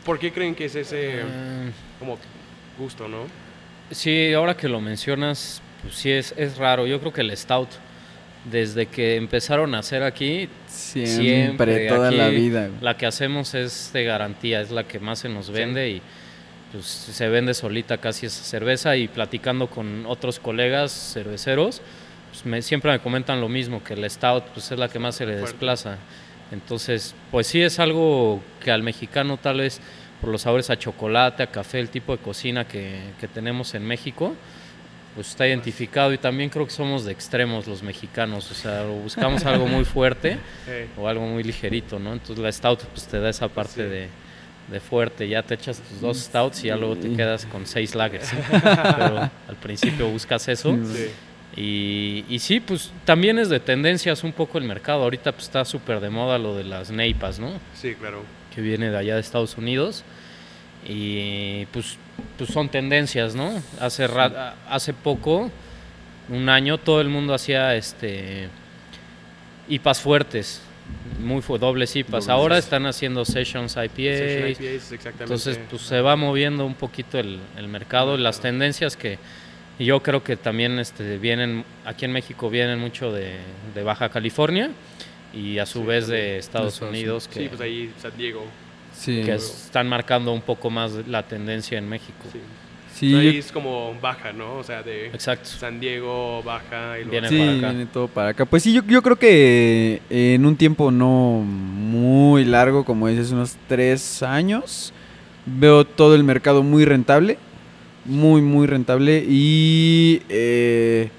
por 0.04 0.18
qué 0.18 0.32
creen 0.32 0.54
que 0.54 0.64
es 0.66 0.74
ese, 0.74 1.20
Eh, 1.20 1.22
como, 1.98 2.18
gusto, 2.78 3.08
no? 3.08 3.26
Sí, 3.90 4.32
ahora 4.32 4.56
que 4.56 4.68
lo 4.68 4.80
mencionas, 4.80 5.60
pues 5.82 5.94
sí 5.96 6.10
es, 6.10 6.32
es 6.36 6.56
raro. 6.56 6.86
Yo 6.86 7.00
creo 7.00 7.12
que 7.12 7.20
el 7.22 7.36
Stout, 7.36 7.68
desde 8.44 8.86
que 8.86 9.16
empezaron 9.16 9.74
a 9.74 9.80
hacer 9.80 10.02
aquí, 10.02 10.48
Siempre, 10.66 11.12
siempre, 11.12 11.88
toda 11.88 12.08
aquí 12.08 12.16
la 12.16 12.28
vida. 12.28 12.70
la 12.80 12.96
que 12.96 13.04
hacemos 13.06 13.54
es 13.54 13.90
de 13.92 14.04
garantía, 14.04 14.60
es 14.62 14.70
la 14.70 14.84
que 14.84 14.98
más 14.98 15.18
se 15.18 15.28
nos 15.28 15.50
vende 15.50 15.90
y 15.90 16.02
pues 16.72 16.84
se 16.86 17.28
vende 17.28 17.54
solita 17.54 17.98
casi 17.98 18.26
esa 18.26 18.44
cerveza 18.44 18.96
y 18.96 19.08
platicando 19.08 19.68
con 19.68 20.06
otros 20.06 20.38
colegas 20.38 20.92
cerveceros, 21.14 21.82
pues 22.30 22.46
me, 22.46 22.62
siempre 22.62 22.92
me 22.92 23.00
comentan 23.00 23.40
lo 23.40 23.48
mismo, 23.48 23.82
que 23.82 23.94
el 23.94 24.08
stout 24.08 24.44
pues 24.54 24.70
es 24.70 24.78
la 24.78 24.88
que 24.88 24.98
más 24.98 25.16
se 25.16 25.26
le 25.26 25.36
desplaza. 25.36 25.98
Entonces, 26.52 27.14
pues 27.30 27.46
sí 27.46 27.60
es 27.62 27.78
algo 27.78 28.40
que 28.62 28.70
al 28.70 28.82
mexicano 28.82 29.36
tal 29.36 29.58
vez 29.58 29.80
por 30.20 30.30
los 30.30 30.42
sabores 30.42 30.68
a 30.70 30.78
chocolate, 30.78 31.42
a 31.42 31.46
café, 31.46 31.80
el 31.80 31.88
tipo 31.88 32.16
de 32.16 32.22
cocina 32.22 32.66
que, 32.66 33.00
que 33.20 33.26
tenemos 33.28 33.74
en 33.74 33.84
México, 33.86 34.34
pues 35.14 35.28
está 35.30 35.46
identificado 35.48 36.12
y 36.12 36.18
también 36.18 36.50
creo 36.50 36.66
que 36.66 36.72
somos 36.72 37.04
de 37.04 37.12
extremos 37.12 37.66
los 37.66 37.82
mexicanos, 37.82 38.50
o 38.50 38.54
sea, 38.54 38.84
o 38.84 38.92
buscamos 38.94 39.44
algo 39.44 39.66
muy 39.66 39.84
fuerte 39.84 40.38
o 40.98 41.08
algo 41.08 41.26
muy 41.26 41.42
ligerito, 41.42 41.98
¿no? 41.98 42.12
Entonces 42.12 42.38
la 42.38 42.52
stout 42.52 42.80
pues 42.84 43.06
te 43.06 43.18
da 43.18 43.30
esa 43.30 43.48
parte 43.48 43.82
Sí. 43.82 43.82
de, 43.82 44.08
de 44.70 44.80
fuerte, 44.80 45.28
ya 45.28 45.42
te 45.42 45.54
echas 45.54 45.80
tus 45.80 46.00
dos 46.00 46.18
stouts 46.18 46.62
y 46.64 46.68
ya 46.68 46.76
luego 46.76 46.96
te 46.96 47.08
Sí. 47.08 47.16
quedas 47.16 47.44
con 47.46 47.66
seis 47.66 47.94
lagers. 47.94 48.30
Pero 48.50 49.18
al 49.48 49.56
principio 49.62 50.08
buscas 50.08 50.46
eso. 50.48 50.76
sí. 50.84 51.06
Y, 51.56 52.24
y 52.28 52.38
sí, 52.38 52.60
pues 52.60 52.92
también 53.04 53.36
es 53.40 53.48
de 53.48 53.58
tendencias 53.58 54.22
un 54.22 54.32
poco 54.32 54.56
el 54.58 54.64
mercado. 54.64 55.02
Ahorita 55.02 55.32
pues 55.32 55.44
está 55.44 55.64
súper 55.64 55.98
de 55.98 56.08
moda 56.08 56.38
lo 56.38 56.54
de 56.54 56.62
las 56.62 56.90
neipas, 56.92 57.40
¿no? 57.40 57.50
Sí, 57.74 57.94
claro. 57.96 58.22
Que 58.54 58.60
viene 58.60 58.88
de 58.90 58.96
allá 58.96 59.14
de 59.16 59.20
Estados 59.20 59.58
Unidos. 59.58 60.04
Y 60.88 61.66
pues, 61.66 61.98
pues 62.38 62.50
son 62.50 62.68
tendencias, 62.68 63.34
¿no? 63.34 63.60
Hace, 63.80 64.06
ra- 64.06 64.54
hace 64.68 64.94
poco, 64.94 65.50
un 66.28 66.48
año, 66.48 66.78
todo 66.78 67.00
el 67.00 67.08
mundo 67.08 67.34
hacía 67.34 67.74
este 67.74 68.48
IPAs 69.68 70.00
fuertes, 70.00 70.62
muy 71.20 71.42
fu- 71.42 71.58
dobles 71.58 71.94
IPAs. 71.96 72.10
Dobles. 72.10 72.28
Ahora 72.28 72.58
están 72.58 72.86
haciendo 72.86 73.24
sessions 73.24 73.72
IPA. 73.76 73.94
Session 73.94 74.48
IPAs, 74.50 74.92
exactamente. 74.92 75.22
Entonces, 75.24 75.60
pues 75.68 75.82
se 75.82 76.00
va 76.00 76.16
moviendo 76.16 76.64
un 76.66 76.74
poquito 76.74 77.18
el, 77.18 77.40
el 77.56 77.68
mercado, 77.68 78.16
las 78.16 78.40
tendencias 78.40 78.96
que 78.96 79.18
y 79.78 79.86
yo 79.86 80.02
creo 80.02 80.22
que 80.22 80.36
también 80.36 80.78
este, 80.78 81.16
vienen, 81.16 81.64
aquí 81.86 82.04
en 82.04 82.12
México 82.12 82.50
vienen 82.50 82.78
mucho 82.78 83.12
de, 83.12 83.36
de 83.74 83.82
Baja 83.82 84.10
California 84.10 84.70
y 85.32 85.58
a 85.58 85.64
su 85.64 85.80
Sí, 85.80 85.86
vez 85.86 86.06
de 86.06 86.36
Estados 86.36 86.74
Estados 86.74 86.90
Unidos 86.92 87.28
que, 87.28 87.40
Sí, 87.40 87.48
pues 87.48 87.60
ahí 87.62 87.90
San 87.98 88.14
Diego. 88.16 88.44
Sí. 88.94 89.22
que 89.24 89.34
están 89.36 89.88
marcando 89.88 90.32
un 90.32 90.42
poco 90.42 90.68
más 90.68 90.92
la 91.06 91.22
tendencia 91.22 91.78
en 91.78 91.88
México. 91.88 92.24
Sí. 92.94 93.14
Ahí 93.14 93.38
es 93.38 93.50
como 93.50 93.94
baja, 94.00 94.32
¿no? 94.32 94.56
O 94.56 94.64
sea, 94.64 94.82
de 94.82 95.06
Exacto. 95.06 95.48
San 95.48 95.80
Diego, 95.80 96.42
baja 96.42 96.98
y 96.98 97.04
luego... 97.04 97.10
Viene 97.10 97.28
sí, 97.28 97.38
para 97.38 97.52
acá. 97.52 97.68
viene 97.70 97.86
todo 97.86 98.08
para 98.08 98.28
acá. 98.30 98.44
Pues 98.44 98.62
sí, 98.62 98.72
yo, 98.72 98.82
yo 98.86 99.02
creo 99.02 99.16
que 99.16 100.02
en 100.10 100.44
un 100.44 100.56
tiempo 100.56 100.90
no 100.90 101.42
muy 101.44 102.44
largo, 102.44 102.84
como 102.84 103.08
dices, 103.08 103.32
unos 103.32 103.56
tres 103.68 104.22
años, 104.22 104.92
veo 105.46 105.84
todo 105.84 106.14
el 106.14 106.24
mercado 106.24 106.62
muy 106.62 106.84
rentable, 106.84 107.38
muy, 108.04 108.42
muy 108.42 108.66
rentable 108.66 109.24
y 109.26 110.22
eh, 110.28 111.10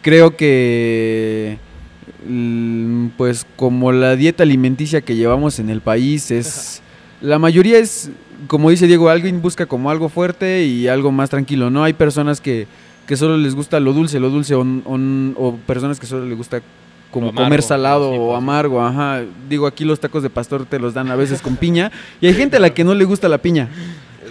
creo 0.00 0.36
que 0.36 1.58
mm, 2.26 3.08
pues 3.18 3.46
como 3.56 3.92
la 3.92 4.16
dieta 4.16 4.42
alimenticia 4.42 5.00
que 5.00 5.16
llevamos 5.16 5.58
en 5.58 5.70
el 5.70 5.80
país 5.80 6.30
es... 6.30 6.82
La 7.22 7.38
mayoría 7.38 7.78
es, 7.78 8.10
como 8.48 8.70
dice 8.70 8.86
Diego, 8.86 9.08
alguien 9.08 9.40
busca 9.42 9.66
como 9.66 9.90
algo 9.90 10.08
fuerte 10.08 10.64
y 10.64 10.88
algo 10.88 11.12
más 11.12 11.30
tranquilo, 11.30 11.70
¿no? 11.70 11.84
Hay 11.84 11.92
personas 11.92 12.40
que, 12.40 12.66
que 13.06 13.16
solo 13.16 13.36
les 13.36 13.54
gusta 13.54 13.78
lo 13.80 13.92
dulce, 13.92 14.18
lo 14.20 14.30
dulce, 14.30 14.54
o, 14.54 14.60
o- 14.62 15.32
o 15.36 15.56
personas 15.66 15.98
que 16.00 16.06
solo 16.06 16.26
les 16.26 16.36
gusta 16.36 16.60
como 17.10 17.28
amargo, 17.28 17.44
comer 17.44 17.62
salado 17.62 18.10
sí, 18.12 18.16
o 18.18 18.34
amargo, 18.34 18.82
ajá. 18.84 19.22
Digo, 19.48 19.66
aquí 19.66 19.84
los 19.84 20.00
tacos 20.00 20.22
de 20.22 20.30
pastor 20.30 20.64
te 20.64 20.78
los 20.78 20.94
dan 20.94 21.10
a 21.10 21.16
veces 21.16 21.42
con 21.42 21.56
piña 21.56 21.92
y 22.20 22.26
hay 22.26 22.34
gente 22.34 22.56
a 22.56 22.60
la 22.60 22.70
que 22.70 22.84
no 22.84 22.94
le 22.94 23.04
gusta 23.04 23.28
la 23.28 23.38
piña. 23.38 23.68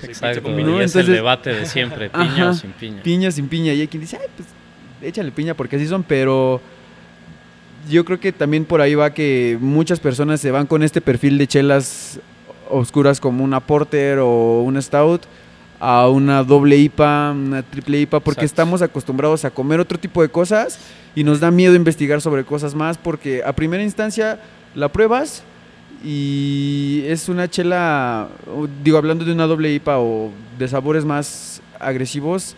Exacto. 0.03 0.49
y. 0.49 0.63
¿no? 0.63 0.81
es 0.81 0.95
el 0.95 1.01
Entonces- 1.01 1.07
debate 1.07 1.53
de 1.53 1.65
siempre, 1.67 2.09
piña 2.09 2.25
Ajá. 2.25 2.49
o 2.49 2.53
sin 2.55 2.71
piña. 2.71 3.03
Piña 3.03 3.31
sin 3.31 3.47
piña 3.47 3.73
y 3.73 3.81
hay 3.81 3.87
quien 3.87 4.01
dice, 4.01 4.17
ay, 4.19 4.27
pues 4.35 4.47
échale 5.03 5.31
piña 5.31 5.53
porque 5.53 5.75
así 5.75 5.85
son, 5.87 6.01
pero 6.03 6.59
yo 7.89 8.03
creo 8.05 8.19
que 8.19 8.31
también 8.31 8.65
por 8.65 8.81
ahí 8.81 8.95
va 8.95 9.13
que 9.13 9.57
muchas 9.61 9.99
personas 9.99 10.39
se 10.41 10.49
van 10.51 10.65
con 10.65 10.81
este 10.83 11.01
perfil 11.01 11.37
de 11.37 11.47
chelas 11.47 12.19
oscuras 12.71 13.19
como 13.19 13.43
una 13.43 13.59
porter 13.59 14.19
o 14.19 14.61
una 14.61 14.81
stout 14.81 15.23
a 15.79 16.07
una 16.09 16.43
doble 16.43 16.77
IPA, 16.77 17.31
una 17.31 17.63
triple 17.63 17.99
IPA, 18.01 18.19
porque 18.19 18.41
Exacto. 18.41 18.45
estamos 18.61 18.81
acostumbrados 18.81 19.45
a 19.45 19.49
comer 19.51 19.79
otro 19.79 19.97
tipo 19.99 20.21
de 20.21 20.29
cosas 20.29 20.79
y 21.15 21.23
nos 21.23 21.39
da 21.39 21.49
miedo 21.51 21.73
investigar 21.75 22.21
sobre 22.21 22.43
cosas 22.43 22.75
más 22.75 22.97
porque 22.97 23.41
a 23.43 23.53
primera 23.53 23.81
instancia 23.83 24.39
la 24.75 24.89
pruebas 24.89 25.43
y 26.03 27.03
es 27.07 27.29
una 27.29 27.49
chela, 27.49 28.27
digo, 28.83 28.97
hablando 28.97 29.23
de 29.25 29.31
una 29.33 29.47
doble 29.47 29.71
IPA 29.73 29.99
o 29.99 30.31
de 30.57 30.67
sabores 30.67 31.05
más 31.05 31.61
agresivos, 31.79 32.55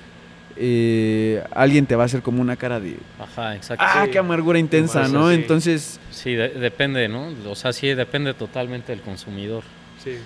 eh, 0.56 1.44
alguien 1.52 1.86
te 1.86 1.96
va 1.96 2.04
a 2.04 2.06
hacer 2.06 2.22
como 2.22 2.42
una 2.42 2.56
cara 2.56 2.80
de, 2.80 2.98
Ajá, 3.20 3.56
exacto. 3.56 3.84
ah, 3.88 4.04
Sí. 4.06 4.12
qué 4.12 4.20
amargura 4.20 4.60
intensa, 4.60 5.08
¿no? 5.08 5.30
sí. 5.30 5.36
Entonces, 5.36 6.00
Sí, 6.12 6.34
de- 6.36 6.50
depende, 6.50 7.08
¿no? 7.08 7.30
O 7.50 7.56
sea, 7.56 7.74
sí, 7.74 7.88
depende 7.94 8.34
totalmente 8.34 8.92
del 8.92 9.02
consumidor. 9.02 9.64
Sí. 10.04 10.18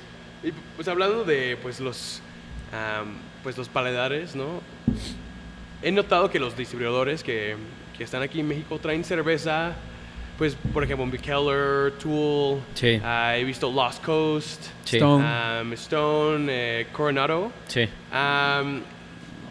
Y 0.44 0.52
pues 0.76 0.88
hablando 0.88 1.24
de 1.24 1.58
pues 1.62 1.80
los 1.80 2.22
pues 3.44 3.58
los 3.58 3.70
paladares, 3.70 4.36
¿no? 4.36 4.62
He 5.82 5.92
notado 5.92 6.30
que 6.30 6.40
los 6.40 6.58
distribuidores 6.58 7.24
que, 7.24 7.56
que 7.98 8.04
están 8.04 8.22
aquí 8.22 8.40
en 8.40 8.48
México 8.48 8.78
traen 8.80 9.04
cerveza, 9.04 9.74
pues 10.38 10.56
por 10.74 10.84
ejemplo 10.84 11.06
Tool, 12.00 12.60
Sí, 12.74 13.00
ah, 13.04 13.38
he 13.38 13.44
visto 13.44 13.72
Lost 13.72 14.04
Coast, 14.04 14.66
sí, 14.84 14.98
Stone. 14.98 15.74
Stone, 15.76 16.48
eh, 16.50 16.88
Coronado. 16.92 17.52
sí. 17.68 17.88
Am, 18.12 18.82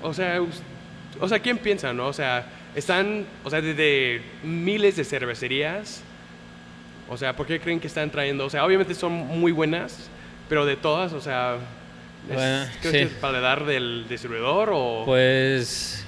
o 0.03 0.13
sea, 0.13 0.41
o 1.21 1.29
sea, 1.29 1.39
¿quién 1.39 1.59
piensa, 1.59 1.93
no? 1.93 2.09
O 2.09 2.13
sea, 2.13 2.47
están, 2.75 3.25
o 3.43 3.51
sea, 3.51 3.61
desde 3.61 4.21
miles 4.43 4.97
de 4.97 5.05
cervecerías. 5.05 6.03
O 7.09 7.17
sea, 7.17 7.35
¿por 7.35 7.47
qué 7.47 7.61
creen 7.61 7.81
que 7.81 7.87
están 7.87 8.11
trayendo? 8.11 8.45
O 8.45 8.51
sea, 8.51 8.65
obviamente 8.65 8.95
son 8.95 9.13
muy 9.13 9.53
buenas, 9.53 10.11
pero 10.49 10.65
de 10.67 10.77
todas, 10.77 11.13
o 11.13 11.21
sea, 11.21 11.57
es, 12.29 12.35
Bueno, 12.35 12.67
¿crees 12.81 12.83
sí. 12.83 12.91
que 12.93 13.03
es 13.03 13.11
paladar 13.21 13.65
del 13.65 14.07
distribuidor 14.09 14.71
o...? 14.73 15.03
Pues 15.05 16.05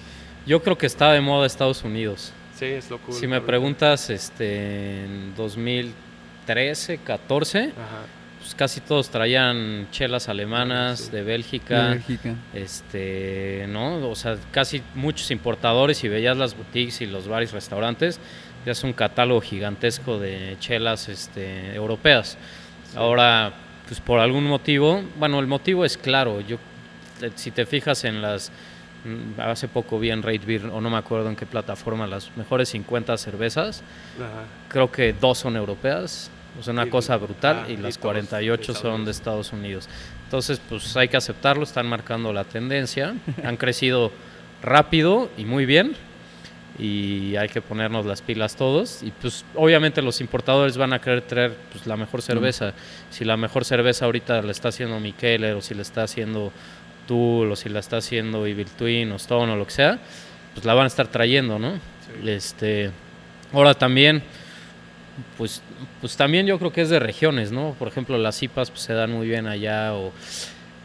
yo 0.46 0.62
creo 0.62 0.77
que 0.79 0.87
está 0.87 1.12
de 1.12 1.20
moda 1.20 1.46
Estados 1.46 1.83
Unidos. 1.85 2.33
sí, 2.57 2.66
es 2.66 2.90
lo 2.90 2.98
cool. 2.98 3.14
Si 3.14 3.27
me 3.27 3.40
preguntas, 3.40 4.11
este, 4.11 5.05
en 5.05 5.35
2013, 5.37 6.98
14, 6.98 7.59
Ajá. 7.59 7.72
pues 8.40 8.55
casi 8.55 8.81
todos 8.81 9.11
traían 9.11 9.88
chelas 9.90 10.29
alemanas 10.29 11.01
Sí. 11.01 11.11
de 11.11 11.22
Bélgica, 11.22 11.88
Bélgica. 11.90 12.35
este, 12.55 13.66
¿no? 13.68 14.09
O 14.09 14.14
sea, 14.14 14.37
casi 14.51 14.83
muchos 14.94 15.31
importadores 15.31 16.03
y 16.05 16.09
veías 16.09 16.37
las 16.37 16.57
boutiques 16.57 17.01
y 17.01 17.07
los 17.07 17.29
bares, 17.29 17.53
restaurantes, 17.53 18.18
ya 18.66 18.72
es 18.72 18.83
un 18.85 18.92
catálogo 18.92 19.40
gigantesco 19.40 20.18
de 20.18 20.57
chelas, 20.59 21.09
este, 21.09 21.74
europeas. 21.74 22.37
Ahora, 22.96 23.53
pues 23.88 24.01
por 24.01 24.20
algún 24.20 24.44
motivo, 24.44 25.03
bueno, 25.18 25.40
el 25.40 25.46
motivo 25.46 25.85
es 25.85 25.96
claro. 25.96 26.40
Yo, 26.42 26.57
eh, 27.22 27.31
si 27.35 27.51
te 27.51 27.64
fijas 27.66 28.05
en 28.05 28.20
las, 28.22 28.53
mm, 29.05 29.40
hace 29.40 29.66
poco 29.68 29.98
vi 29.98 30.11
en 30.11 30.22
Rate 30.22 30.40
Beer, 30.46 30.66
o 30.66 30.81
no 30.81 30.90
me 30.90 30.98
acuerdo 30.98 31.29
en 31.29 31.37
qué 31.37 31.46
plataforma, 31.46 32.07
las 32.07 32.31
mejores 32.37 32.68
50 32.68 33.16
cervezas, 33.16 33.83
Ajá. 34.18 34.44
creo 34.68 34.90
que 34.92 35.12
dos 35.14 35.38
son 35.38 35.57
europeas, 35.57 36.31
o 36.59 36.62
sea, 36.62 36.72
una 36.72 36.87
Y- 36.87 36.90
cosa 36.90 37.16
brutal, 37.16 37.62
ah, 37.64 37.70
y 37.70 37.72
y 37.72 37.77
las 37.79 37.94
todos 37.96 37.98
48 37.98 38.72
de 38.74 38.79
son 38.79 39.05
de 39.05 39.11
Estados 39.11 39.53
Unidos. 39.53 39.88
Entonces, 40.24 40.61
pues 40.68 40.94
hay 40.96 41.09
que 41.09 41.16
aceptarlo, 41.16 41.62
están 41.62 41.86
marcando 41.89 42.32
la 42.32 42.45
tendencia, 42.45 43.14
han 43.45 43.57
crecido 43.57 44.12
rápido 44.62 45.30
y 45.39 45.45
muy 45.47 45.64
bien, 45.66 45.97
y 46.79 47.35
hay 47.37 47.49
que 47.49 47.61
ponernos 47.61 48.07
las 48.07 48.22
pilas 48.22 48.55
todos, 48.55 49.03
y 49.03 49.11
pues 49.11 49.45
obviamente 49.57 50.01
los 50.01 50.20
importadores 50.20 50.76
van 50.76 50.93
a 50.93 51.01
querer 51.01 51.22
traer 51.22 51.57
pues, 51.72 51.87
la 51.87 51.97
mejor 51.97 52.22
cerveza. 52.22 52.72
Si 53.11 53.24
la 53.24 53.37
mejor 53.37 53.64
cerveza 53.64 54.05
ahorita 54.05 54.43
la 54.43 54.53
está 54.53 54.68
haciendo 54.68 55.01
Mikkeller, 55.01 55.55
o 55.55 55.61
si 55.61 55.74
la 55.74 55.83
está 55.83 56.05
haciendo 56.05 56.53
Tool, 57.09 57.51
o 57.51 57.57
si 57.57 57.68
la 57.68 57.81
está 57.81 57.97
haciendo 57.97 58.47
Evil 58.47 58.68
Twin, 58.70 59.11
o 59.11 59.16
Stone, 59.16 59.53
o 59.53 59.57
lo 59.57 59.66
que 59.66 59.72
sea, 59.72 59.99
pues 60.55 60.64
la 60.64 60.74
van 60.74 60.85
a 60.85 60.89
estar 60.89 61.09
trayendo, 61.09 61.59
¿no? 61.59 61.74
Sí. 61.74 62.29
Este, 62.31 62.91
ahora 63.53 63.74
también, 63.74 64.22
pues, 65.37 65.62
pues 66.01 66.16
también 66.16 66.47
yo 66.47 66.59
creo 66.61 66.72
que 66.72 66.83
es 66.83 66.91
de 66.91 67.01
regiones, 67.01 67.51
¿no? 67.51 67.74
Por 67.79 67.89
ejemplo, 67.89 68.16
las 68.18 68.41
IPAs 68.43 68.70
pues, 68.70 68.83
se 68.83 68.93
dan 68.93 69.11
muy 69.11 69.26
bien 69.26 69.49
allá, 69.49 69.95
o, 69.95 70.12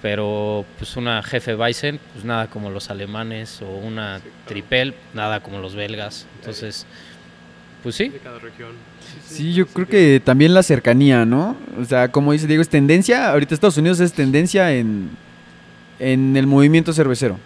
pero 0.03 0.65
pues 0.77 0.97
una 0.97 1.23
Jefe 1.23 1.55
Weizen, 1.55 1.97
pues 2.11 2.25
nada 2.25 2.47
como 2.49 2.69
los 2.69 2.89
alemanes, 2.89 3.61
o 3.61 3.69
una 3.69 4.17
Sí, 4.17 4.23
claro. 4.23 4.45
Tripel, 4.47 4.93
nada 5.13 5.39
como 5.39 5.59
los 5.59 5.75
belgas. 5.75 6.27
Entonces, 6.41 6.85
pues 7.81 7.95
sí, 7.95 8.09
De 8.09 8.19
cada 8.19 8.37
región. 8.37 8.73
Sí, 9.25 9.53
yo 9.53 9.65
creo 9.65 9.87
que 9.87 10.21
también 10.21 10.53
la 10.53 10.61
cercanía, 10.61 11.23
¿no? 11.23 11.55
O 11.79 11.85
sea, 11.85 12.11
como 12.11 12.33
dice 12.33 12.47
Diego, 12.47 12.61
es 12.61 12.67
tendencia. 12.67 13.31
Ahorita 13.31 13.53
Estados 13.53 13.77
Unidos 13.77 14.01
es 14.01 14.11
tendencia 14.11 14.73
en, 14.73 15.09
en 15.99 16.35
el 16.35 16.47
movimiento 16.47 16.91
cervecero. 16.91 17.39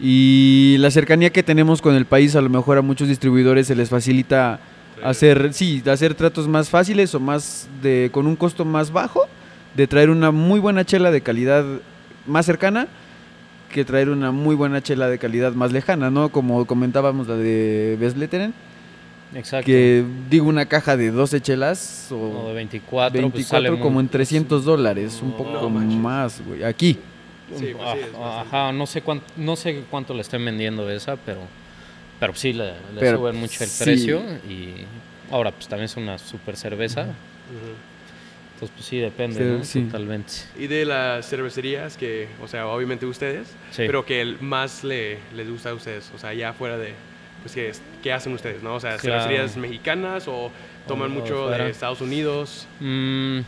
Y 0.00 0.74
la 0.80 0.90
cercanía 0.90 1.30
que 1.30 1.44
tenemos 1.44 1.80
con 1.80 1.94
el 1.94 2.04
país, 2.04 2.34
a 2.34 2.40
lo 2.40 2.48
mejor 2.48 2.78
a 2.78 2.82
muchos 2.82 3.06
distribuidores 3.06 3.68
se 3.68 3.76
les 3.76 3.90
facilita 3.90 4.58
hacer, 5.04 5.54
sí, 5.54 5.84
hacer 5.88 6.16
tratos 6.16 6.48
más 6.48 6.68
fáciles 6.68 7.14
o 7.14 7.20
más 7.20 7.68
de, 7.80 8.10
con 8.12 8.26
un 8.26 8.34
costo 8.34 8.64
más 8.64 8.90
bajo, 8.90 9.28
de 9.74 9.86
traer 9.86 10.10
una 10.10 10.30
muy 10.30 10.60
buena 10.60 10.84
chela 10.84 11.10
de 11.10 11.20
calidad 11.20 11.64
más 12.26 12.46
cercana 12.46 12.88
que 13.72 13.84
traer 13.84 14.08
una 14.10 14.32
muy 14.32 14.56
buena 14.56 14.82
chela 14.82 15.08
de 15.08 15.18
calidad 15.18 15.52
más 15.52 15.70
lejana, 15.72 16.10
¿no? 16.10 16.30
Como 16.30 16.66
comentábamos 16.66 17.28
la 17.28 17.36
de 17.36 17.96
Besleteren, 18.00 18.52
Exacto. 19.32 19.66
que 19.66 20.04
digo 20.28 20.48
una 20.48 20.66
caja 20.66 20.96
de 20.96 21.12
12 21.12 21.40
chelas 21.40 22.08
o, 22.10 22.16
o 22.16 22.48
de 22.48 22.54
24, 22.54 23.12
24 23.12 23.30
pues 23.32 23.46
sale 23.46 23.68
como 23.78 23.90
muy- 23.90 24.00
en 24.02 24.08
300 24.08 24.64
dólares, 24.64 25.20
un 25.22 25.30
No 25.30 25.36
poco 25.36 25.70
manches. 25.70 25.98
más, 26.00 26.42
güey. 26.44 26.64
Aquí. 26.64 26.98
Sí, 27.56 27.72
pues 27.76 27.88
sí. 27.94 27.98
Ajá, 28.20 28.72
no 28.72 28.86
sé 28.86 29.02
cuánto, 29.02 29.24
no 29.36 29.54
sé 29.54 29.84
cuánto 29.88 30.14
le 30.14 30.22
estén 30.22 30.44
vendiendo 30.44 30.84
de 30.86 30.96
esa, 30.96 31.14
pero, 31.16 31.40
pero 32.18 32.34
sí 32.34 32.52
le, 32.52 32.66
le 32.72 32.72
Pero, 32.98 33.18
suben 33.18 33.36
mucho 33.36 33.62
el 33.62 33.70
sí. 33.70 33.84
precio 33.84 34.20
y 34.48 34.74
ahora 35.30 35.52
pues 35.52 35.68
también 35.68 35.84
es 35.86 35.96
una 35.96 36.18
super 36.18 36.56
cerveza, 36.56 37.02
Ujú. 37.02 37.10
Entonces 38.60 38.76
pues 38.76 38.86
sí 38.86 38.98
depende, 38.98 39.38
Sí, 39.38 39.44
¿no? 39.44 39.64
sí. 39.64 39.82
Totalmente. 39.84 40.32
Y 40.58 40.66
de 40.66 40.84
las 40.84 41.26
cervecerías 41.28 41.96
que, 41.96 42.28
o 42.42 42.46
sea, 42.48 42.66
obviamente 42.66 43.06
ustedes, 43.06 43.48
Sí. 43.70 43.84
pero 43.86 44.04
que 44.04 44.20
el 44.20 44.38
más 44.40 44.84
le, 44.84 45.18
les 45.34 45.48
gusta 45.48 45.70
a 45.70 45.74
ustedes, 45.74 46.10
o 46.14 46.18
sea, 46.18 46.34
ya 46.34 46.52
fuera 46.52 46.76
de, 46.76 46.92
pues, 47.42 47.54
¿qué, 47.54 47.70
es- 47.70 47.80
qué 48.02 48.12
hacen 48.12 48.34
ustedes, 48.34 48.62
no? 48.62 48.74
O 48.74 48.80
sea, 48.80 48.96
Claro. 48.98 49.22
cervecerías 49.22 49.56
mexicanas 49.56 50.28
o 50.28 50.50
toman 50.86 51.10
O- 51.12 51.14
mucho 51.14 51.46
fuera. 51.48 51.64
de 51.64 51.70
Estados 51.70 52.02
Unidos. 52.02 52.66
Mm, 52.80 53.38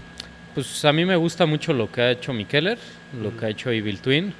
pues 0.54 0.82
a 0.86 0.92
mí 0.94 1.04
me 1.04 1.16
gusta 1.16 1.44
mucho 1.44 1.74
lo 1.74 1.92
que 1.92 2.00
ha 2.00 2.10
hecho 2.12 2.32
Mikeller, 2.32 2.78
lo 3.22 3.36
que 3.36 3.44
ha 3.46 3.48
hecho 3.50 3.70
Evil 3.70 4.00
Twin. 4.00 4.32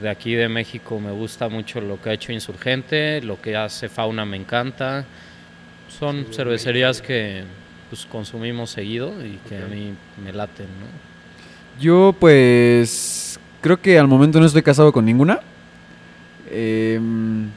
De 0.00 0.08
aquí 0.08 0.34
de 0.34 0.48
México 0.48 0.98
me 1.00 1.10
gusta 1.10 1.48
mucho 1.48 1.80
lo 1.80 2.00
que 2.00 2.10
ha 2.10 2.12
hecho 2.14 2.32
Insurgente, 2.32 3.20
lo 3.22 3.40
que 3.40 3.56
hace 3.56 3.88
Fauna 3.90 4.24
me 4.24 4.36
encanta. 4.38 5.04
Son 5.88 6.26
Sí, 6.28 6.34
cervecerías 6.34 7.02
que 7.02 7.42
pues 7.90 8.06
consumimos 8.06 8.70
seguido 8.70 9.12
y 9.24 9.38
que 9.48 9.58
a 9.58 9.66
mí 9.66 9.92
me 10.24 10.32
laten, 10.32 10.66
¿no? 10.66 10.86
Yo 11.80 12.14
pues 12.18 13.38
creo 13.60 13.80
que 13.80 13.98
al 13.98 14.06
momento 14.06 14.38
no 14.38 14.46
estoy 14.46 14.62
casado 14.62 14.92
con 14.92 15.04
ninguna. 15.04 15.40
Em, 16.50 17.48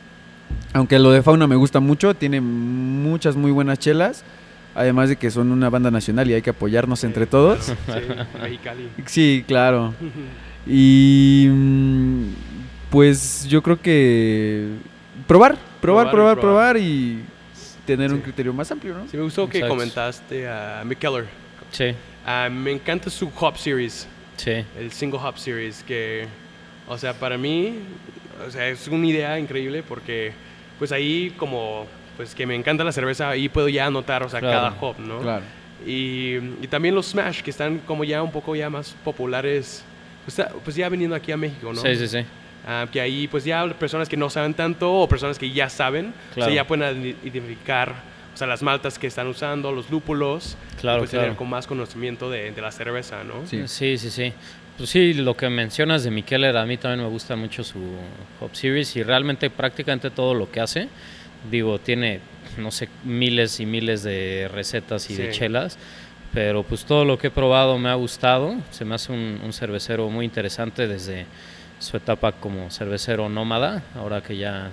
aunque 0.74 0.98
lo 0.98 1.12
de 1.12 1.22
Fauna 1.22 1.46
me 1.46 1.56
gusta 1.56 1.80
mucho, 1.80 2.16
tiene 2.16 2.42
muchas 2.42 3.36
muy 3.36 3.52
buenas 3.52 3.78
chelas. 3.80 4.24
Además 4.76 5.10
de 5.10 5.18
que 5.18 5.30
son 5.30 5.52
una 5.52 5.70
banda 5.70 5.92
nacional 5.92 6.28
y 6.30 6.34
hay 6.34 6.42
que 6.42 6.50
apoyarnos 6.50 7.04
entre 7.04 7.28
todos. 7.28 7.60
Sí, 7.86 8.40
Mexicali. 8.42 8.90
Sí, 9.06 9.44
claro. 9.48 9.94
Y 10.66 11.50
mm, 11.52 12.24
pues 12.90 13.46
yo 13.50 13.62
creo 13.62 13.82
que 13.82 14.70
probar, 15.28 15.58
probar, 15.82 16.10
probar, 16.10 16.40
probar. 16.40 16.40
probar 16.40 16.78
y 16.78 17.20
tener 17.86 18.12
un 18.12 18.18
Sí. 18.18 18.24
criterio 18.24 18.54
más 18.54 18.72
amplio, 18.72 18.94
¿no? 18.96 19.08
Sí, 19.10 19.18
me 19.18 19.24
gustó 19.24 19.48
que 19.50 19.58
Exacto. 19.60 19.76
comentaste 19.76 20.48
a 20.48 20.84
Mikeller. 20.86 21.26
Sí, 21.72 21.94
Ah, 22.26 22.48
me 22.50 22.72
encanta 22.72 23.10
su 23.10 23.30
Hop 23.40 23.58
Series, 23.58 24.08
sí. 24.38 24.64
el 24.80 24.92
Single 24.92 25.20
Hop 25.20 25.38
Series, 25.38 25.84
que, 25.84 26.26
o 26.88 26.98
sea, 26.98 27.14
para 27.14 27.38
mí, 27.38 27.80
o 28.48 28.50
sea, 28.50 28.70
es 28.70 28.88
una 28.88 29.06
idea 29.06 29.38
increíble 29.38 29.84
porque, 29.84 30.32
pues 30.80 30.92
ahí 30.94 31.34
como, 31.36 31.86
pues 32.16 32.34
que 32.34 32.46
me 32.46 32.56
encanta 32.56 32.84
la 32.86 32.92
cerveza, 32.94 33.30
ahí 33.30 33.50
puedo 33.50 33.68
ya 33.68 33.88
anotar, 33.88 34.24
o 34.24 34.30
sea, 34.30 34.40
Claro. 34.40 34.56
cada 34.76 34.78
hop, 34.82 35.00
¿no? 35.00 35.20
Claro. 35.20 35.44
Y, 35.86 36.36
y 36.62 36.68
también 36.70 36.96
los 36.96 37.08
Smash, 37.08 37.42
que 37.42 37.50
están 37.52 37.80
como 37.80 38.06
ya 38.06 38.24
un 38.24 38.32
poco 38.32 38.56
ya 38.56 38.70
más 38.70 38.96
populares, 39.04 39.84
pues, 40.24 40.42
pues 40.64 40.76
ya 40.78 40.88
viniendo 40.88 41.16
aquí 41.18 41.34
a 41.34 41.38
México, 41.38 41.74
¿no? 41.74 41.82
Sí, 41.82 41.94
sí, 41.98 42.08
sí. 42.08 42.20
Ah, 42.66 42.88
que 42.92 43.02
ahí 43.02 43.28
pues 43.28 43.44
ya 43.44 43.68
personas 43.78 44.08
que 44.08 44.16
no 44.16 44.30
saben 44.30 44.54
tanto 44.54 44.92
o 44.94 45.08
personas 45.08 45.38
que 45.38 45.52
ya 45.52 45.70
saben, 45.70 46.14
o 46.32 46.34
Claro. 46.36 46.50
sea, 46.52 46.56
ya 46.64 46.68
pueden 46.68 47.04
ide- 47.04 47.16
identificar 47.24 47.94
o 48.34 48.38
sea, 48.38 48.48
las 48.48 48.64
maltas 48.64 48.98
que 48.98 49.06
están 49.08 49.28
usando, 49.28 49.72
los 49.72 49.92
lúpulos, 49.92 50.58
Claro, 50.80 50.98
y, 50.98 51.02
pues 51.02 51.12
claro. 51.12 51.26
tener 51.26 51.38
con 51.38 51.50
más 51.50 51.68
conocimiento 51.68 52.32
de, 52.32 52.52
de 52.52 52.62
la 52.62 52.72
cerveza, 52.72 53.24
¿no? 53.24 53.46
Sí. 53.46 53.68
Sí, 53.68 53.98
sí, 53.98 54.10
sí. 54.10 54.34
Pues 54.78 54.90
sí, 54.90 55.14
lo 55.14 55.38
que 55.38 55.50
mencionas 55.50 56.04
de 56.04 56.10
Mikeller, 56.10 56.58
a 56.58 56.66
mí 56.66 56.78
también 56.78 57.02
me 57.06 57.10
gusta 57.12 57.36
mucho 57.36 57.64
su 57.64 57.78
Hop 58.40 58.56
Series 58.56 58.96
y 58.96 59.04
realmente 59.04 59.52
prácticamente 59.52 60.10
todo 60.10 60.34
lo 60.34 60.50
que 60.50 60.62
hace, 60.62 60.88
digo, 61.52 61.78
tiene, 61.80 62.22
no 62.58 62.72
sé, 62.72 62.90
miles 63.04 63.60
y 63.60 63.68
miles 63.68 64.02
de 64.02 64.50
recetas 64.52 65.08
y 65.12 65.16
de 65.16 65.30
chelas, 65.30 65.78
pero 66.34 66.64
pues 66.64 66.86
todo 66.86 67.06
lo 67.06 67.20
que 67.20 67.28
he 67.28 67.32
probado 67.32 67.78
me 67.78 67.90
ha 67.90 67.94
gustado, 67.94 68.56
se 68.72 68.84
me 68.84 68.96
hace 68.96 69.12
un, 69.12 69.42
un 69.44 69.54
cervecero 69.54 70.10
muy 70.10 70.26
interesante 70.26 70.88
desde 70.88 71.28
su 71.84 71.98
etapa 71.98 72.32
como 72.32 72.70
cervecero 72.72 73.30
nómada, 73.30 73.84
ahora 73.96 74.22
que 74.22 74.38
ya... 74.38 74.72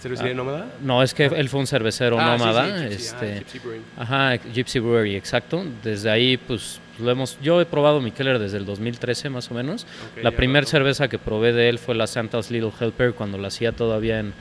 ¿Cervecería 0.00 0.32
Ah, 0.32 0.36
nómada? 0.36 0.66
No, 0.82 1.02
es 1.02 1.14
que 1.14 1.24
él 1.24 1.48
fue 1.48 1.60
un 1.60 1.66
cervecero 1.66 2.18
Ah, 2.20 2.36
sí, 2.36 2.42
sí, 2.42 2.46
nómada, 2.46 2.66
Gypsy, 2.66 2.84
ah, 2.84 2.88
este, 3.24 3.38
Gypsy 3.38 3.58
Brewing. 3.60 3.82
Ajá, 3.96 4.36
Gypsy 4.36 4.78
Brewery, 4.80 5.16
exacto. 5.16 5.64
Desde 5.82 6.10
ahí, 6.10 6.36
pues, 6.36 6.78
lo 6.98 7.10
hemos... 7.10 7.38
Yo 7.40 7.58
he 7.60 7.64
probado 7.64 8.00
Mikeller 8.02 8.38
desde 8.38 8.58
el 8.58 8.66
2013, 8.66 9.30
más 9.30 9.50
o 9.50 9.54
menos. 9.54 9.86
La 10.22 10.30
primera 10.32 10.66
cerveza 10.66 11.08
que 11.08 11.18
probé 11.18 11.52
de 11.54 11.70
él 11.70 11.78
fue 11.78 11.94
la 11.94 12.06
Santa's 12.06 12.50
Little 12.50 12.72
Helper, 12.78 13.14
cuando 13.14 13.38
la 13.38 13.48
hacía 13.48 13.72
todavía 13.72 14.18
en 14.20 14.34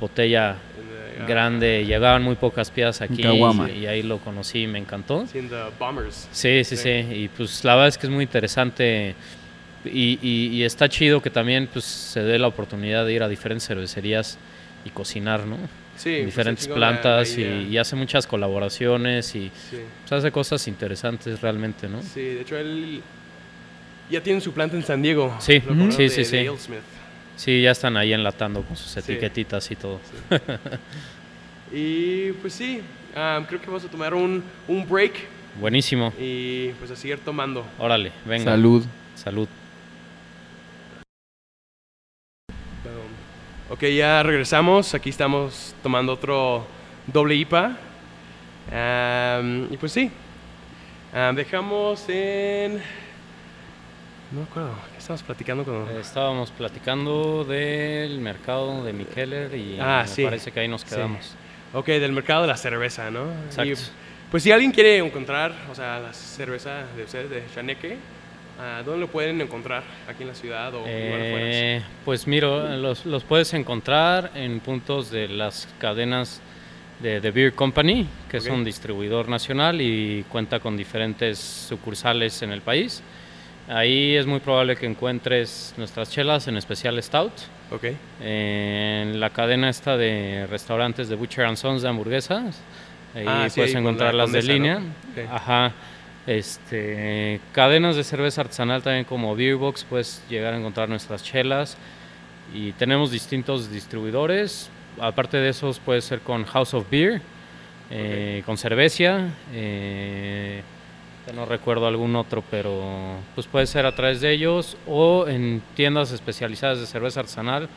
botella 0.00 0.56
En, 1.16 1.22
eh, 1.22 1.26
grande. 1.28 1.84
Llegaban 1.86 2.24
muy 2.24 2.34
pocas 2.34 2.72
piezas 2.72 3.00
aquí 3.02 3.22
y, 3.24 3.78
y 3.78 3.86
ahí 3.86 4.02
lo 4.02 4.18
conocí 4.18 4.62
y 4.62 4.66
me 4.66 4.80
encantó. 4.80 5.24
Sí, 5.28 5.38
en 5.38 5.48
The 5.48 5.56
Bombers. 5.78 6.28
Sí, 6.32 6.64
sí, 6.64 6.76
Sí. 6.76 6.82
sí. 6.82 7.14
Y 7.14 7.28
pues 7.28 7.62
la 7.62 7.74
verdad 7.76 7.88
es 7.88 7.98
que 7.98 8.08
es 8.08 8.12
muy 8.12 8.24
interesante 8.24 9.14
y, 9.84 10.18
y- 10.22 10.48
y 10.54 10.62
está 10.64 10.88
chido 10.88 11.20
que 11.20 11.30
también 11.30 11.68
pues, 11.72 11.84
se 11.84 12.22
dé 12.22 12.38
la 12.38 12.46
oportunidad 12.48 13.04
de 13.04 13.12
ir 13.12 13.22
a 13.22 13.28
diferentes 13.28 13.66
cervecerías 13.66 14.38
y 14.84 14.90
cocinar, 14.90 15.46
¿no? 15.46 15.56
Sí, 15.96 16.10
pues, 16.16 16.26
diferentes 16.26 16.66
plantas 16.68 17.36
la 17.38 17.40
y, 17.62 17.78
hace 17.78 17.94
muchas 17.96 18.26
colaboraciones 18.26 19.34
y 19.34 19.50
Sí, 19.70 19.78
pues, 20.02 20.12
hace 20.12 20.32
cosas 20.32 20.66
interesantes 20.68 21.40
realmente, 21.40 21.88
¿no? 21.88 22.02
sí, 22.02 22.20
de 22.20 22.40
hecho 22.40 22.56
él 22.58 23.00
ya 24.10 24.20
tiene 24.22 24.40
su 24.40 24.52
planta 24.52 24.76
en 24.76 24.82
San 24.84 25.00
Diego. 25.02 25.34
Sí, 25.40 25.62
lo 25.66 25.90
sí, 25.92 26.02
de- 26.04 26.08
sí, 26.10 26.16
de 26.18 26.24
sí. 26.24 26.36
Sí, 27.36 27.62
ya 27.62 27.70
están 27.72 27.96
ahí 27.96 28.12
enlatando 28.12 28.62
con 28.62 28.76
sus 28.76 28.90
Sí. 28.90 29.00
etiquetitas 29.00 29.70
y 29.70 29.76
todo. 29.76 30.00
Y 31.72 32.32
pues 32.32 32.52
sí, 32.52 32.80
ah, 33.16 33.42
creo 33.48 33.60
que 33.60 33.66
vamos 33.66 33.84
a 33.84 33.88
tomar 33.88 34.14
un, 34.14 34.42
un 34.68 34.88
break 34.88 35.12
Buenísimo. 35.60 36.12
y 36.20 36.68
pues 36.78 36.90
a 36.90 36.96
seguir 36.96 37.18
tomando. 37.18 37.64
Órale, 37.78 38.12
venga. 38.24 38.52
Salud. 38.52 38.84
Salud. 39.14 39.48
Ok, 43.70 43.82
ya 43.84 44.22
regresamos. 44.22 44.94
Aquí 44.94 45.10
estamos 45.10 45.74
tomando 45.82 46.12
otro 46.12 46.66
doble 47.06 47.34
IPA. 47.36 47.76
Am, 48.72 49.68
y 49.70 49.76
pues 49.76 49.92
sí, 49.92 50.10
Am, 51.12 51.34
dejamos 51.36 52.08
en... 52.08 52.74
No 54.32 54.40
me 54.40 54.46
acuerdo, 54.46 54.74
¿qué 54.92 54.98
estábamos 54.98 55.22
platicando 55.22 55.64
con... 55.64 55.74
Eh, 55.96 56.00
Estábamos 56.00 56.50
platicando 56.50 57.44
del 57.44 58.18
mercado 58.20 58.82
de 58.82 58.92
Mikeller 58.92 59.54
y 59.54 59.78
Ah, 59.80 60.00
me 60.02 60.08
sí. 60.08 60.24
parece 60.24 60.50
que 60.50 60.60
ahí 60.60 60.68
nos 60.68 60.80
Sí. 60.80 60.88
quedamos. 60.94 61.34
Ok, 61.72 61.86
del 61.86 62.12
mercado 62.12 62.42
de 62.42 62.48
la 62.48 62.56
cerveza, 62.56 63.10
¿no? 63.10 63.30
Exacto. 63.46 63.64
Y, 63.70 63.74
pues 64.30 64.42
si 64.42 64.50
alguien 64.50 64.72
quiere 64.72 64.96
encontrar, 64.98 65.52
o 65.70 65.74
sea, 65.74 66.00
la 66.00 66.12
cerveza 66.12 66.84
de 66.96 67.04
ustedes, 67.04 67.30
de 67.30 67.44
Chaneque, 67.54 67.96
¿dónde 68.84 69.00
lo 69.00 69.08
pueden 69.08 69.40
encontrar? 69.40 69.82
¿Aquí 70.08 70.22
en 70.22 70.28
la 70.28 70.34
ciudad 70.34 70.74
o? 70.74 70.84
Eh, 70.86 71.82
pues 72.04 72.26
mira, 72.26 72.76
los, 72.76 73.04
los 73.06 73.24
puedes 73.24 73.52
encontrar 73.54 74.30
en 74.34 74.60
puntos 74.60 75.10
de 75.10 75.28
las 75.28 75.68
cadenas 75.78 76.40
de 77.00 77.20
The 77.20 77.30
Beer 77.32 77.52
Company, 77.54 78.06
que 78.30 78.36
es 78.36 78.46
Ok. 78.46 78.52
un 78.52 78.64
distribuidor 78.64 79.28
nacional 79.28 79.80
y 79.80 80.24
cuenta 80.28 80.60
con 80.60 80.76
diferentes 80.76 81.38
sucursales 81.38 82.40
en 82.42 82.52
el 82.52 82.60
país. 82.60 83.02
Ahí 83.68 84.14
es 84.14 84.26
muy 84.26 84.40
probable 84.40 84.76
que 84.76 84.86
encuentres 84.86 85.74
nuestras 85.76 86.10
chelas, 86.10 86.46
en 86.48 86.56
especial 86.56 87.02
Stout. 87.02 87.32
En 88.20 89.18
la 89.18 89.30
cadena 89.30 89.68
esta 89.70 89.96
de 89.96 90.46
restaurantes 90.48 91.08
de 91.08 91.16
Butcher 91.16 91.46
and 91.46 91.56
Sons 91.56 91.82
de 91.82 91.88
hamburguesas. 91.88 92.60
Ahí 93.14 93.24
Ah, 93.26 93.46
sí, 93.48 93.56
puedes 93.60 93.74
ahí 93.74 93.82
con 93.82 93.84
la 93.84 93.90
encontrarlas 93.90 94.32
de 94.32 94.38
Condesa, 94.40 94.48
¿no? 94.48 94.54
línea. 94.54 94.76
Ok. 94.78 95.30
Ajá. 95.32 95.72
Este, 96.26 97.40
cadenas 97.52 97.96
de 97.96 98.04
cerveza 98.04 98.40
artesanal 98.40 98.82
también 98.82 99.04
como 99.04 99.36
Beerbox, 99.36 99.84
puedes 99.84 100.22
llegar 100.28 100.54
a 100.54 100.58
encontrar 100.58 100.88
nuestras 100.88 101.22
chelas. 101.22 101.76
Y 102.54 102.72
tenemos 102.72 103.10
distintos 103.10 103.70
distribuidores. 103.70 104.70
Aparte 105.00 105.38
de 105.38 105.48
esos, 105.48 105.78
puede 105.80 106.00
ser 106.00 106.20
con 106.20 106.44
House 106.44 106.74
of 106.74 106.88
Beer, 106.90 107.20
eh, 107.90 108.42
con 108.46 108.56
Cervecia. 108.56 109.28
eh, 109.52 110.62
no 111.34 111.46
recuerdo 111.46 111.86
algún 111.86 112.16
otro, 112.16 112.44
pero 112.50 113.16
pues 113.34 113.46
puede 113.46 113.66
ser 113.66 113.86
a 113.86 113.94
través 113.94 114.20
de 114.20 114.30
ellos 114.30 114.76
o 114.86 115.26
en 115.26 115.62
tiendas 115.74 116.12
especializadas 116.12 116.80
de 116.80 116.86
cerveza 116.86 117.20
artesanal, 117.20 117.68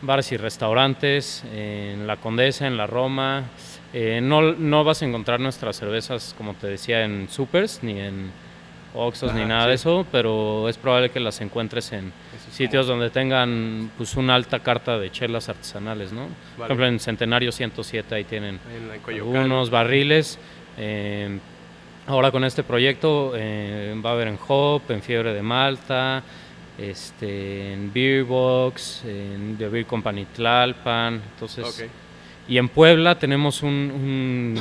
bares 0.00 0.32
y 0.32 0.38
restaurantes, 0.38 1.44
en 1.54 2.06
la 2.06 2.16
Condesa, 2.16 2.66
en 2.66 2.78
la 2.78 2.86
Roma. 2.86 3.44
Eh, 3.92 4.20
no, 4.22 4.52
no 4.52 4.84
vas 4.84 5.02
a 5.02 5.06
encontrar 5.06 5.40
nuestras 5.40 5.76
cervezas, 5.76 6.34
como 6.36 6.54
te 6.54 6.66
decía, 6.66 7.04
en 7.04 7.28
supers, 7.28 7.82
ni 7.82 7.98
en 7.98 8.30
Oxxos, 8.94 9.32
ni 9.34 9.44
nada 9.44 9.62
sí. 9.64 9.68
de 9.68 9.74
eso, 9.74 10.06
pero 10.10 10.68
es 10.68 10.76
probable 10.76 11.10
que 11.10 11.20
las 11.20 11.40
encuentres 11.40 11.92
en 11.92 12.12
es 12.34 12.54
sitios 12.54 12.86
donde 12.86 13.10
tengan 13.10 13.90
pues 13.96 14.16
una 14.16 14.34
alta 14.34 14.60
carta 14.60 14.98
de 14.98 15.10
chelas 15.10 15.48
artesanales, 15.48 16.12
¿no? 16.12 16.26
Por 16.56 16.66
ejemplo, 16.66 16.86
en 16.86 16.98
Centenario 16.98 17.52
107 17.52 18.14
ahí 18.14 18.24
tienen 18.24 18.58
algunos 19.06 19.70
barriles. 19.70 20.38
eh, 20.76 21.38
ahora 22.06 22.30
con 22.30 22.44
este 22.44 22.62
proyecto 22.62 23.32
eh, 23.36 23.94
va 24.04 24.10
a 24.10 24.12
haber 24.14 24.28
en 24.28 24.38
Hop, 24.48 24.82
en 24.88 25.02
Fiebre 25.02 25.34
de 25.34 25.42
Malta, 25.42 26.22
este, 26.78 27.72
en 27.74 27.92
Beer 27.92 28.24
Box, 28.24 29.02
en 29.04 29.56
The 29.58 29.68
Beer 29.68 29.86
Company 29.86 30.26
Tlalpan, 30.26 31.22
entonces... 31.34 31.88
Y 32.48 32.56
en 32.58 32.68
Puebla 32.68 33.18
tenemos 33.18 33.62
un, 33.62 33.68
un 33.70 34.54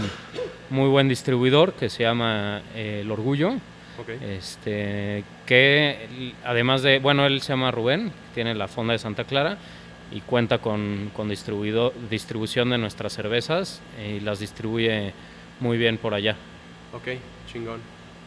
muy 0.69 0.89
buen 0.89 1.07
distribuidor 1.07 1.73
que 1.73 1.89
se 1.89 2.03
llama 2.03 2.61
eh, 2.75 2.99
El 3.01 3.11
Orgullo, 3.11 3.53
Ok. 3.99 4.09
este, 4.21 5.23
que 5.45 6.33
además 6.43 6.81
de, 6.83 6.99
bueno, 6.99 7.25
él 7.25 7.41
se 7.41 7.53
llama 7.53 7.71
Rubén, 7.71 8.11
tiene 8.35 8.53
la 8.55 8.67
fonda 8.67 8.91
de 8.93 8.99
Santa 8.99 9.23
Clara 9.23 9.57
y 10.11 10.19
cuenta 10.21 10.57
con, 10.59 11.11
con 11.15 11.29
distribuido- 11.29 11.93
distribución 12.09 12.69
de 12.69 12.77
nuestras 12.77 13.13
cervezas 13.13 13.81
y 14.05 14.19
las 14.19 14.39
distribuye 14.39 15.13
muy 15.61 15.77
bien 15.77 15.97
por 15.97 16.13
allá. 16.13 16.35
Ok, 16.93 17.07
chingón. 17.51 17.79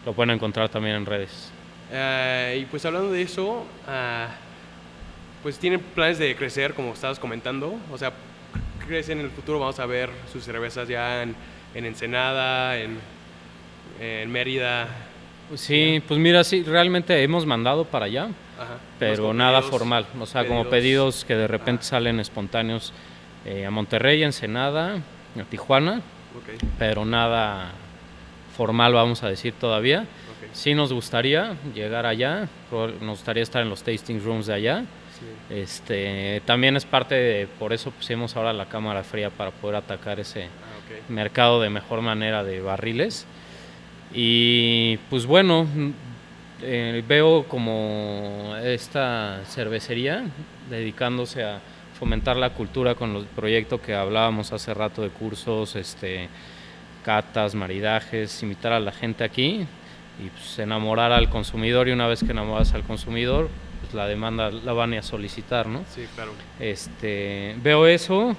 Lo 0.06 0.14
pueden 0.14 0.30
encontrar 0.30 0.70
también 0.70 0.96
en 0.96 1.06
redes. 1.06 1.50
Eh, 1.92 2.60
y 2.62 2.64
pues 2.64 2.84
hablando 2.86 3.10
de 3.12 3.20
eso, 3.22 3.66
ah, 3.86 4.28
pues 5.42 5.58
tienen 5.58 5.80
planes 5.80 6.18
de 6.18 6.34
crecer, 6.34 6.72
como 6.72 6.92
estabas 6.94 7.18
comentando. 7.18 7.74
O 7.92 7.98
sea, 7.98 8.12
¿crees 8.86 9.08
en 9.08 9.20
el 9.20 9.30
futuro 9.30 9.58
vamos 9.58 9.78
a 9.80 9.86
ver 9.86 10.10
sus 10.32 10.44
cervezas 10.44 10.88
ya 10.88 11.22
en, 11.22 11.34
en 11.74 11.84
Ensenada, 11.86 12.78
en, 12.78 12.98
en 14.00 14.30
Mérida? 14.30 14.88
Sí, 15.54 16.02
pues 16.06 16.18
mira, 16.20 16.44
sí, 16.44 16.62
realmente 16.62 17.22
hemos 17.22 17.44
mandado 17.44 17.84
para 17.84 18.06
allá, 18.06 18.24
Ajá. 18.58 18.78
pero 18.98 19.32
nada 19.34 19.60
pedidos- 19.60 19.70
formal. 19.70 20.06
O 20.20 20.26
sea, 20.26 20.46
como 20.46 20.64
pedidos 20.68 21.24
que 21.24 21.34
de 21.34 21.48
repente 21.48 21.82
Ah. 21.86 21.88
salen 21.90 22.20
espontáneos 22.20 22.92
eh, 23.44 23.66
a 23.66 23.70
Monterrey, 23.70 24.22
a 24.22 24.26
Ensenada, 24.26 24.96
a 24.96 25.44
Tijuana, 25.48 26.02
pero 26.78 27.04
nada 27.04 27.72
formal, 28.56 28.92
vamos 28.92 29.22
a 29.22 29.28
decir 29.28 29.54
todavía. 29.54 30.02
ok. 30.02 30.50
Sí 30.52 30.74
nos 30.74 30.92
gustaría 30.92 31.56
llegar 31.74 32.06
allá, 32.06 32.48
nos 32.70 33.18
gustaría 33.18 33.42
estar 33.42 33.62
en 33.62 33.70
los 33.70 33.82
tasting 33.82 34.20
rooms 34.22 34.46
de 34.46 34.54
allá. 34.54 34.84
Sí. 35.20 35.54
Este, 35.54 36.42
también 36.46 36.76
es 36.76 36.84
parte 36.84 37.14
de, 37.14 37.46
por 37.46 37.72
eso 37.72 37.90
pusimos 37.90 38.36
ahora 38.36 38.52
la 38.52 38.66
cámara 38.66 39.04
fría 39.04 39.30
para 39.30 39.50
poder 39.50 39.76
atacar 39.76 40.18
ese 40.18 40.48
Ah, 40.90 41.12
mercado 41.12 41.60
de 41.60 41.70
mejor 41.70 42.00
manera 42.00 42.42
de 42.44 42.60
barriles. 42.60 43.26
Y 44.12 44.96
pues 45.08 45.26
bueno, 45.26 45.66
eh, 46.62 47.02
veo 47.06 47.44
como 47.44 48.56
esta 48.62 49.40
cervecería 49.46 50.24
dedicándose 50.68 51.44
a 51.44 51.60
fomentar 51.98 52.36
la 52.36 52.50
cultura 52.50 52.94
con 52.94 53.12
los 53.12 53.24
proyectos 53.26 53.80
que 53.80 53.94
hablábamos 53.94 54.52
hace 54.52 54.74
rato 54.74 55.02
de 55.02 55.10
cursos, 55.10 55.76
este, 55.76 56.28
catas, 57.04 57.54
maridajes, 57.54 58.42
invitar 58.42 58.72
a 58.72 58.80
la 58.80 58.92
gente 58.92 59.22
aquí 59.22 59.66
y 60.18 60.28
pues, 60.30 60.58
enamorar 60.58 61.12
al 61.12 61.28
consumidor 61.28 61.88
y 61.88 61.92
una 61.92 62.08
vez 62.08 62.24
que 62.24 62.32
enamoras 62.32 62.74
al 62.74 62.82
consumidor, 62.82 63.48
pues, 63.90 63.94
la 63.94 64.06
demanda 64.06 64.50
la 64.50 64.72
van 64.72 64.94
a 64.94 65.02
solicitar, 65.02 65.66
¿no? 65.66 65.84
Sí, 65.94 66.06
claro. 66.14 66.32
Este, 66.58 67.56
veo 67.62 67.86
eso, 67.86 68.36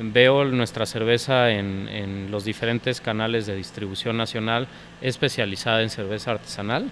veo 0.00 0.44
nuestra 0.44 0.84
cerveza 0.86 1.50
en, 1.50 1.88
en 1.88 2.30
los 2.30 2.44
diferentes 2.44 3.00
canales 3.00 3.46
de 3.46 3.56
distribución 3.56 4.16
nacional 4.16 4.68
especializada 5.00 5.82
en 5.82 5.90
cerveza 5.90 6.32
artesanal 6.32 6.90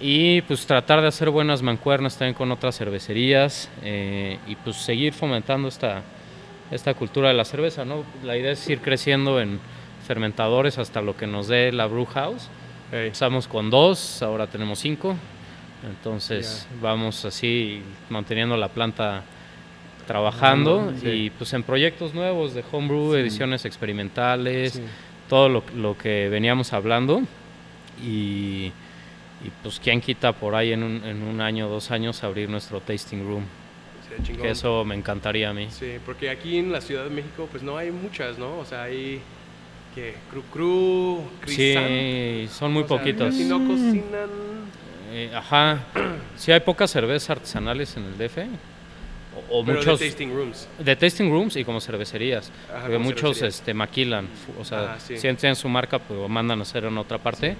y 0.00 0.42
pues 0.42 0.66
tratar 0.66 1.00
de 1.00 1.08
hacer 1.08 1.30
buenas 1.30 1.62
mancuernas 1.62 2.16
también 2.18 2.34
con 2.34 2.52
otras 2.52 2.76
cervecerías 2.76 3.68
eh, 3.82 4.38
y 4.46 4.54
pues 4.56 4.76
seguir 4.76 5.12
fomentando 5.12 5.68
esta, 5.68 6.02
esta 6.70 6.94
cultura 6.94 7.28
de 7.28 7.34
la 7.34 7.44
cerveza, 7.44 7.84
¿no? 7.84 8.04
La 8.22 8.36
idea 8.36 8.52
es 8.52 8.68
ir 8.68 8.80
creciendo 8.80 9.40
en 9.40 9.58
fermentadores 10.06 10.78
hasta 10.78 11.02
lo 11.02 11.16
que 11.16 11.26
nos 11.26 11.48
dé 11.48 11.72
la 11.72 11.86
brew 11.86 12.04
house. 12.06 12.48
Ey, 12.92 13.06
Empezamos 13.06 13.48
con 13.48 13.70
dos, 13.70 14.22
ahora 14.22 14.46
tenemos 14.46 14.78
cinco. 14.78 15.16
Entonces 15.86 16.66
vamos 16.82 17.24
así 17.24 17.82
manteniendo 18.10 18.56
la 18.56 18.68
planta 18.68 19.22
trabajando 20.06 20.92
Sí. 21.00 21.08
y 21.08 21.30
pues 21.30 21.52
en 21.52 21.62
proyectos 21.62 22.14
nuevos 22.14 22.54
de 22.54 22.64
homebrew, 22.72 23.14
ediciones 23.14 23.64
experimentales, 23.64 24.72
sí. 24.72 24.82
todo 25.28 25.48
lo, 25.48 25.62
lo 25.76 25.96
que 25.96 26.28
veníamos 26.30 26.72
hablando. 26.72 27.20
Y, 28.02 28.72
y, 29.44 29.50
pues 29.62 29.78
quién 29.80 30.00
quita 30.00 30.32
por 30.32 30.54
ahí 30.54 30.72
en 30.72 30.82
un, 30.82 31.04
en 31.04 31.22
un 31.22 31.40
año, 31.40 31.68
dos 31.68 31.90
años 31.90 32.22
abrir 32.24 32.48
nuestro 32.48 32.80
tasting 32.80 33.20
room. 33.26 33.44
Que 34.40 34.50
eso 34.50 34.84
me 34.84 34.94
encantaría 34.94 35.50
a 35.50 35.52
mí. 35.52 35.68
Sí, 35.70 35.96
porque 36.04 36.30
aquí 36.30 36.56
en 36.58 36.72
la 36.72 36.80
Ciudad 36.80 37.04
de 37.04 37.10
México 37.10 37.46
pues 37.50 37.62
no 37.62 37.76
hay 37.76 37.90
muchas, 37.92 38.38
¿no? 38.38 38.58
O 38.58 38.64
sea, 38.64 38.84
hay 38.84 39.20
que 39.94 40.14
Cru 40.30 40.42
Cru, 40.44 41.22
Crisan. 41.40 41.86
Sí, 41.86 42.48
son 42.50 42.72
muy 42.72 42.82
O 42.84 42.88
sea, 42.88 42.96
poquitos. 42.98 43.26
casi 43.28 43.44
no 43.44 43.58
cocinan. 43.58 44.28
Eh, 45.10 45.30
ajá. 45.34 45.84
Sí 46.38 46.52
hay 46.52 46.60
pocas 46.60 46.90
cervezas 46.92 47.30
artesanales 47.30 47.96
en 47.96 48.04
el 48.04 48.16
DF. 48.16 48.38
O, 49.50 49.58
o 49.60 49.64
pero 49.64 49.78
muchos 49.78 49.98
de 50.00 50.06
tasting 50.08 50.28
rooms. 50.32 50.68
de 50.78 50.96
tasting 50.96 51.30
rooms 51.30 51.56
y 51.56 51.64
como 51.64 51.80
cervecerías. 51.80 52.50
Ajá, 52.68 52.80
porque 52.82 52.92
como 52.94 53.04
muchos 53.06 53.22
cervecerías. 53.38 53.54
este, 53.56 53.74
maquilan. 53.74 54.28
O 54.58 54.64
sea, 54.64 54.94
Ah, 54.94 55.00
sí. 55.00 55.16
sí 55.16 55.22
tienen 55.34 55.56
su 55.56 55.68
marca, 55.68 55.98
pero 55.98 56.28
mandan 56.28 56.60
a 56.60 56.62
hacer 56.62 56.84
en 56.84 56.96
otra 56.96 57.18
parte. 57.18 57.56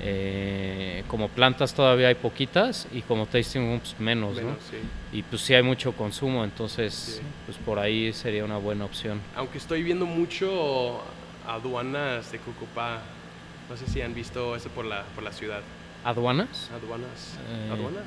Eh, 0.00 1.02
como 1.08 1.28
plantas 1.28 1.74
todavía 1.74 2.08
hay 2.08 2.14
poquitas 2.16 2.86
y 2.92 3.02
como 3.02 3.26
tasting 3.26 3.60
rooms 3.70 3.94
menos, 3.98 4.34
Menos, 4.36 4.52
¿no? 4.52 4.58
sí. 4.70 4.76
Y 5.16 5.22
pues 5.22 5.42
sí 5.42 5.54
hay 5.54 5.62
mucho 5.62 5.92
consumo, 5.92 6.44
entonces 6.44 7.20
pues 7.46 7.56
por 7.58 7.78
ahí 7.78 8.12
sería 8.12 8.44
una 8.44 8.58
buena 8.58 8.84
opción. 8.84 9.20
Aunque 9.36 9.58
estoy 9.58 9.82
viendo 9.82 10.06
mucho 10.06 11.00
aduanas 11.46 12.30
de 12.32 12.38
Cucupá. 12.38 12.98
No 13.70 13.76
sé 13.76 13.86
si 13.86 14.00
han 14.02 14.14
visto 14.14 14.56
eso 14.56 14.68
por 14.70 14.84
la, 14.84 15.04
por 15.14 15.22
la 15.24 15.32
ciudad. 15.32 15.60
¿Aduanas? 16.08 16.70
Aduanas. 16.74 17.36
Eh. 17.50 17.70
¿Aduanas? 17.70 18.04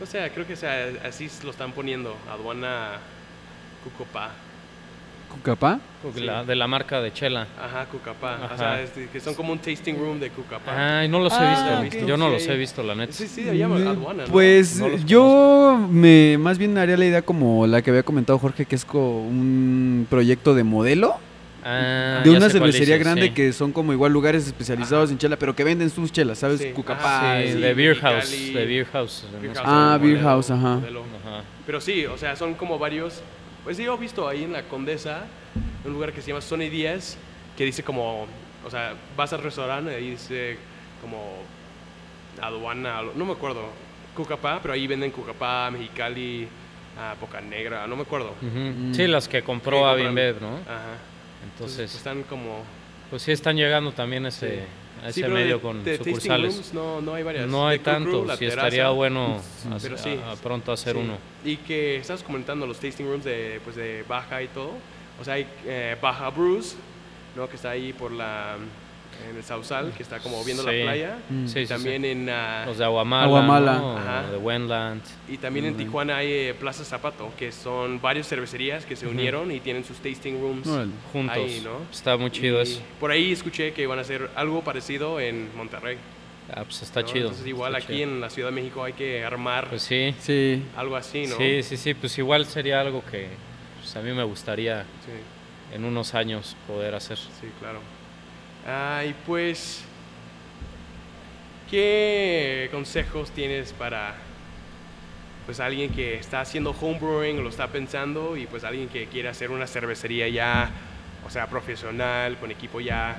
O 0.00 0.06
sea, 0.06 0.30
creo 0.32 0.46
que 0.46 0.54
sea, 0.54 0.90
así 1.04 1.28
lo 1.42 1.50
están 1.50 1.72
poniendo. 1.72 2.16
Aduana 2.30 2.98
Cucupá. 3.82 4.30
¿Cucapá? 5.28 5.80
Sí. 6.14 6.24
De 6.46 6.54
la 6.54 6.68
marca 6.68 7.00
de 7.00 7.12
Chela. 7.12 7.48
Ajá, 7.60 7.86
Cucapá. 7.86 8.38
O 8.42 8.44
Ajá. 8.44 8.56
sea, 8.56 8.80
es 8.82 8.90
que 9.10 9.18
son 9.18 9.34
como 9.34 9.52
un 9.52 9.58
tasting 9.58 9.94
room 9.96 10.20
de 10.20 10.30
Cucapá. 10.30 11.00
Ay, 11.00 11.08
no 11.08 11.18
los 11.18 11.32
Ah, 11.32 11.80
he 11.80 11.84
visto. 11.84 12.04
ok. 12.04 12.06
Yo 12.08 12.16
no 12.16 12.26
Sí, 12.28 12.32
los 12.34 12.46
he 12.46 12.56
visto, 12.56 12.82
la 12.84 12.94
neta. 12.94 13.12
Sí, 13.12 13.26
sí, 13.26 13.42
llama 13.42 13.76
Mm, 13.80 13.88
aduana, 13.88 14.22
¿no? 14.26 14.32
Pues 14.32 14.76
No 14.78 14.96
yo 14.98 15.88
me 15.90 16.38
más 16.38 16.58
bien 16.58 16.78
haría 16.78 16.96
la 16.96 17.06
idea 17.06 17.22
como 17.22 17.66
la 17.66 17.82
que 17.82 17.90
había 17.90 18.04
comentado 18.04 18.38
Jorge, 18.38 18.66
que 18.66 18.76
es 18.76 18.84
como 18.84 19.26
un 19.26 20.06
proyecto 20.08 20.54
de 20.54 20.62
modelo 20.62 21.16
Ah, 21.66 22.20
de 22.22 22.30
una 22.30 22.50
cervecería 22.50 22.96
dices, 22.96 23.00
grande 23.00 23.28
sí. 23.28 23.30
que 23.34 23.52
son 23.52 23.72
como 23.72 23.92
igual 23.92 24.12
lugares 24.12 24.46
especializados 24.46 25.04
Ajá. 25.06 25.12
en 25.12 25.18
chela, 25.18 25.38
pero 25.38 25.56
que 25.56 25.64
venden 25.64 25.88
sus 25.88 26.12
chelas, 26.12 26.38
¿sabes? 26.38 26.60
Sí. 26.60 26.70
Cucapá. 26.72 27.38
Sí, 27.40 27.48
y- 27.48 27.52
sí. 27.52 27.58
de 27.60 27.74
Beer. 27.74 27.96
House. 28.00 28.30
De 28.30 28.66
Beer 28.66 28.86
House. 28.86 29.24
Beer 29.40 29.52
Ah, 29.64 29.98
Beer 30.00 30.16
modelo- 30.18 30.22
House, 30.28 30.50
ajá. 30.50 30.80
Pero 31.66 31.80
sí, 31.80 32.04
o 32.06 32.18
sea, 32.18 32.36
son 32.36 32.54
como 32.54 32.78
varios. 32.78 33.22
Pues 33.64 33.78
sí, 33.78 33.84
yo 33.84 33.94
he 33.94 33.98
visto 33.98 34.28
ahí 34.28 34.44
en 34.44 34.52
la 34.52 34.64
Condesa 34.64 35.24
un 35.84 35.92
lugar 35.94 36.12
que 36.12 36.20
se 36.20 36.28
llama 36.28 36.40
Sony 36.42 36.68
10, 36.70 37.16
que 37.56 37.64
dice 37.64 37.82
como. 37.82 38.26
O 38.66 38.70
sea, 38.70 38.94
vas 39.16 39.32
al 39.32 39.42
restaurante 39.42 39.98
y 40.00 40.10
dice 40.10 40.58
como. 41.00 41.38
Aduana, 42.42 43.00
no 43.14 43.24
me 43.24 43.32
acuerdo. 43.32 43.62
Cucapá, 44.14 44.58
pero 44.60 44.74
ahí 44.74 44.86
venden 44.86 45.10
Cucapá, 45.10 45.70
Mexicali, 45.70 46.46
ah, 46.98 47.14
Boca 47.20 47.40
Negra, 47.40 47.86
no 47.86 47.96
me 47.96 48.02
acuerdo. 48.02 48.34
Mm. 48.42 48.92
Sí, 48.92 49.06
las 49.06 49.26
que 49.28 49.42
compró 49.42 49.78
compran- 49.82 50.14
Bev, 50.14 50.40
¿no? 50.40 50.56
Ajá. 50.58 50.98
Entonces, 51.44 51.78
Entonces, 51.78 51.94
están 51.96 52.22
como. 52.24 52.62
pues 53.10 53.22
sí 53.22 53.32
están 53.32 53.56
llegando 53.56 53.92
también 53.92 54.24
a 54.26 54.28
ese, 54.28 54.64
a 55.02 55.12
Sí, 55.12 55.20
ese 55.20 55.22
pero 55.22 55.34
medio 55.34 55.56
de- 55.56 55.60
con 55.62 55.84
de 55.84 55.98
sucursales. 55.98 56.54
rooms 56.54 56.74
no, 56.74 57.00
no 57.00 57.14
hay 57.14 57.22
varias. 57.22 57.46
No 57.46 57.68
hay 57.68 57.78
tanto, 57.78 58.22
sí 58.32 58.38
Terraza, 58.38 58.66
estaría 58.68 58.88
bueno 58.90 59.40
hacer- 59.74 59.98
sí. 59.98 60.18
a- 60.24 60.32
a 60.32 60.36
pronto 60.36 60.72
hacer 60.72 60.94
Sí. 60.96 61.00
uno. 61.02 61.18
Y 61.44 61.56
que 61.58 61.96
estás 61.96 62.22
comentando 62.22 62.66
los 62.66 62.78
tasting 62.80 63.04
rooms 63.06 63.24
de, 63.24 63.60
pues 63.64 63.76
de 63.76 64.04
Baja 64.08 64.42
y 64.42 64.48
todo. 64.48 64.72
O 65.20 65.24
sea, 65.24 65.34
hay 65.34 65.46
eh, 65.66 65.96
Baja 66.00 66.28
Bruce, 66.30 66.76
¿no? 67.36 67.48
Que 67.48 67.56
está 67.56 67.70
ahí 67.70 67.92
por 67.92 68.10
la... 68.12 68.56
En 69.30 69.36
el 69.36 69.42
Sausal, 69.44 69.92
que 69.96 70.02
está 70.02 70.18
como 70.18 70.42
viendo 70.44 70.62
Sí. 70.62 70.68
la 70.78 70.82
playa. 70.84 71.18
Mm. 71.30 71.46
Sí, 71.46 71.60
y 71.60 71.62
sí, 71.66 71.68
también 71.68 72.02
sí. 72.02 72.08
en... 72.08 72.28
ah, 72.30 72.64
Los 72.66 72.78
de 72.78 72.84
Aguamala, 72.84 73.24
Aguamala. 73.24 73.72
¿no? 73.78 73.96
Ajá. 73.98 74.30
De 74.30 74.36
Wendland. 74.36 75.02
y 75.28 75.38
también 75.38 75.64
en 75.66 75.76
Tijuana 75.76 76.16
hay 76.18 76.32
eh, 76.32 76.54
Plaza 76.58 76.84
Zapato, 76.84 77.32
que 77.38 77.52
son 77.52 78.00
varias 78.00 78.28
cervecerías 78.28 78.84
que 78.86 78.96
se 78.96 79.06
unieron 79.06 79.50
y 79.52 79.60
tienen 79.60 79.84
sus 79.84 79.98
tasting 79.98 80.40
rooms. 80.40 80.68
Juntos. 81.12 81.36
Ahí, 81.36 81.60
¿no? 81.64 81.78
Está 81.92 82.16
muy 82.16 82.30
chido 82.30 82.58
Y 82.58 82.62
eso. 82.62 82.80
Por 83.00 83.10
ahí 83.10 83.32
escuché 83.32 83.72
que 83.72 83.86
van 83.86 83.98
a 83.98 84.02
hacer 84.02 84.30
algo 84.34 84.62
parecido 84.62 85.20
en 85.20 85.48
Monterrey. 85.56 85.96
Ah, 86.52 86.62
pues 86.64 86.82
está 86.82 87.00
¿no? 87.00 87.06
chido. 87.06 87.20
Entonces 87.28 87.46
igual 87.46 87.74
está 87.74 87.84
aquí 87.86 87.98
chido. 88.00 88.10
en 88.10 88.20
la 88.20 88.28
Ciudad 88.28 88.48
de 88.50 88.54
México 88.54 88.84
hay 88.84 88.92
que 88.92 89.24
armar 89.24 89.68
Pues 89.70 89.82
sí. 89.82 90.14
Sí. 90.20 90.62
algo 90.76 90.96
así, 90.96 91.26
¿no? 91.26 91.36
Sí, 91.38 91.62
sí, 91.62 91.76
sí. 91.78 91.94
Pues 91.94 92.18
igual 92.18 92.44
sería 92.44 92.80
algo 92.80 93.02
que 93.10 93.28
pues, 93.80 93.96
a 93.96 94.02
mí 94.02 94.12
me 94.12 94.24
gustaría 94.24 94.82
Sí. 94.82 95.74
en 95.74 95.84
unos 95.86 96.14
años 96.14 96.54
poder 96.66 96.94
hacer. 96.94 97.16
Sí, 97.16 97.48
claro. 97.60 97.78
Ah, 98.66 99.02
y 99.06 99.14
pues, 99.26 99.82
¿qué 101.70 102.68
consejos 102.72 103.30
tienes 103.30 103.72
para 103.72 104.14
pues 105.46 105.60
alguien 105.60 105.90
que 105.90 106.14
está 106.14 106.40
haciendo 106.40 106.70
homebrewing 106.70 107.38
o 107.38 107.42
lo 107.42 107.50
está 107.50 107.68
pensando 107.68 108.34
y 108.36 108.46
pues 108.46 108.64
alguien 108.64 108.88
que 108.88 109.06
quiere 109.08 109.28
hacer 109.28 109.50
una 109.50 109.66
cervecería 109.66 110.26
ya, 110.28 110.70
o 111.26 111.28
sea, 111.30 111.48
profesional, 111.48 112.38
con 112.38 112.50
equipo 112.50 112.80
ya, 112.80 113.16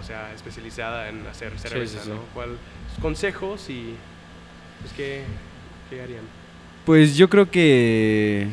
o 0.00 0.02
sea, 0.02 0.32
especializada 0.34 1.10
en 1.10 1.26
hacer 1.26 1.58
cerveza, 1.58 1.98
sí, 1.98 2.04
sí. 2.04 2.10
¿no? 2.10 2.20
¿Cuál 2.32 2.56
consejos 3.02 3.68
y 3.68 3.94
pues 4.80 4.92
qué 4.94 5.24
¿Qué 5.90 6.00
harían? 6.02 6.22
Pues 6.86 7.14
yo 7.16 7.28
creo 7.28 7.48
que 7.50 8.48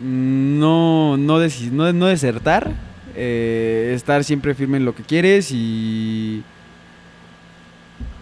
no, 0.00 1.16
no, 1.16 1.38
desi- 1.40 1.70
no, 1.70 1.92
no 1.92 2.06
desertar, 2.06 2.72
eh, 3.16 3.92
estar 3.94 4.24
siempre 4.24 4.54
firme 4.54 4.76
en 4.78 4.84
lo 4.84 4.94
que 4.94 5.02
quieres 5.02 5.50
y 5.52 6.42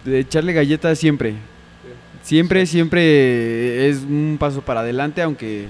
echarle 0.05 0.53
galletas 0.53 0.99
siempre. 0.99 1.35
Siempre, 2.23 2.65
siempre 2.67 3.89
es 3.89 3.97
un 4.03 4.37
paso 4.39 4.61
para 4.61 4.81
adelante, 4.81 5.21
aunque, 5.23 5.65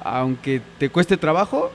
aunque 0.00 0.60
te 0.78 0.88
cueste 0.90 1.16
trabajo, 1.16 1.70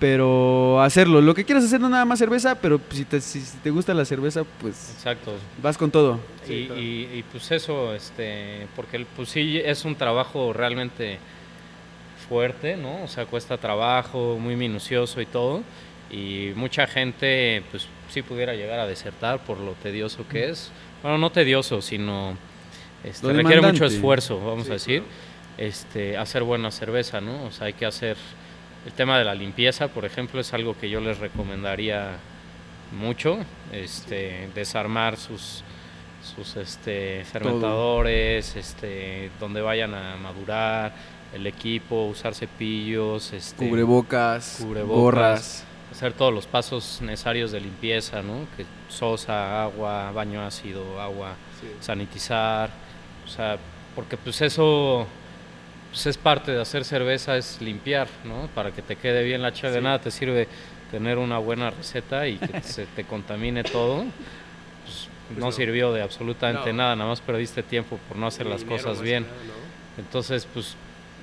pero 0.00 0.80
hacerlo. 0.82 1.20
Lo 1.20 1.32
que 1.34 1.44
quieras 1.44 1.64
hacer 1.64 1.80
no 1.80 1.88
nada 1.88 2.04
más 2.04 2.18
cerveza, 2.18 2.56
pero 2.56 2.80
si 2.90 3.04
te, 3.04 3.20
si 3.20 3.40
te 3.62 3.70
gusta 3.70 3.94
la 3.94 4.04
cerveza, 4.04 4.42
pues 4.60 4.90
Exacto. 4.96 5.34
vas 5.62 5.78
con 5.78 5.90
todo. 5.92 6.18
Y, 6.44 6.48
Sí, 6.48 6.64
claro. 6.66 6.80
y- 6.80 7.08
y, 7.14 7.24
pues 7.30 7.50
eso, 7.52 7.94
este, 7.94 8.66
porque 8.74 8.96
el- 8.96 9.06
pues 9.06 9.28
sí 9.28 9.60
es 9.64 9.84
un 9.84 9.94
trabajo 9.94 10.52
realmente 10.52 11.18
fuerte, 12.28 12.76
¿no? 12.76 13.02
O 13.04 13.08
sea, 13.08 13.26
cuesta 13.26 13.56
trabajo, 13.58 14.38
muy 14.40 14.56
minucioso 14.56 15.20
y 15.20 15.26
todo. 15.26 15.62
Y 16.10 16.52
mucha 16.54 16.86
gente, 16.86 17.62
pues 17.70 17.88
sí 18.10 18.22
pudiera 18.22 18.54
llegar 18.54 18.78
a 18.78 18.86
desertar 18.86 19.40
por 19.44 19.58
lo 19.58 19.72
tedioso 19.72 20.26
que 20.28 20.50
es. 20.50 20.70
Bueno, 21.02 21.18
no 21.18 21.30
tedioso, 21.30 21.82
sino 21.82 22.36
este, 23.02 23.32
requiere 23.32 23.60
mucho 23.60 23.84
esfuerzo, 23.84 24.38
vamos 24.44 24.64
Sí, 24.64 24.70
a 24.70 24.74
decir. 24.74 25.02
claro. 25.02 25.34
Este, 25.56 26.16
hacer 26.16 26.42
buena 26.42 26.70
cerveza, 26.70 27.20
¿no? 27.20 27.44
O 27.44 27.50
sea, 27.52 27.66
hay 27.68 27.74
que 27.74 27.86
hacer 27.86 28.16
el 28.86 28.92
tema 28.92 29.18
de 29.18 29.24
la 29.24 29.34
limpieza, 29.34 29.88
por 29.88 30.04
ejemplo, 30.04 30.40
es 30.40 30.52
algo 30.52 30.76
que 30.78 30.90
yo 30.90 31.00
les 31.00 31.18
recomendaría 31.18 32.16
mucho, 32.92 33.38
este, 33.72 34.48
desarmar 34.54 35.16
sus 35.16 35.62
sus 36.36 36.56
este, 36.56 37.22
fermentadores, 37.24 38.56
este, 38.56 39.30
donde 39.38 39.60
vayan 39.60 39.92
a 39.94 40.16
madurar, 40.16 40.94
el 41.34 41.46
equipo, 41.46 42.06
usar 42.06 42.34
cepillos, 42.34 43.32
este, 43.32 43.68
Cubrebocas, 43.68 44.58
cubrebocas. 44.60 44.96
gorras. 45.00 45.64
hacer 45.92 46.12
todos 46.12 46.32
los 46.34 46.46
pasos 46.46 47.00
necesarios 47.02 47.52
de 47.52 47.60
limpieza, 47.60 48.20
¿no? 48.22 48.46
Que 48.56 48.64
sosa, 48.88 49.62
agua, 49.64 50.10
baño 50.12 50.44
ácido, 50.44 51.00
agua, 51.00 51.34
Sí. 51.60 51.68
sanitizar, 51.80 52.70
o 53.24 53.28
sea, 53.28 53.58
porque 53.94 54.16
pues 54.16 54.40
eso 54.42 55.06
pues 55.92 56.06
es 56.06 56.18
parte 56.18 56.50
de 56.50 56.60
hacer 56.60 56.84
cerveza, 56.84 57.36
es 57.36 57.60
limpiar, 57.60 58.08
¿no? 58.24 58.48
Para 58.54 58.72
que 58.72 58.82
te 58.82 58.96
quede 58.96 59.22
bien 59.22 59.42
la 59.42 59.52
chave. 59.52 59.74
De 59.74 59.78
Sí. 59.78 59.84
nada 59.84 60.00
te 60.00 60.10
sirve 60.10 60.48
tener 60.90 61.18
una 61.18 61.38
buena 61.38 61.70
receta 61.70 62.26
y 62.26 62.38
que 62.38 62.60
se 62.62 62.86
te 62.86 63.04
contamine 63.04 63.62
todo. 63.62 63.98
Pues, 64.84 65.08
Pues 65.28 65.38
no, 65.38 65.46
no. 65.46 65.52
sirvió 65.52 65.92
de 65.92 66.02
absolutamente 66.02 66.72
No. 66.72 66.78
nada, 66.78 66.96
nada 66.96 67.10
más 67.10 67.20
perdiste 67.20 67.62
tiempo 67.62 67.98
por 68.08 68.16
no 68.16 68.26
hacer 68.26 68.46
las 68.46 68.64
cosas 68.64 69.00
bien. 69.00 69.22
que 69.24 69.30
nada, 69.30 69.42
¿no? 69.44 70.02
Entonces, 70.02 70.48
pues 70.52 70.74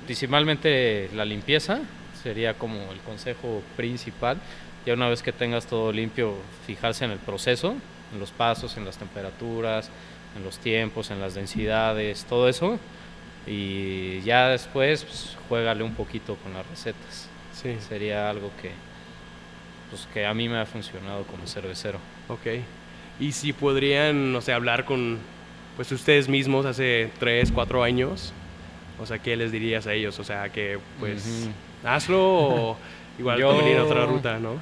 principalmente 0.04 1.08
la 1.14 1.24
limpieza 1.24 1.80
sería 2.22 2.54
como 2.54 2.76
el 2.92 2.98
consejo 3.00 3.62
principal. 3.76 4.38
Ya 4.86 4.94
una 4.94 5.08
vez 5.08 5.22
que 5.22 5.32
tengas 5.32 5.66
todo 5.66 5.92
limpio, 5.92 6.34
fijarse 6.66 7.04
en 7.04 7.12
el 7.12 7.18
proceso, 7.18 7.74
en 8.12 8.18
los 8.18 8.30
pasos, 8.30 8.76
en 8.76 8.84
las 8.84 8.98
temperaturas, 8.98 9.90
en 10.36 10.44
los 10.44 10.58
tiempos, 10.58 11.10
en 11.10 11.20
las 11.20 11.34
densidades, 11.34 12.24
todo 12.24 12.48
eso. 12.48 12.78
Y 13.46 14.20
ya 14.22 14.48
después, 14.48 15.04
pues, 15.04 15.36
juégale 15.48 15.82
un 15.82 15.94
poquito 15.94 16.36
con 16.36 16.52
las 16.54 16.66
recetas. 16.66 17.28
Sí, 17.52 17.76
Sería 17.88 18.30
algo 18.30 18.50
que, 18.60 18.70
pues, 19.90 20.08
que 20.12 20.26
a 20.26 20.34
mí 20.34 20.48
me 20.48 20.58
ha 20.58 20.66
funcionado 20.66 21.24
como 21.24 21.46
cervecero. 21.46 21.98
ok. 22.28 22.46
Y 23.20 23.32
si 23.32 23.52
podrían, 23.52 24.32
no 24.32 24.40
sé, 24.40 24.52
hablar 24.52 24.84
con 24.84 25.18
pues 25.76 25.90
ustedes 25.92 26.28
mismos 26.28 26.66
hace 26.66 27.10
3, 27.18 27.52
4 27.52 27.82
años, 27.82 28.32
o 28.98 29.06
sea, 29.06 29.18
¿qué 29.18 29.36
les 29.36 29.50
dirías 29.52 29.86
a 29.86 29.94
ellos? 29.94 30.18
O 30.18 30.24
sea, 30.24 30.48
que 30.50 30.78
pues 31.00 31.48
hazlo 31.84 32.20
o 32.22 32.76
igual 33.18 33.38
Yo- 33.38 33.48
tomen 33.50 33.78
otra 33.80 34.06
ruta, 34.06 34.38
¿no? 34.38 34.60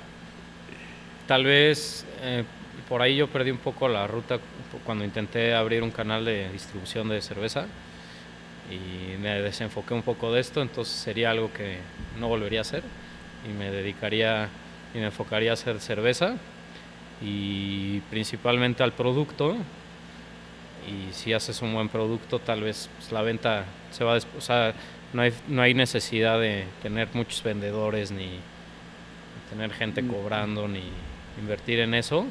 Tal 1.26 1.44
vez 1.44 2.04
eh, 2.22 2.44
por 2.88 3.02
ahí 3.02 3.16
yo 3.16 3.28
perdí 3.28 3.50
un 3.50 3.58
poco 3.58 3.88
la 3.88 4.06
ruta 4.06 4.38
cuando 4.84 5.04
intenté 5.04 5.54
abrir 5.54 5.82
un 5.82 5.90
canal 5.90 6.24
de 6.24 6.50
distribución 6.50 7.08
de 7.08 7.20
cerveza 7.22 7.66
y 8.70 9.16
me 9.18 9.40
desenfoqué 9.42 9.94
un 9.94 10.02
poco 10.02 10.32
de 10.32 10.40
esto, 10.40 10.62
entonces 10.62 10.94
sería 10.94 11.30
algo 11.30 11.52
que 11.52 11.78
no 12.18 12.28
volvería 12.28 12.60
a 12.60 12.62
hacer 12.62 12.82
y 13.48 13.52
me 13.52 13.70
dedicaría 13.70 14.48
y 14.94 14.98
me 14.98 15.06
enfocaría 15.06 15.50
a 15.50 15.54
hacer 15.54 15.80
cerveza 15.80 16.36
y 17.22 18.00
principalmente 18.10 18.82
al 18.82 18.92
producto 18.92 19.56
y 20.88 21.12
si 21.12 21.32
haces 21.32 21.60
un 21.62 21.72
buen 21.74 21.88
producto 21.88 22.38
tal 22.38 22.62
vez 22.62 22.88
pues, 22.98 23.12
la 23.12 23.22
venta 23.22 23.64
se 23.90 24.04
va 24.04 24.14
a 24.14 24.18
o 24.36 24.40
sea, 24.40 24.72
no 25.12 25.22
hay, 25.22 25.32
no 25.48 25.62
hay 25.62 25.74
necesidad 25.74 26.38
de 26.40 26.64
tener 26.82 27.08
muchos 27.14 27.42
vendedores 27.42 28.10
ni 28.12 28.38
tener 29.50 29.72
gente 29.72 30.02
Mm. 30.02 30.08
cobrando 30.08 30.68
ni 30.68 30.82
invertir 31.40 31.80
en 31.80 31.94
eso. 31.94 32.26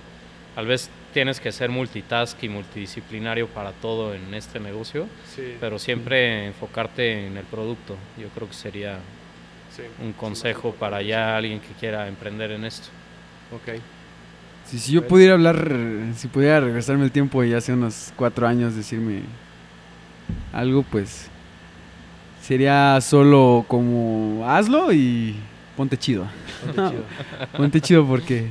Tal 0.56 0.66
vez 0.68 0.90
tienes 1.14 1.40
que 1.40 1.52
ser 1.52 1.70
multitask 1.70 2.42
y 2.44 2.50
multidisciplinario 2.50 3.48
para 3.48 3.72
todo 3.74 4.14
en 4.14 4.34
este 4.34 4.60
negocio, 4.60 5.08
Sí. 5.36 5.56
pero 5.60 5.78
siempre 5.80 6.46
enfocarte 6.48 7.28
en 7.28 7.38
el 7.38 7.46
producto. 7.46 7.96
Yo 8.18 8.30
creo 8.30 8.48
que 8.48 8.54
sería 8.54 9.00
sí. 9.76 9.84
un 10.02 10.14
consejo 10.14 10.74
para 10.74 11.02
ya 11.02 11.36
alguien 11.38 11.60
que 11.60 11.74
quiera 11.80 12.08
emprender 12.08 12.52
en 12.52 12.66
esto. 12.66 12.88
Ok. 13.54 13.80
Si, 14.70 14.78
si 14.78 14.92
yo 14.92 15.08
pudiera 15.08 15.34
hablar, 15.34 15.68
si 16.16 16.28
pudiera 16.28 16.60
regresarme 16.60 17.04
el 17.04 17.12
tiempo 17.12 17.44
y 17.44 17.54
hace 17.54 17.74
unos 17.74 18.14
cuatro 18.16 18.48
años 18.48 18.76
decirme 18.76 19.22
algo, 20.54 20.84
pues 20.84 21.28
sería 22.42 23.00
solo 23.02 23.66
como 23.68 24.44
hazlo 24.48 24.94
y 24.94 25.36
ponte 25.76 25.98
chido. 25.98 26.28
Ponte 26.66 26.82
chido. 26.90 27.04
Ponte 27.58 27.82
chido 27.82 28.06
porque... 28.06 28.48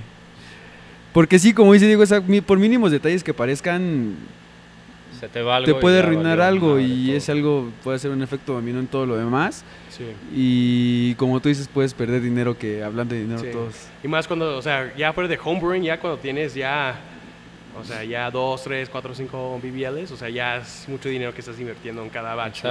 Porque 1.12 1.38
sí, 1.38 1.52
como 1.52 1.72
dice 1.72 1.86
Diego, 1.86 2.04
por 2.46 2.58
mínimos 2.58 2.90
detalles 2.90 3.24
que 3.24 3.32
parezcan, 3.34 4.14
Se 5.18 5.28
te 5.28 5.42
va 5.42 5.56
algo 5.56 5.64
te 5.72 5.78
y 5.78 5.80
puede 5.80 5.98
arruinar 6.00 6.40
algo 6.40 6.70
madre 6.74 6.82
y 6.84 7.06
todo. 7.06 7.16
es 7.16 7.28
algo, 7.28 7.72
puede 7.82 7.96
hacer 7.96 8.10
un 8.10 8.22
efecto 8.22 8.52
dominó 8.54 8.78
en 8.78 8.86
todo 8.86 9.06
lo 9.06 9.16
demás. 9.16 9.64
Sí. 9.90 10.04
Y 10.34 11.14
como 11.16 11.40
tú 11.40 11.48
dices, 11.48 11.68
puedes 11.68 11.94
perder 11.94 12.22
dinero 12.22 12.56
que 12.56 12.82
hablando 12.84 13.14
de 13.14 13.22
dinero 13.22 13.40
Sí. 13.40 13.48
todos. 13.52 13.74
Y 14.02 14.08
más 14.08 14.26
cuando, 14.28 14.56
o 14.56 14.62
sea, 14.62 14.94
ya 14.96 15.12
fuera 15.12 15.28
de 15.28 15.38
homebrewing, 15.42 15.82
ya 15.82 15.98
cuando 15.98 16.18
tienes 16.18 16.54
ya, 16.54 16.94
o 17.80 17.84
sea, 17.84 18.04
ya 18.04 18.30
2, 18.30 18.62
3, 18.62 18.88
4, 18.88 19.14
5 19.14 19.60
BBLs, 19.62 20.10
o 20.12 20.16
sea, 20.16 20.28
ya 20.28 20.58
es 20.58 20.84
mucho 20.88 21.08
dinero 21.08 21.32
que 21.34 21.40
estás 21.40 21.58
invirtiendo 21.58 22.02
en 22.02 22.10
cada 22.10 22.34
batch, 22.34 22.64
¿no? 22.64 22.70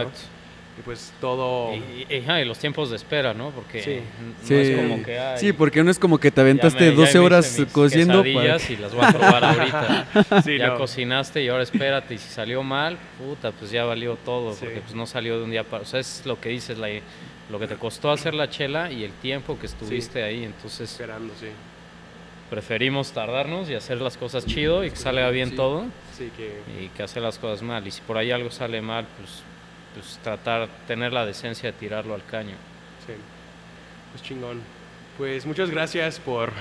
Y 0.78 0.82
pues 0.82 1.12
todo... 1.20 1.74
Y, 1.74 2.06
y- 2.14 2.18
ajá, 2.20 2.40
y 2.40 2.46
los 2.46 2.60
tiempos 2.60 2.92
de 2.92 2.98
espera, 2.98 3.34
¿no? 3.34 3.50
Porque 3.50 3.82
Sí. 3.82 4.00
no 4.42 4.48
Sí. 4.48 4.54
es 4.54 4.78
como 4.80 5.04
que 5.04 5.18
ay, 5.20 5.38
Sí, 5.40 5.52
porque 5.54 5.84
no 5.84 5.90
es 5.90 5.98
como 5.98 6.20
que 6.20 6.30
te 6.30 6.42
aventaste 6.42 6.80
me- 6.86 6.90
ya 6.92 6.96
12 6.96 7.20
me 7.20 7.26
horas 7.26 7.58
cociendo 7.72 8.20
para... 8.20 8.58
y 8.70 8.78
las 8.78 8.94
voy 8.94 9.04
a 9.06 9.10
probar 9.12 9.44
ahorita. 9.46 10.08
Sí, 10.44 10.58
ya 10.60 10.68
no. 10.68 10.78
cocinaste 10.78 11.42
y 11.44 11.48
ahora 11.48 11.64
espérate 11.64 12.14
y 12.14 12.18
si 12.20 12.30
salió 12.30 12.62
mal, 12.62 12.98
puta, 13.18 13.52
pues 13.52 13.72
ya 13.72 13.86
valió 13.86 14.16
todo, 14.24 14.54
Sí. 14.54 14.60
porque 14.66 14.82
pues 14.82 14.94
no 14.94 15.08
salió 15.08 15.38
de 15.40 15.46
un 15.46 15.52
día 15.52 15.64
para... 15.64 15.82
O 15.82 15.86
sea, 15.86 16.00
es 16.00 16.22
lo 16.26 16.40
que 16.40 16.50
dices, 16.50 16.78
la, 16.78 16.90
lo 17.50 17.60
que 17.60 17.66
te 17.68 17.76
costó 17.76 18.12
hacer 18.12 18.36
la 18.36 18.50
chela 18.50 18.92
y 18.92 19.04
el 19.04 19.12
tiempo 19.14 19.58
que 19.58 19.66
estuviste 19.66 20.22
ahí, 20.22 20.44
entonces 20.44 20.92
Esperando, 20.92 21.34
sí. 21.40 21.48
preferimos 22.50 23.12
tardarnos 23.14 23.70
y 23.70 23.74
hacer 23.74 24.00
las 24.00 24.16
cosas 24.16 24.46
chido 24.46 24.84
y 24.86 24.92
que 24.92 24.96
salga 24.96 25.30
bien 25.32 25.50
Sí. 25.50 25.56
todo 25.56 25.86
Sí, 26.16 26.30
que... 26.38 26.62
y 26.84 26.88
que 26.90 27.02
hacer 27.04 27.24
las 27.24 27.40
cosas 27.40 27.62
mal. 27.64 27.86
Y 27.88 27.92
si 27.92 28.02
por 28.02 28.18
ahí 28.18 28.30
algo 28.32 28.52
sale 28.52 28.82
mal, 28.82 29.08
pues, 29.18 29.42
pues 30.00 30.20
tratar, 30.24 30.68
tener 30.88 31.14
la 31.14 31.26
decencia 31.26 31.72
de 31.72 31.78
tirarlo 31.78 32.14
al 32.16 32.24
caño. 32.26 32.56
Sí. 33.06 33.14
Pues 34.12 34.24
chingón. 34.24 34.62
Pues 35.18 35.46
muchas 35.46 35.70
gracias 35.70 36.20
por 36.20 36.52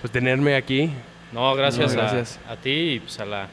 pues, 0.00 0.12
tenerme 0.12 0.54
aquí. 0.56 0.90
No, 1.32 1.54
gracias, 1.54 1.94
No, 1.94 2.00
a- 2.00 2.04
gracias. 2.04 2.38
A, 2.48 2.56
ti 2.56 2.70
y 2.70 3.00
pues 3.00 3.18
a 3.20 3.24
la, 3.24 3.48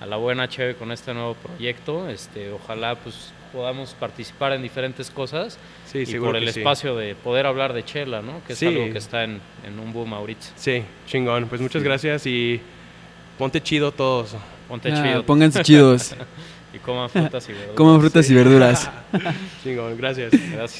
a 0.00 0.06
la 0.06 0.16
buena 0.16 0.48
Cheve 0.48 0.74
con 0.74 0.90
este 0.92 1.12
nuevo 1.14 1.34
proyecto. 1.34 2.08
Este, 2.08 2.50
ojalá 2.50 2.94
pues 2.96 3.32
podamos 3.52 3.94
participar 3.94 4.52
en 4.52 4.62
diferentes 4.62 5.10
cosas 5.10 5.58
Sí, 5.86 6.04
y 6.06 6.18
por 6.20 6.36
el 6.36 6.44
que 6.46 6.52
sí. 6.52 6.60
espacio 6.60 6.96
de 6.96 7.16
poder 7.16 7.46
hablar 7.46 7.72
de 7.72 7.84
chela, 7.84 8.22
¿no? 8.22 8.42
Que 8.46 8.52
es 8.52 8.58
Sí. 8.60 8.66
algo 8.66 8.92
que 8.92 8.98
está 8.98 9.24
en, 9.24 9.40
en 9.66 9.78
un 9.78 9.92
boom 9.92 10.14
ahorita. 10.14 10.46
Sí, 10.56 10.82
chingón. 11.06 11.46
Pues 11.48 11.60
muchas 11.60 11.82
gracias 11.82 12.26
y 12.26 12.60
ponte 13.38 13.60
chido 13.60 13.90
todos. 13.92 14.36
Ponte 14.68 14.92
Ah, 14.92 15.02
chido 15.02 15.26
pónganse 15.26 15.62
chidos. 15.62 16.14
y 16.72 16.78
coman 16.78 17.08
frutas 17.10 17.48
y 17.48 17.52
verduras. 17.52 17.76
Coman 17.76 18.00
frutas 18.00 18.30
y 18.30 18.34
verduras. 18.34 18.90
Chingón, 19.62 19.96
gracias. 19.96 20.32
Gracias. 20.52 20.79